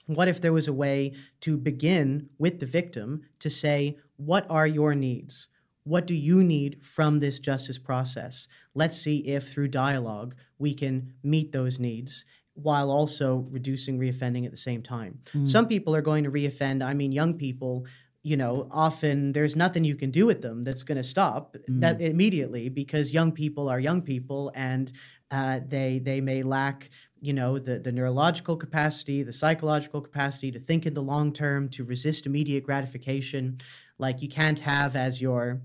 what 0.07 0.29
if 0.29 0.41
there 0.41 0.53
was 0.53 0.68
a 0.68 0.72
way 0.72 1.12
to 1.43 1.57
begin 1.57 2.31
with 2.39 2.61
the 2.61 2.66
victim 2.66 3.22
to 3.41 3.51
say, 3.51 3.99
What 4.16 4.47
are 4.49 4.66
your 4.66 4.95
needs? 4.95 5.49
What 5.85 6.07
do 6.07 6.14
you 6.14 6.43
need 6.43 6.79
from 6.83 7.20
this 7.20 7.39
justice 7.39 7.79
process? 7.79 8.49
Let's 8.74 8.97
see 8.97 9.18
if 9.18 9.53
through 9.53 9.68
dialogue 9.68 10.35
we 10.59 10.74
can 10.74 11.14
meet 11.22 11.53
those 11.53 11.79
needs 11.79 12.24
while 12.55 12.91
also 12.91 13.47
reducing 13.51 13.99
reoffending 13.99 14.45
at 14.45 14.51
the 14.51 14.57
same 14.57 14.83
time. 14.83 15.20
Hmm. 15.33 15.47
Some 15.47 15.68
people 15.68 15.95
are 15.95 16.03
going 16.03 16.24
to 16.24 16.31
reoffend, 16.31 16.83
I 16.83 16.93
mean, 16.95 17.12
young 17.12 17.35
people 17.35 17.87
you 18.29 18.37
know, 18.37 18.68
often 18.70 19.33
there's 19.33 19.57
nothing 19.57 19.85
you 19.85 19.95
can 19.97 20.11
do 20.11 20.26
with 20.26 20.43
them 20.43 20.62
that's 20.62 20.83
going 20.83 20.99
to 20.99 21.05
stop 21.05 21.57
that 21.68 22.01
immediately 22.01 22.68
because 22.68 23.14
young 23.14 23.33
people 23.33 23.70
are 23.70 23.81
young 23.81 24.03
people 24.03 24.53
and 24.55 24.93
uh, 25.31 25.61
they 25.66 25.99
they 25.99 26.20
may 26.20 26.43
lack 26.43 26.91
you 27.20 27.33
know 27.33 27.59
the 27.59 27.79
the 27.79 27.91
neurological 27.91 28.55
capacity, 28.55 29.22
the 29.22 29.33
psychological 29.33 30.03
capacity 30.03 30.53
to 30.53 30.61
think 30.61 30.85
in 30.85 30.93
the 30.93 31.03
long 31.03 31.33
term, 31.33 31.70
to 31.70 31.85
resist 31.85 32.26
immediate 32.26 32.64
gratification. 32.64 33.59
Like 33.99 34.20
you 34.20 34.29
can't 34.29 34.61
have 34.61 34.95
as 34.95 35.22
your 35.22 35.62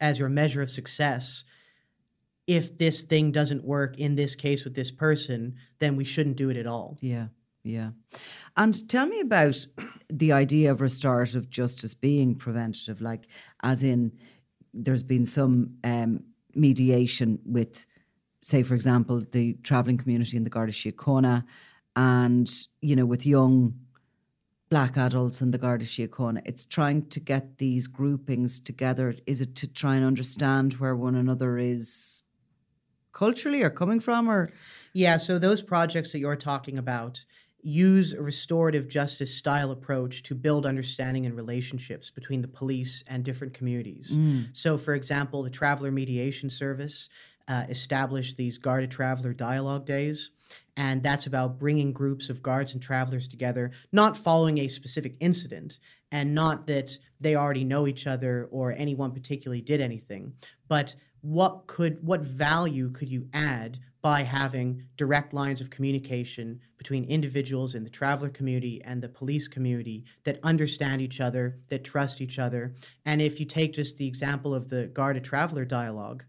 as 0.00 0.18
your 0.18 0.28
measure 0.28 0.62
of 0.62 0.70
success 0.70 1.44
if 2.46 2.78
this 2.78 3.02
thing 3.02 3.32
doesn't 3.32 3.64
work 3.64 3.98
in 3.98 4.14
this 4.14 4.36
case 4.36 4.64
with 4.64 4.74
this 4.74 4.90
person, 4.90 5.56
then 5.80 5.96
we 5.96 6.04
shouldn't 6.04 6.36
do 6.36 6.48
it 6.48 6.56
at 6.56 6.66
all. 6.66 6.96
Yeah, 7.00 7.26
yeah. 7.66 7.90
And 8.56 8.88
tell 8.88 9.06
me 9.06 9.20
about 9.20 9.66
the 10.08 10.32
idea 10.32 10.70
of 10.70 10.80
restorative 10.80 11.50
justice 11.50 11.94
being 11.94 12.36
preventative, 12.36 13.00
like, 13.00 13.26
as 13.62 13.82
in, 13.82 14.12
there's 14.72 15.02
been 15.02 15.26
some 15.26 15.74
um, 15.82 16.20
mediation 16.54 17.40
with, 17.44 17.86
say, 18.42 18.62
for 18.62 18.74
example, 18.74 19.20
the 19.32 19.54
travelling 19.64 19.98
community 19.98 20.36
in 20.36 20.44
the 20.44 20.50
Garda 20.50 20.72
Síochána, 20.72 21.44
and, 21.96 22.48
you 22.80 22.94
know, 22.94 23.06
with 23.06 23.26
young 23.26 23.74
black 24.68 24.96
adults 24.96 25.40
in 25.40 25.50
the 25.50 25.58
Garda 25.58 25.84
Síochána. 25.84 26.42
It's 26.44 26.66
trying 26.66 27.06
to 27.08 27.20
get 27.20 27.58
these 27.58 27.88
groupings 27.88 28.60
together. 28.60 29.14
Is 29.26 29.40
it 29.40 29.54
to 29.56 29.66
try 29.66 29.96
and 29.96 30.04
understand 30.04 30.74
where 30.74 30.94
one 30.94 31.14
another 31.14 31.58
is 31.58 32.22
culturally 33.12 33.62
or 33.62 33.70
coming 33.70 33.98
from, 33.98 34.28
or 34.28 34.50
Yeah, 34.92 35.16
so 35.16 35.38
those 35.38 35.62
projects 35.62 36.12
that 36.12 36.18
you're 36.18 36.36
talking 36.36 36.78
about 36.78 37.24
use 37.66 38.12
a 38.12 38.22
restorative 38.22 38.86
justice 38.88 39.34
style 39.34 39.72
approach 39.72 40.22
to 40.22 40.36
build 40.36 40.64
understanding 40.64 41.26
and 41.26 41.34
relationships 41.34 42.10
between 42.10 42.40
the 42.40 42.46
police 42.46 43.02
and 43.08 43.24
different 43.24 43.52
communities. 43.54 44.16
So, 44.52 44.78
for 44.78 44.94
example, 44.94 45.42
the 45.42 45.50
Traveler 45.50 45.90
Mediation 45.90 46.48
Service 46.48 47.08
uh, 47.48 47.66
established 47.68 48.36
these 48.36 48.56
Garda 48.56 48.86
Traveler 48.86 49.32
Dialogue 49.32 49.84
Days, 49.84 50.30
and 50.76 51.02
that's 51.02 51.26
about 51.26 51.58
bringing 51.58 51.92
groups 51.92 52.30
of 52.30 52.40
guards 52.40 52.72
and 52.72 52.80
travelers 52.80 53.26
together, 53.26 53.72
not 53.90 54.16
following 54.16 54.58
a 54.58 54.68
specific 54.68 55.16
incident, 55.18 55.80
and 56.12 56.32
not 56.32 56.68
that 56.68 56.96
they 57.20 57.34
already 57.34 57.64
know 57.64 57.88
each 57.88 58.06
other 58.06 58.48
or 58.52 58.72
anyone 58.72 59.10
particularly 59.10 59.60
did 59.60 59.80
anything, 59.80 60.32
but 60.68 60.94
what 61.20 61.66
could 61.66 61.98
what 62.06 62.20
value 62.20 62.90
could 62.90 63.08
you 63.08 63.26
add 63.32 63.80
by 64.06 64.22
having 64.22 64.84
direct 64.96 65.34
lines 65.34 65.60
of 65.60 65.68
communication 65.68 66.60
between 66.78 67.02
individuals 67.06 67.74
in 67.74 67.82
the 67.82 67.90
traveler 67.90 68.28
community 68.28 68.80
and 68.84 69.02
the 69.02 69.08
police 69.08 69.48
community 69.48 70.04
that 70.22 70.38
understand 70.44 71.02
each 71.02 71.20
other, 71.20 71.58
that 71.70 71.82
trust 71.82 72.20
each 72.20 72.38
other. 72.38 72.72
And 73.04 73.20
if 73.20 73.40
you 73.40 73.46
take 73.46 73.72
just 73.72 73.96
the 73.96 74.06
example 74.06 74.54
of 74.54 74.68
the 74.68 74.86
Garda 74.86 75.18
Traveler 75.18 75.64
dialogue, 75.64 76.22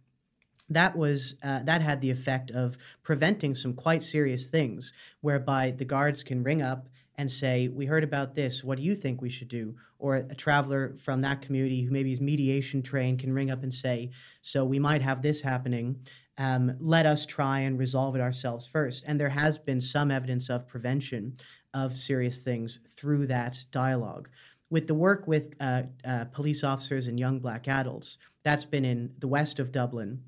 that 0.70 0.98
was 0.98 1.36
uh, 1.44 1.62
that 1.66 1.84
had 1.84 2.02
the 2.02 2.10
effect 2.10 2.50
of 2.50 2.80
preventing 3.04 3.54
some 3.54 3.76
quite 3.76 4.02
serious 4.02 4.48
things 4.48 4.92
whereby 5.22 5.70
the 5.70 5.86
guards 5.86 6.24
can 6.24 6.42
ring 6.42 6.64
up 6.64 6.90
and 7.18 7.30
say 7.30 7.68
we 7.68 7.86
heard 7.86 8.04
about 8.04 8.36
this. 8.36 8.64
What 8.64 8.78
do 8.78 8.84
you 8.84 8.96
think 8.96 9.22
we 9.22 9.30
should 9.30 9.48
do? 9.48 9.76
Or 10.00 10.18
a 10.18 10.36
traveler 10.36 10.96
from 11.04 11.22
that 11.22 11.42
community 11.42 11.82
who 11.82 11.92
maybe 11.92 12.14
is 12.14 12.22
mediation 12.22 12.84
trained 12.84 13.20
can 13.20 13.34
ring 13.34 13.50
up 13.50 13.64
and 13.64 13.74
say 13.74 14.12
so 14.42 14.64
we 14.64 14.80
might 14.80 15.02
have 15.02 15.22
this 15.22 15.42
happening. 15.42 16.00
Um, 16.38 16.76
let 16.80 17.08
us 17.08 17.26
try 17.26 17.62
and 17.62 17.80
resolve 17.80 18.16
it 18.16 18.22
ourselves 18.22 18.66
first. 18.66 19.04
And 19.08 19.20
there 19.20 19.30
has 19.30 19.58
been 19.58 19.82
some 19.82 20.12
evidence 20.12 20.50
of 20.50 20.68
prevention 20.68 21.34
of 21.74 21.96
serious 21.96 22.40
things 22.40 22.80
through 22.96 23.28
that 23.28 23.64
dialogue. 23.72 24.30
With 24.70 24.86
the 24.86 24.94
work 24.94 25.28
with 25.28 25.56
uh, 25.60 25.84
uh, 26.06 26.26
police 26.26 26.64
officers 26.64 27.08
and 27.08 27.20
young 27.20 27.40
black 27.40 27.68
adults 27.68 28.18
that's 28.44 28.66
been 28.66 28.86
in 28.86 29.12
the 29.20 29.28
west 29.28 29.60
of 29.60 29.72
dublin. 29.72 30.22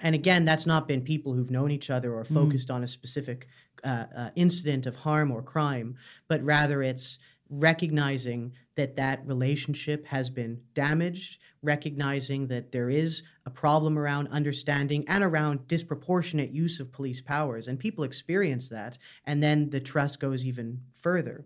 And 0.00 0.16
again, 0.16 0.44
that's 0.44 0.66
not 0.66 0.88
been 0.88 1.00
people 1.00 1.32
who've 1.32 1.50
known 1.50 1.70
each 1.70 1.90
other 1.90 2.12
or 2.12 2.24
focused 2.24 2.72
on 2.72 2.82
a 2.82 2.88
specific 2.88 3.46
uh, 3.84 4.06
uh, 4.16 4.30
incident 4.36 4.86
of 4.86 4.96
harm 4.96 5.30
or 5.30 5.42
crime, 5.42 5.96
but 6.28 6.42
rather 6.42 6.82
it's 6.82 7.18
recognizing 7.52 8.52
that 8.76 8.96
that 8.96 9.26
relationship 9.26 10.06
has 10.06 10.30
been 10.30 10.58
damaged, 10.74 11.38
recognizing 11.62 12.46
that 12.46 12.72
there 12.72 12.88
is 12.88 13.22
a 13.44 13.50
problem 13.50 13.98
around 13.98 14.28
understanding 14.28 15.04
and 15.08 15.22
around 15.22 15.68
disproportionate 15.68 16.50
use 16.50 16.80
of 16.80 16.90
police 16.90 17.20
powers. 17.20 17.68
And 17.68 17.78
people 17.78 18.04
experience 18.04 18.70
that. 18.70 18.96
And 19.26 19.42
then 19.42 19.68
the 19.68 19.80
trust 19.80 20.20
goes 20.20 20.44
even 20.46 20.80
further. 20.94 21.44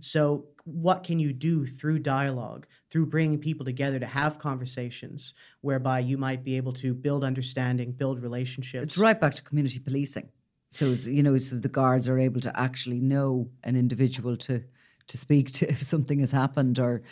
So, 0.00 0.46
what 0.64 1.02
can 1.02 1.18
you 1.18 1.32
do 1.32 1.66
through 1.66 1.98
dialogue, 1.98 2.66
through 2.88 3.06
bringing 3.06 3.38
people 3.38 3.64
together 3.64 3.98
to 3.98 4.06
have 4.06 4.38
conversations 4.38 5.34
whereby 5.60 5.98
you 5.98 6.16
might 6.16 6.44
be 6.44 6.56
able 6.56 6.72
to 6.74 6.94
build 6.94 7.24
understanding, 7.24 7.92
build 7.92 8.22
relationships? 8.22 8.84
it's 8.84 8.98
right 8.98 9.20
back 9.20 9.34
to 9.34 9.42
community 9.42 9.80
policing. 9.80 10.28
So 10.72 10.86
you 11.10 11.22
know, 11.22 11.36
so 11.38 11.56
the 11.56 11.68
guards 11.68 12.08
are 12.08 12.18
able 12.18 12.40
to 12.40 12.52
actually 12.58 13.00
know 13.00 13.48
an 13.62 13.76
individual 13.76 14.36
to 14.38 14.64
to 15.08 15.16
speak 15.16 15.52
to 15.52 15.68
if 15.74 15.82
something 15.82 16.20
has 16.20 16.32
happened, 16.32 16.78
or 16.78 17.02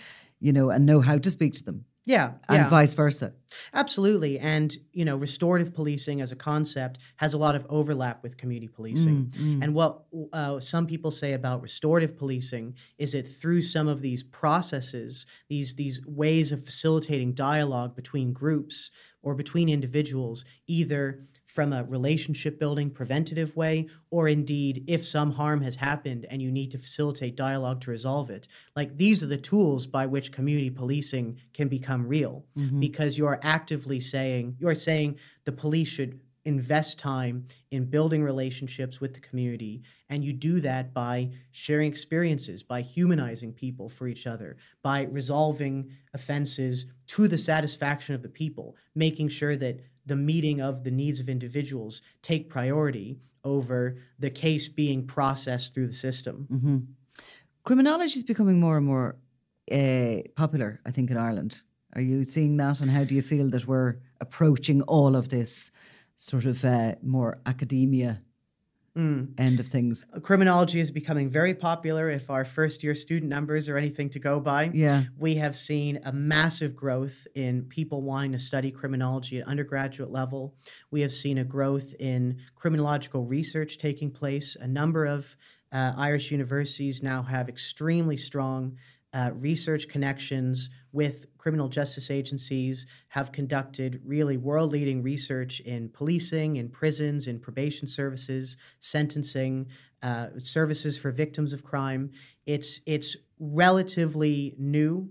you 0.41 0.53
know, 0.53 0.71
and 0.71 0.87
know 0.87 1.01
how 1.03 1.19
to 1.19 1.31
speak 1.31 1.53
to 1.55 1.65
them, 1.65 1.85
Yeah, 2.07 2.33
and 2.49 2.59
yeah. 2.59 2.69
vice 2.71 2.95
versa. 2.95 3.35
Absolutely. 3.75 4.39
And, 4.39 4.75
you 4.93 5.05
know, 5.05 5.17
restorative 5.17 5.75
policing 5.75 6.23
as 6.23 6.33
a 6.33 6.37
concept 6.37 6.99
has 7.17 7.35
a 7.35 7.39
lot 7.39 7.55
of 7.57 7.67
overlap 7.69 8.23
with 8.23 8.39
community 8.39 8.69
policing. 8.69 9.33
And 9.63 9.75
what 9.75 10.05
uh, 10.33 10.61
some 10.61 10.87
people 10.87 11.11
say 11.11 11.35
about 11.35 11.61
restorative 11.61 12.17
policing 12.17 12.75
is 12.97 13.13
that 13.13 13.31
through 13.41 13.63
some 13.63 13.87
of 13.89 14.01
these 14.01 14.23
processes, 14.23 15.27
these, 15.49 15.75
these 15.75 16.01
ways 16.07 16.53
of 16.53 16.65
facilitating 16.65 17.35
dialogue 17.35 17.95
between 17.95 18.33
groups 18.33 18.91
or 19.23 19.35
between 19.35 19.69
individuals, 19.69 20.45
either 20.67 21.27
from 21.53 21.73
a 21.73 21.85
relationship 21.85 22.61
building 22.61 22.89
preventative 22.89 23.57
way 23.57 23.89
or 24.11 24.29
indeed 24.29 24.85
if 24.87 25.05
some 25.05 25.33
harm 25.33 25.61
has 25.61 25.75
happened 25.75 26.25
and 26.31 26.41
you 26.41 26.51
need 26.51 26.71
to 26.71 26.79
facilitate 26.79 27.35
dialogue 27.35 27.81
to 27.81 27.91
resolve 27.91 28.31
it. 28.31 28.47
Like 28.77 28.97
these 28.97 29.23
are 29.23 29.27
the 29.27 29.37
tools 29.37 29.85
by 29.85 30.07
which 30.07 30.31
community 30.31 30.71
policing 30.71 31.39
can 31.53 31.67
become 31.67 32.07
real. 32.07 32.45
Mm-hmm. 32.57 32.79
Because 32.79 33.19
you're 33.19 33.41
actively 33.43 33.99
saying 33.99 34.57
you're 34.61 34.75
saying 34.77 35.19
the 35.45 35.53
police 35.53 35.89
should 35.89 36.21
invest 36.45 36.99
time 36.99 37.47
in 37.71 37.85
building 37.85 38.23
relationships 38.23 39.01
with 39.01 39.13
the 39.13 39.21
community 39.21 39.83
and 40.09 40.25
you 40.25 40.33
do 40.33 40.59
that 40.61 40.95
by 40.95 41.29
sharing 41.51 41.91
experiences 41.91 42.63
by 42.63 42.81
humanizing 42.81 43.53
people 43.53 43.91
for 43.91 44.09
each 44.09 44.27
other 44.27 44.57
by 44.83 45.03
resolving 45.11 45.91
offenses 46.15 46.87
to 47.07 47.29
the 47.29 47.37
satisfaction 47.37 48.15
of 48.15 48.23
the 48.23 48.29
people 48.29 48.75
making 48.95 49.29
sure 49.29 49.55
that 49.55 49.81
the 50.11 50.17
meeting 50.17 50.61
of 50.61 50.83
the 50.83 50.91
needs 50.91 51.21
of 51.21 51.29
individuals 51.29 52.03
take 52.21 52.51
priority 52.51 53.21
over 53.45 53.97
the 54.19 54.29
case 54.29 54.67
being 54.69 55.07
processed 55.07 55.73
through 55.73 55.87
the 55.87 56.01
system. 56.09 56.49
Mm-hmm. 56.51 56.79
Criminology 57.63 58.17
is 58.19 58.25
becoming 58.25 58.59
more 58.59 58.77
and 58.77 58.87
more 58.87 59.17
uh, 59.71 60.17
popular, 60.35 60.81
I 60.85 60.91
think, 60.91 61.13
in 61.13 61.17
Ireland. 61.17 61.63
Are 61.95 62.01
you 62.01 62.25
seeing 62.25 62.57
that, 62.57 62.81
and 62.81 62.91
how 62.91 63.05
do 63.05 63.15
you 63.15 63.23
feel 63.23 63.49
that 63.51 63.69
we're 63.69 63.99
approaching 64.21 64.83
all 64.83 65.15
of 65.15 65.29
this 65.29 65.71
sort 66.17 66.45
of 66.45 66.65
uh, 66.65 66.97
more 67.03 67.41
academia 67.47 68.21
Mm. 68.97 69.38
end 69.38 69.61
of 69.61 69.68
things? 69.68 70.05
Criminology 70.22 70.80
is 70.80 70.91
becoming 70.91 71.30
very 71.30 71.55
popular. 71.55 72.11
If 72.11 72.28
our 72.28 72.45
first 72.45 72.82
year 72.82 72.95
student 72.95 73.30
numbers 73.30 73.68
are 73.68 73.76
anything 73.76 74.11
to 74.11 74.18
go 74.18 74.41
by, 74.41 74.70
Yeah. 74.74 75.05
we 75.16 75.36
have 75.36 75.57
seen 75.57 76.01
a 76.05 76.12
massive 76.12 76.74
growth 76.74 77.26
in 77.36 77.62
people 77.66 78.03
wanting 78.03 78.32
to 78.32 78.41
study 78.41 78.72
criminology 78.72 79.38
at 79.41 79.47
undergraduate 79.47 80.11
level. 80.11 80.57
We 80.91 81.03
have 81.03 81.12
seen 81.12 81.38
a 81.38 81.45
growth 81.45 81.95
in 82.01 82.38
criminological 82.57 83.24
research 83.26 83.78
taking 83.78 84.11
place. 84.11 84.57
A 84.61 84.66
number 84.66 85.05
of 85.07 85.36
uh, 85.70 85.93
Irish 85.97 86.32
universities 86.32 87.01
now 87.01 87.22
have 87.22 87.49
extremely 87.49 88.16
strong 88.16 88.76
uh, 89.12 89.30
research 89.34 89.88
connections 89.88 90.68
with 90.93 91.26
criminal 91.41 91.68
justice 91.68 92.11
agencies, 92.11 92.86
have 93.09 93.32
conducted 93.32 94.01
really 94.05 94.36
world 94.36 94.72
leading 94.72 95.03
research 95.03 95.61
in 95.61 95.88
policing, 95.88 96.57
in 96.57 96.68
prisons, 96.68 97.26
in 97.26 97.41
probation 97.41 97.86
services, 97.86 98.59
sentencing, 98.78 99.66
uh, 100.03 100.26
services 100.36 100.99
for 100.99 101.11
victims 101.11 101.55
of 101.55 101.64
crime. 101.64 102.11
It's, 102.45 102.80
it's 102.84 103.16
relatively 103.38 104.55
new 104.59 105.09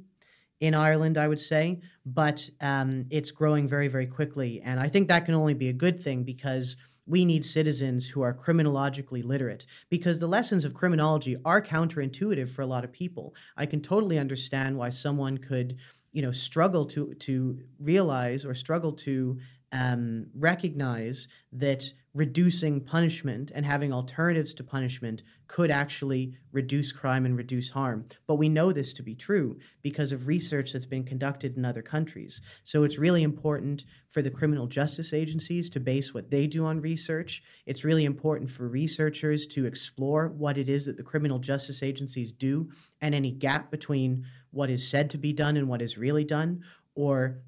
in 0.59 0.75
Ireland, 0.75 1.17
I 1.17 1.27
would 1.27 1.39
say, 1.39 1.81
but 2.05 2.47
um, 2.61 3.05
it's 3.09 3.31
growing 3.31 3.67
very, 3.67 3.87
very 3.87 4.07
quickly. 4.07 4.61
And 4.61 4.79
I 4.79 4.87
think 4.87 5.07
that 5.07 5.25
can 5.25 5.33
only 5.33 5.55
be 5.55 5.69
a 5.69 5.73
good 5.73 5.99
thing 5.99 6.23
because 6.23 6.77
we 7.09 7.25
need 7.25 7.43
citizens 7.43 8.07
who 8.07 8.21
are 8.21 8.33
criminologically 8.33 9.23
literate 9.23 9.65
because 9.89 10.19
the 10.19 10.27
lessons 10.27 10.63
of 10.63 10.75
criminology 10.75 11.35
are 11.43 11.61
counterintuitive 11.61 12.49
for 12.49 12.61
a 12.61 12.67
lot 12.67 12.83
of 12.83 12.91
people. 12.91 13.33
I 13.57 13.65
can 13.65 13.81
totally 13.81 14.19
understand 14.19 14.77
why 14.77 14.91
someone 14.91 15.39
could, 15.39 15.77
you 16.11 16.21
know, 16.21 16.31
struggle 16.31 16.85
to 16.87 17.13
to 17.15 17.59
realize 17.79 18.45
or 18.45 18.53
struggle 18.53 18.93
to 18.93 19.39
um, 19.71 20.27
recognize 20.33 21.27
that 21.51 21.93
reducing 22.15 22.81
punishment 22.81 23.51
and 23.53 23.65
having 23.65 23.93
alternatives 23.93 24.53
to 24.55 24.63
punishment 24.63 25.21
could 25.47 25.69
actually 25.69 26.33
reduce 26.51 26.91
crime 26.91 27.23
and 27.25 27.37
reduce 27.37 27.69
harm. 27.69 28.05
But 28.25 28.35
we 28.35 28.49
know 28.49 28.71
this 28.71 28.93
to 28.93 29.03
be 29.03 29.13
true 29.13 29.59
because 29.83 30.11
of 30.11 30.27
research 30.27 30.73
that's 30.73 30.87
been 30.87 31.03
conducted 31.03 31.55
in 31.55 31.65
other 31.65 31.83
countries. 31.83 32.41
So 32.63 32.83
it's 32.83 32.97
really 32.97 33.21
important 33.21 33.85
for 34.09 34.23
the 34.23 34.31
criminal 34.31 34.65
justice 34.65 35.13
agencies 35.13 35.69
to 35.69 35.79
base 35.79 36.11
what 36.11 36.31
they 36.31 36.47
do 36.47 36.65
on 36.65 36.81
research. 36.81 37.43
It's 37.67 37.83
really 37.83 38.05
important 38.05 38.49
for 38.49 38.67
researchers 38.67 39.45
to 39.47 39.67
explore 39.67 40.29
what 40.29 40.57
it 40.57 40.67
is 40.67 40.85
that 40.85 40.97
the 40.97 41.03
criminal 41.03 41.37
justice 41.37 41.83
agencies 41.83 42.31
do 42.31 42.71
and 43.01 43.13
any 43.13 43.31
gap 43.31 43.69
between 43.69 44.25
what 44.51 44.69
is 44.69 44.87
said 44.87 45.09
to 45.11 45.17
be 45.17 45.33
done 45.33 45.57
and 45.57 45.67
what 45.67 45.81
is 45.81 45.97
really 45.97 46.23
done, 46.23 46.63
or 46.95 47.39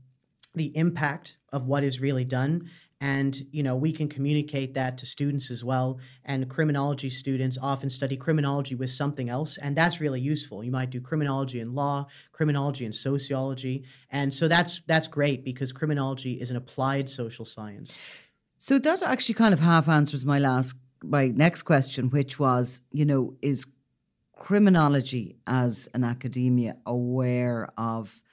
the 0.56 0.76
impact 0.76 1.38
of 1.52 1.66
what 1.66 1.84
is 1.84 2.00
really 2.00 2.26
done. 2.26 2.70
And 3.00 3.48
you 3.52 3.64
know 3.64 3.76
we 3.76 3.92
can 3.92 4.08
communicate 4.08 4.76
that 4.76 4.98
to 5.00 5.06
students 5.08 5.50
as 5.50 5.64
well. 5.64 6.00
And 6.24 6.48
criminology 6.48 7.10
students 7.10 7.58
often 7.60 7.90
study 7.90 8.16
criminology 8.16 8.76
with 8.76 8.92
something 8.92 9.28
else 9.28 9.58
and 9.58 9.76
that's 9.76 10.00
really 10.00 10.22
useful. 10.22 10.64
You 10.64 10.72
might 10.72 10.92
do 10.92 11.02
criminology 11.02 11.60
and 11.62 11.74
law 11.74 12.06
criminology 12.32 12.86
and 12.86 12.94
sociology. 12.94 13.86
And 14.12 14.32
so 14.32 14.48
that's 14.48 14.82
that's 14.86 15.08
great 15.08 15.44
because 15.44 15.74
criminology 15.74 16.34
is 16.34 16.52
an 16.52 16.58
applied 16.58 17.10
social 17.10 17.44
science. 17.44 17.98
So 18.60 18.78
that 18.78 19.02
actually 19.02 19.34
kind 19.34 19.56
of 19.56 19.60
half 19.60 19.90
answers 19.90 20.24
my 20.24 20.38
last, 20.38 20.76
my 21.04 21.30
next 21.30 21.64
question, 21.64 22.12
which 22.12 22.38
was, 22.38 22.82
you 22.92 23.06
know, 23.06 23.34
is 23.42 23.66
criminology 24.42 25.36
as 25.46 25.88
an 25.94 26.04
academia 26.04 26.76
aware 26.88 27.70
of, 27.78 28.24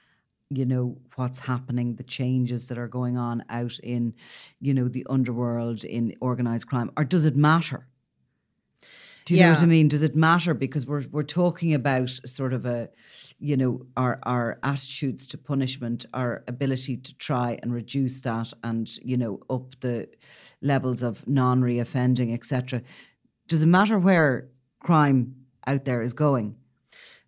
you 0.49 0.65
know, 0.65 0.97
what's 1.15 1.39
happening, 1.39 1.93
the 1.97 2.03
changes 2.03 2.67
that 2.67 2.79
are 2.79 2.87
going 2.87 3.15
on 3.15 3.43
out 3.47 3.77
in, 3.83 4.15
you 4.59 4.73
know, 4.73 4.87
the 4.87 5.05
underworld 5.07 5.83
in 5.83 6.15
organized 6.19 6.65
crime, 6.65 6.89
or 6.97 7.03
does 7.03 7.25
it 7.25 7.35
matter? 7.35 7.87
Do 9.25 9.35
you 9.35 9.41
know 9.41 9.51
what 9.51 9.61
I 9.61 9.67
mean? 9.67 9.87
Does 9.87 10.01
it 10.01 10.15
matter 10.15 10.55
because 10.55 10.87
we're 10.87 11.05
we're 11.11 11.21
talking 11.21 11.75
about 11.75 12.09
sort 12.09 12.53
of 12.53 12.65
a, 12.65 12.89
you 13.37 13.55
know, 13.55 13.85
our 13.95 14.17
our 14.23 14.57
attitudes 14.63 15.27
to 15.27 15.37
punishment, 15.37 16.07
our 16.15 16.43
ability 16.47 16.97
to 16.97 17.15
try 17.19 17.59
and 17.61 17.71
reduce 17.71 18.21
that, 18.21 18.51
and 18.63 18.89
you 19.03 19.15
know, 19.15 19.41
up 19.51 19.79
the 19.81 20.09
levels 20.63 21.03
of 21.03 21.27
non-reoffending, 21.27 22.33
etc. 22.33 22.81
Does 23.47 23.61
it 23.61 23.67
matter 23.67 23.99
where 23.99 24.49
crime 24.79 25.35
out 25.69 25.85
there 25.85 26.01
is 26.01 26.13
going? 26.13 26.55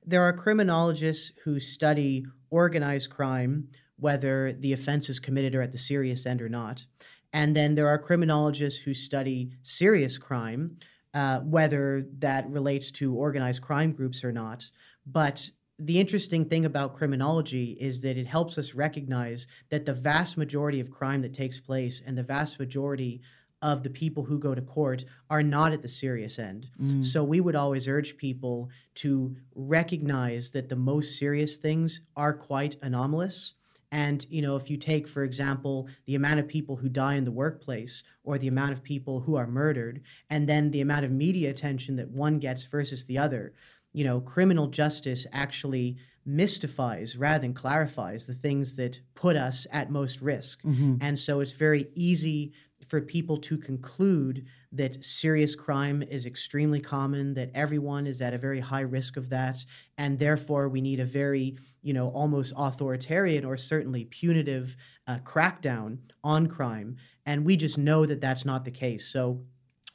there 0.06 0.24
are 0.24 0.34
criminologists 0.34 1.32
who 1.44 1.60
study 1.60 2.26
organized 2.50 3.10
crime, 3.10 3.68
whether 3.98 4.54
the 4.54 4.74
offense 4.74 5.10
is 5.10 5.20
committed 5.20 5.56
or 5.56 5.62
at 5.62 5.72
the 5.72 5.78
serious 5.78 6.26
end 6.26 6.42
or 6.42 6.50
not. 6.50 6.86
And 7.34 7.56
then 7.56 7.76
there 7.76 7.88
are 7.88 7.98
criminologists 7.98 8.82
who 8.82 8.94
study 8.94 9.52
serious 9.62 10.18
crime, 10.18 10.78
uh, 11.14 11.40
whether 11.42 12.06
that 12.18 12.50
relates 12.50 12.92
to 12.92 13.16
organized 13.16 13.62
crime 13.62 13.92
groups 13.94 14.24
or 14.24 14.32
not. 14.32 14.70
But 15.06 15.52
the 15.80 16.00
interesting 16.00 16.46
thing 16.46 16.66
about 16.66 16.98
criminology 16.98 17.78
is 17.80 18.02
that 18.02 18.18
it 18.18 18.28
helps 18.28 18.58
us 18.58 18.74
recognize 18.74 19.48
that 19.70 19.86
the 19.86 19.94
vast 19.94 20.38
majority 20.38 20.80
of 20.80 20.92
crime 20.92 21.22
that 21.22 21.34
takes 21.34 21.60
place 21.60 22.02
and 22.06 22.18
the 22.18 22.24
vast 22.24 22.60
majority 22.60 23.22
of 23.62 23.84
the 23.84 23.90
people 23.90 24.24
who 24.24 24.40
go 24.40 24.56
to 24.56 24.62
court 24.62 25.06
are 25.30 25.44
not 25.44 25.72
at 25.72 25.82
the 25.82 25.88
serious 25.88 26.40
end. 26.40 26.68
Mm. 26.82 27.06
So 27.06 27.24
we 27.24 27.40
would 27.40 27.56
always 27.56 27.88
urge 27.88 28.18
people 28.18 28.70
to 28.96 29.36
recognize 29.56 30.50
that 30.52 30.70
the 30.70 30.76
most 30.76 31.18
serious 31.18 31.58
things 31.58 32.02
are 32.16 32.34
quite 32.34 32.76
anomalous. 32.82 33.54
And 33.92 34.26
you 34.30 34.42
know, 34.42 34.56
if 34.56 34.70
you 34.70 34.78
take, 34.78 35.08
for 35.08 35.24
example, 35.24 35.88
the 36.06 36.16
amount 36.16 36.40
of 36.40 36.48
people 36.48 36.78
who 36.78 36.90
die 36.90 37.16
in 37.16 37.26
the 37.26 37.32
workplace, 37.32 38.04
or 38.24 38.38
the 38.38 38.48
amount 38.48 38.72
of 38.72 38.84
people 38.84 39.22
who 39.22 39.36
are 39.36 39.48
murdered, 39.48 40.02
and 40.30 40.48
then 40.48 40.72
the 40.72 40.82
amount 40.82 41.06
of 41.06 41.12
media 41.12 41.50
attention 41.50 41.98
that 41.98 42.10
one 42.10 42.40
gets 42.40 42.64
versus 42.64 43.06
the 43.06 43.18
other, 43.18 43.54
you 43.92 44.04
know, 44.04 44.22
criminal 44.22 44.68
justice 44.68 45.28
actually 45.34 45.98
mystifies 46.26 47.18
rather 47.18 47.42
than 47.42 47.54
clarifies 47.54 48.28
the 48.28 48.34
things 48.34 48.76
that 48.76 49.02
put 49.16 49.36
us 49.36 49.68
at 49.72 49.92
most 49.92 50.22
risk. 50.22 50.62
Mm-hmm. 50.62 50.98
And 51.02 51.18
so 51.18 51.40
it's 51.40 51.52
very 51.52 51.88
easy 51.96 52.54
for 52.92 53.00
people 53.00 53.38
to 53.38 53.58
conclude 53.58 54.46
that 54.74 55.02
serious 55.02 55.56
crime 55.56 56.04
is 56.04 56.26
extremely 56.26 56.82
common, 56.82 57.34
that 57.34 57.50
everyone 57.56 58.06
is 58.06 58.20
at 58.22 58.34
a 58.34 58.38
very 58.38 58.60
high 58.60 58.82
risk 58.82 59.16
of 59.16 59.30
that, 59.30 59.64
and 59.98 60.20
therefore 60.20 60.68
we 60.68 60.82
need 60.82 61.00
a 61.00 61.06
very, 61.06 61.56
you 61.82 61.94
know, 61.94 62.10
almost 62.10 62.52
authoritarian 62.58 63.46
or 63.46 63.56
certainly 63.56 64.04
punitive 64.04 64.76
uh, 65.08 65.20
crackdown 65.20 66.00
on 66.22 66.48
crime. 66.48 66.98
And 67.26 67.46
we 67.46 67.56
just 67.56 67.78
know 67.78 68.06
that 68.06 68.20
that's 68.20 68.44
not 68.44 68.66
the 68.66 68.72
case. 68.72 69.08
So, 69.08 69.40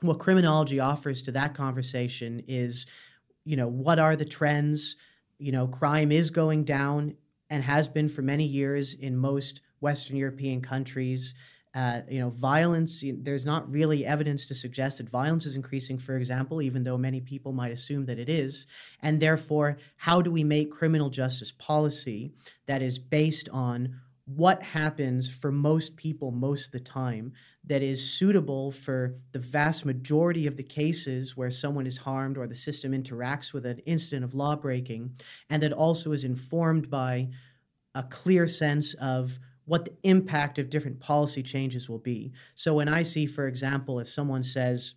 what 0.00 0.18
criminology 0.18 0.80
offers 0.80 1.22
to 1.24 1.32
that 1.32 1.52
conversation 1.52 2.44
is, 2.48 2.86
you 3.44 3.56
know, 3.58 3.68
what 3.68 3.98
are 3.98 4.16
the 4.16 4.24
trends? 4.24 4.96
You 5.38 5.52
know, 5.52 5.66
crime 5.66 6.10
is 6.10 6.30
going 6.30 6.64
down 6.64 7.14
and 7.50 7.62
has 7.62 7.88
been 7.88 8.08
for 8.08 8.22
many 8.22 8.44
years 8.44 8.94
in 8.94 9.18
most 9.18 9.60
Western 9.80 10.16
European 10.16 10.62
countries. 10.62 11.34
Uh, 11.76 12.00
you 12.08 12.18
know, 12.18 12.30
violence, 12.30 13.04
there's 13.18 13.44
not 13.44 13.70
really 13.70 14.06
evidence 14.06 14.46
to 14.46 14.54
suggest 14.54 14.96
that 14.96 15.10
violence 15.10 15.44
is 15.44 15.56
increasing, 15.56 15.98
for 15.98 16.16
example, 16.16 16.62
even 16.62 16.82
though 16.82 16.96
many 16.96 17.20
people 17.20 17.52
might 17.52 17.70
assume 17.70 18.06
that 18.06 18.18
it 18.18 18.30
is. 18.30 18.66
And 19.02 19.20
therefore, 19.20 19.76
how 19.96 20.22
do 20.22 20.30
we 20.30 20.42
make 20.42 20.70
criminal 20.72 21.10
justice 21.10 21.52
policy 21.52 22.32
that 22.64 22.80
is 22.80 22.98
based 22.98 23.50
on 23.50 24.00
what 24.24 24.62
happens 24.62 25.28
for 25.28 25.52
most 25.52 25.94
people 25.96 26.30
most 26.30 26.66
of 26.66 26.72
the 26.72 26.80
time 26.80 27.34
that 27.64 27.82
is 27.82 28.02
suitable 28.10 28.72
for 28.72 29.14
the 29.32 29.38
vast 29.38 29.84
majority 29.84 30.46
of 30.46 30.56
the 30.56 30.62
cases 30.62 31.36
where 31.36 31.50
someone 31.50 31.86
is 31.86 31.98
harmed 31.98 32.38
or 32.38 32.46
the 32.46 32.54
system 32.54 32.92
interacts 32.92 33.52
with 33.52 33.66
an 33.66 33.80
incident 33.80 34.24
of 34.24 34.34
law 34.34 34.56
breaking, 34.56 35.12
and 35.50 35.62
that 35.62 35.72
also 35.74 36.12
is 36.12 36.24
informed 36.24 36.88
by 36.88 37.28
a 37.94 38.02
clear 38.04 38.48
sense 38.48 38.94
of 38.94 39.38
what 39.66 39.84
the 39.84 39.96
impact 40.02 40.58
of 40.58 40.70
different 40.70 41.00
policy 41.00 41.42
changes 41.42 41.88
will 41.88 41.98
be. 41.98 42.32
So 42.54 42.74
when 42.74 42.88
I 42.88 43.02
see, 43.02 43.26
for 43.26 43.46
example, 43.46 44.00
if 44.00 44.08
someone 44.08 44.42
says, 44.42 44.94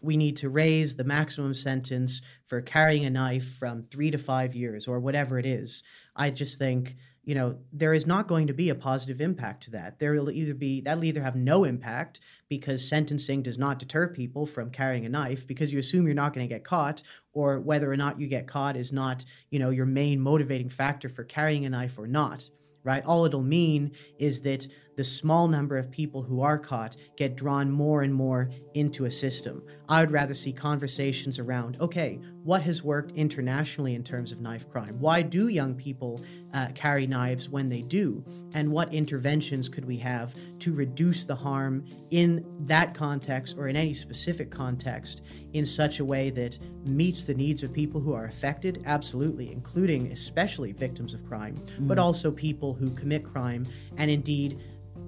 we 0.00 0.16
need 0.16 0.36
to 0.36 0.50
raise 0.50 0.96
the 0.96 1.04
maximum 1.04 1.54
sentence 1.54 2.20
for 2.46 2.60
carrying 2.60 3.06
a 3.06 3.10
knife 3.10 3.56
from 3.58 3.82
three 3.82 4.10
to 4.10 4.18
five 4.18 4.54
years 4.54 4.86
or 4.86 5.00
whatever 5.00 5.38
it 5.38 5.46
is. 5.46 5.82
I 6.14 6.30
just 6.30 6.58
think, 6.58 6.96
you 7.24 7.34
know, 7.34 7.56
there 7.72 7.94
is 7.94 8.06
not 8.06 8.28
going 8.28 8.46
to 8.48 8.52
be 8.52 8.68
a 8.68 8.74
positive 8.74 9.22
impact 9.22 9.62
to 9.62 9.70
that. 9.70 9.98
There 9.98 10.12
will 10.12 10.30
either 10.30 10.52
be, 10.52 10.82
that'll 10.82 11.04
either 11.04 11.22
have 11.22 11.36
no 11.36 11.64
impact 11.64 12.20
because 12.50 12.86
sentencing 12.86 13.42
does 13.42 13.56
not 13.56 13.78
deter 13.78 14.08
people 14.08 14.44
from 14.44 14.70
carrying 14.70 15.06
a 15.06 15.08
knife 15.08 15.46
because 15.46 15.72
you 15.72 15.78
assume 15.78 16.04
you're 16.04 16.14
not 16.14 16.34
going 16.34 16.46
to 16.46 16.54
get 16.54 16.64
caught, 16.64 17.02
or 17.32 17.58
whether 17.60 17.90
or 17.90 17.96
not 17.96 18.20
you 18.20 18.26
get 18.26 18.46
caught 18.46 18.76
is 18.76 18.92
not, 18.92 19.24
you 19.48 19.58
know, 19.58 19.70
your 19.70 19.86
main 19.86 20.20
motivating 20.20 20.68
factor 20.68 21.08
for 21.08 21.24
carrying 21.24 21.64
a 21.64 21.70
knife 21.70 21.98
or 21.98 22.06
not 22.06 22.44
right? 22.84 23.04
All 23.04 23.24
it'll 23.24 23.42
mean 23.42 23.92
is 24.18 24.42
that 24.42 24.68
the 24.96 25.04
small 25.04 25.48
number 25.48 25.76
of 25.76 25.90
people 25.90 26.22
who 26.22 26.40
are 26.40 26.58
caught 26.58 26.96
get 27.16 27.36
drawn 27.36 27.70
more 27.70 28.02
and 28.02 28.14
more 28.14 28.50
into 28.74 29.06
a 29.06 29.10
system. 29.10 29.62
I 29.88 30.00
would 30.00 30.12
rather 30.12 30.34
see 30.34 30.52
conversations 30.52 31.38
around 31.38 31.76
okay, 31.80 32.18
what 32.42 32.62
has 32.62 32.82
worked 32.82 33.12
internationally 33.12 33.94
in 33.94 34.04
terms 34.04 34.30
of 34.30 34.40
knife 34.40 34.68
crime? 34.68 34.96
Why 35.00 35.22
do 35.22 35.48
young 35.48 35.74
people 35.74 36.20
uh, 36.52 36.68
carry 36.74 37.06
knives 37.06 37.48
when 37.48 37.68
they 37.68 37.80
do? 37.80 38.22
And 38.54 38.70
what 38.70 38.92
interventions 38.92 39.68
could 39.68 39.84
we 39.86 39.96
have 39.98 40.34
to 40.60 40.72
reduce 40.72 41.24
the 41.24 41.34
harm 41.34 41.86
in 42.10 42.44
that 42.66 42.94
context 42.94 43.56
or 43.58 43.68
in 43.68 43.76
any 43.76 43.94
specific 43.94 44.50
context 44.50 45.22
in 45.54 45.64
such 45.64 46.00
a 46.00 46.04
way 46.04 46.30
that 46.30 46.58
meets 46.86 47.24
the 47.24 47.34
needs 47.34 47.62
of 47.62 47.72
people 47.72 48.00
who 48.00 48.12
are 48.12 48.26
affected? 48.26 48.82
Absolutely, 48.84 49.50
including 49.50 50.12
especially 50.12 50.72
victims 50.72 51.14
of 51.14 51.26
crime, 51.26 51.54
mm. 51.54 51.88
but 51.88 51.98
also 51.98 52.30
people 52.30 52.74
who 52.74 52.90
commit 52.90 53.24
crime 53.24 53.64
and 53.96 54.10
indeed 54.10 54.60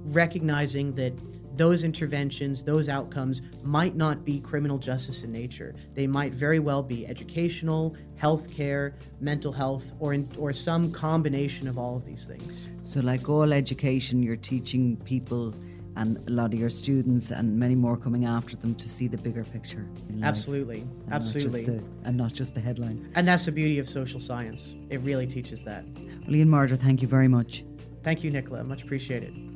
recognizing 0.06 0.94
that 0.94 1.12
those 1.56 1.84
interventions, 1.84 2.62
those 2.62 2.88
outcomes 2.88 3.42
might 3.62 3.96
not 3.96 4.24
be 4.24 4.40
criminal 4.40 4.78
justice 4.78 5.22
in 5.22 5.32
nature. 5.32 5.74
They 5.94 6.06
might 6.06 6.32
very 6.32 6.58
well 6.58 6.82
be 6.82 7.06
educational, 7.06 7.96
healthcare, 8.20 8.92
mental 9.20 9.52
health, 9.52 9.84
or 9.98 10.12
in, 10.12 10.28
or 10.38 10.52
some 10.52 10.92
combination 10.92 11.66
of 11.66 11.78
all 11.78 11.96
of 11.96 12.04
these 12.04 12.26
things. 12.26 12.68
So, 12.82 13.00
like 13.00 13.28
all 13.28 13.52
education, 13.52 14.22
you're 14.22 14.36
teaching 14.36 14.96
people 14.98 15.54
and 15.96 16.22
a 16.28 16.30
lot 16.30 16.52
of 16.52 16.60
your 16.60 16.68
students 16.68 17.30
and 17.30 17.58
many 17.58 17.74
more 17.74 17.96
coming 17.96 18.26
after 18.26 18.54
them 18.54 18.74
to 18.74 18.86
see 18.86 19.08
the 19.08 19.16
bigger 19.16 19.44
picture. 19.44 19.88
Absolutely, 20.22 20.80
and 20.80 21.12
absolutely, 21.12 21.60
not 21.60 21.66
the, 21.66 21.84
and 22.04 22.16
not 22.18 22.32
just 22.34 22.54
the 22.54 22.60
headline. 22.60 23.10
And 23.14 23.26
that's 23.26 23.46
the 23.46 23.52
beauty 23.52 23.78
of 23.78 23.88
social 23.88 24.20
science. 24.20 24.74
It 24.90 25.00
really 25.00 25.26
teaches 25.26 25.62
that. 25.62 25.84
Well, 26.26 26.36
Ian 26.36 26.48
Marder, 26.48 26.78
thank 26.78 27.00
you 27.00 27.08
very 27.08 27.28
much. 27.28 27.64
Thank 28.02 28.22
you, 28.22 28.30
Nicola. 28.30 28.62
Much 28.62 28.82
appreciated. 28.82 29.55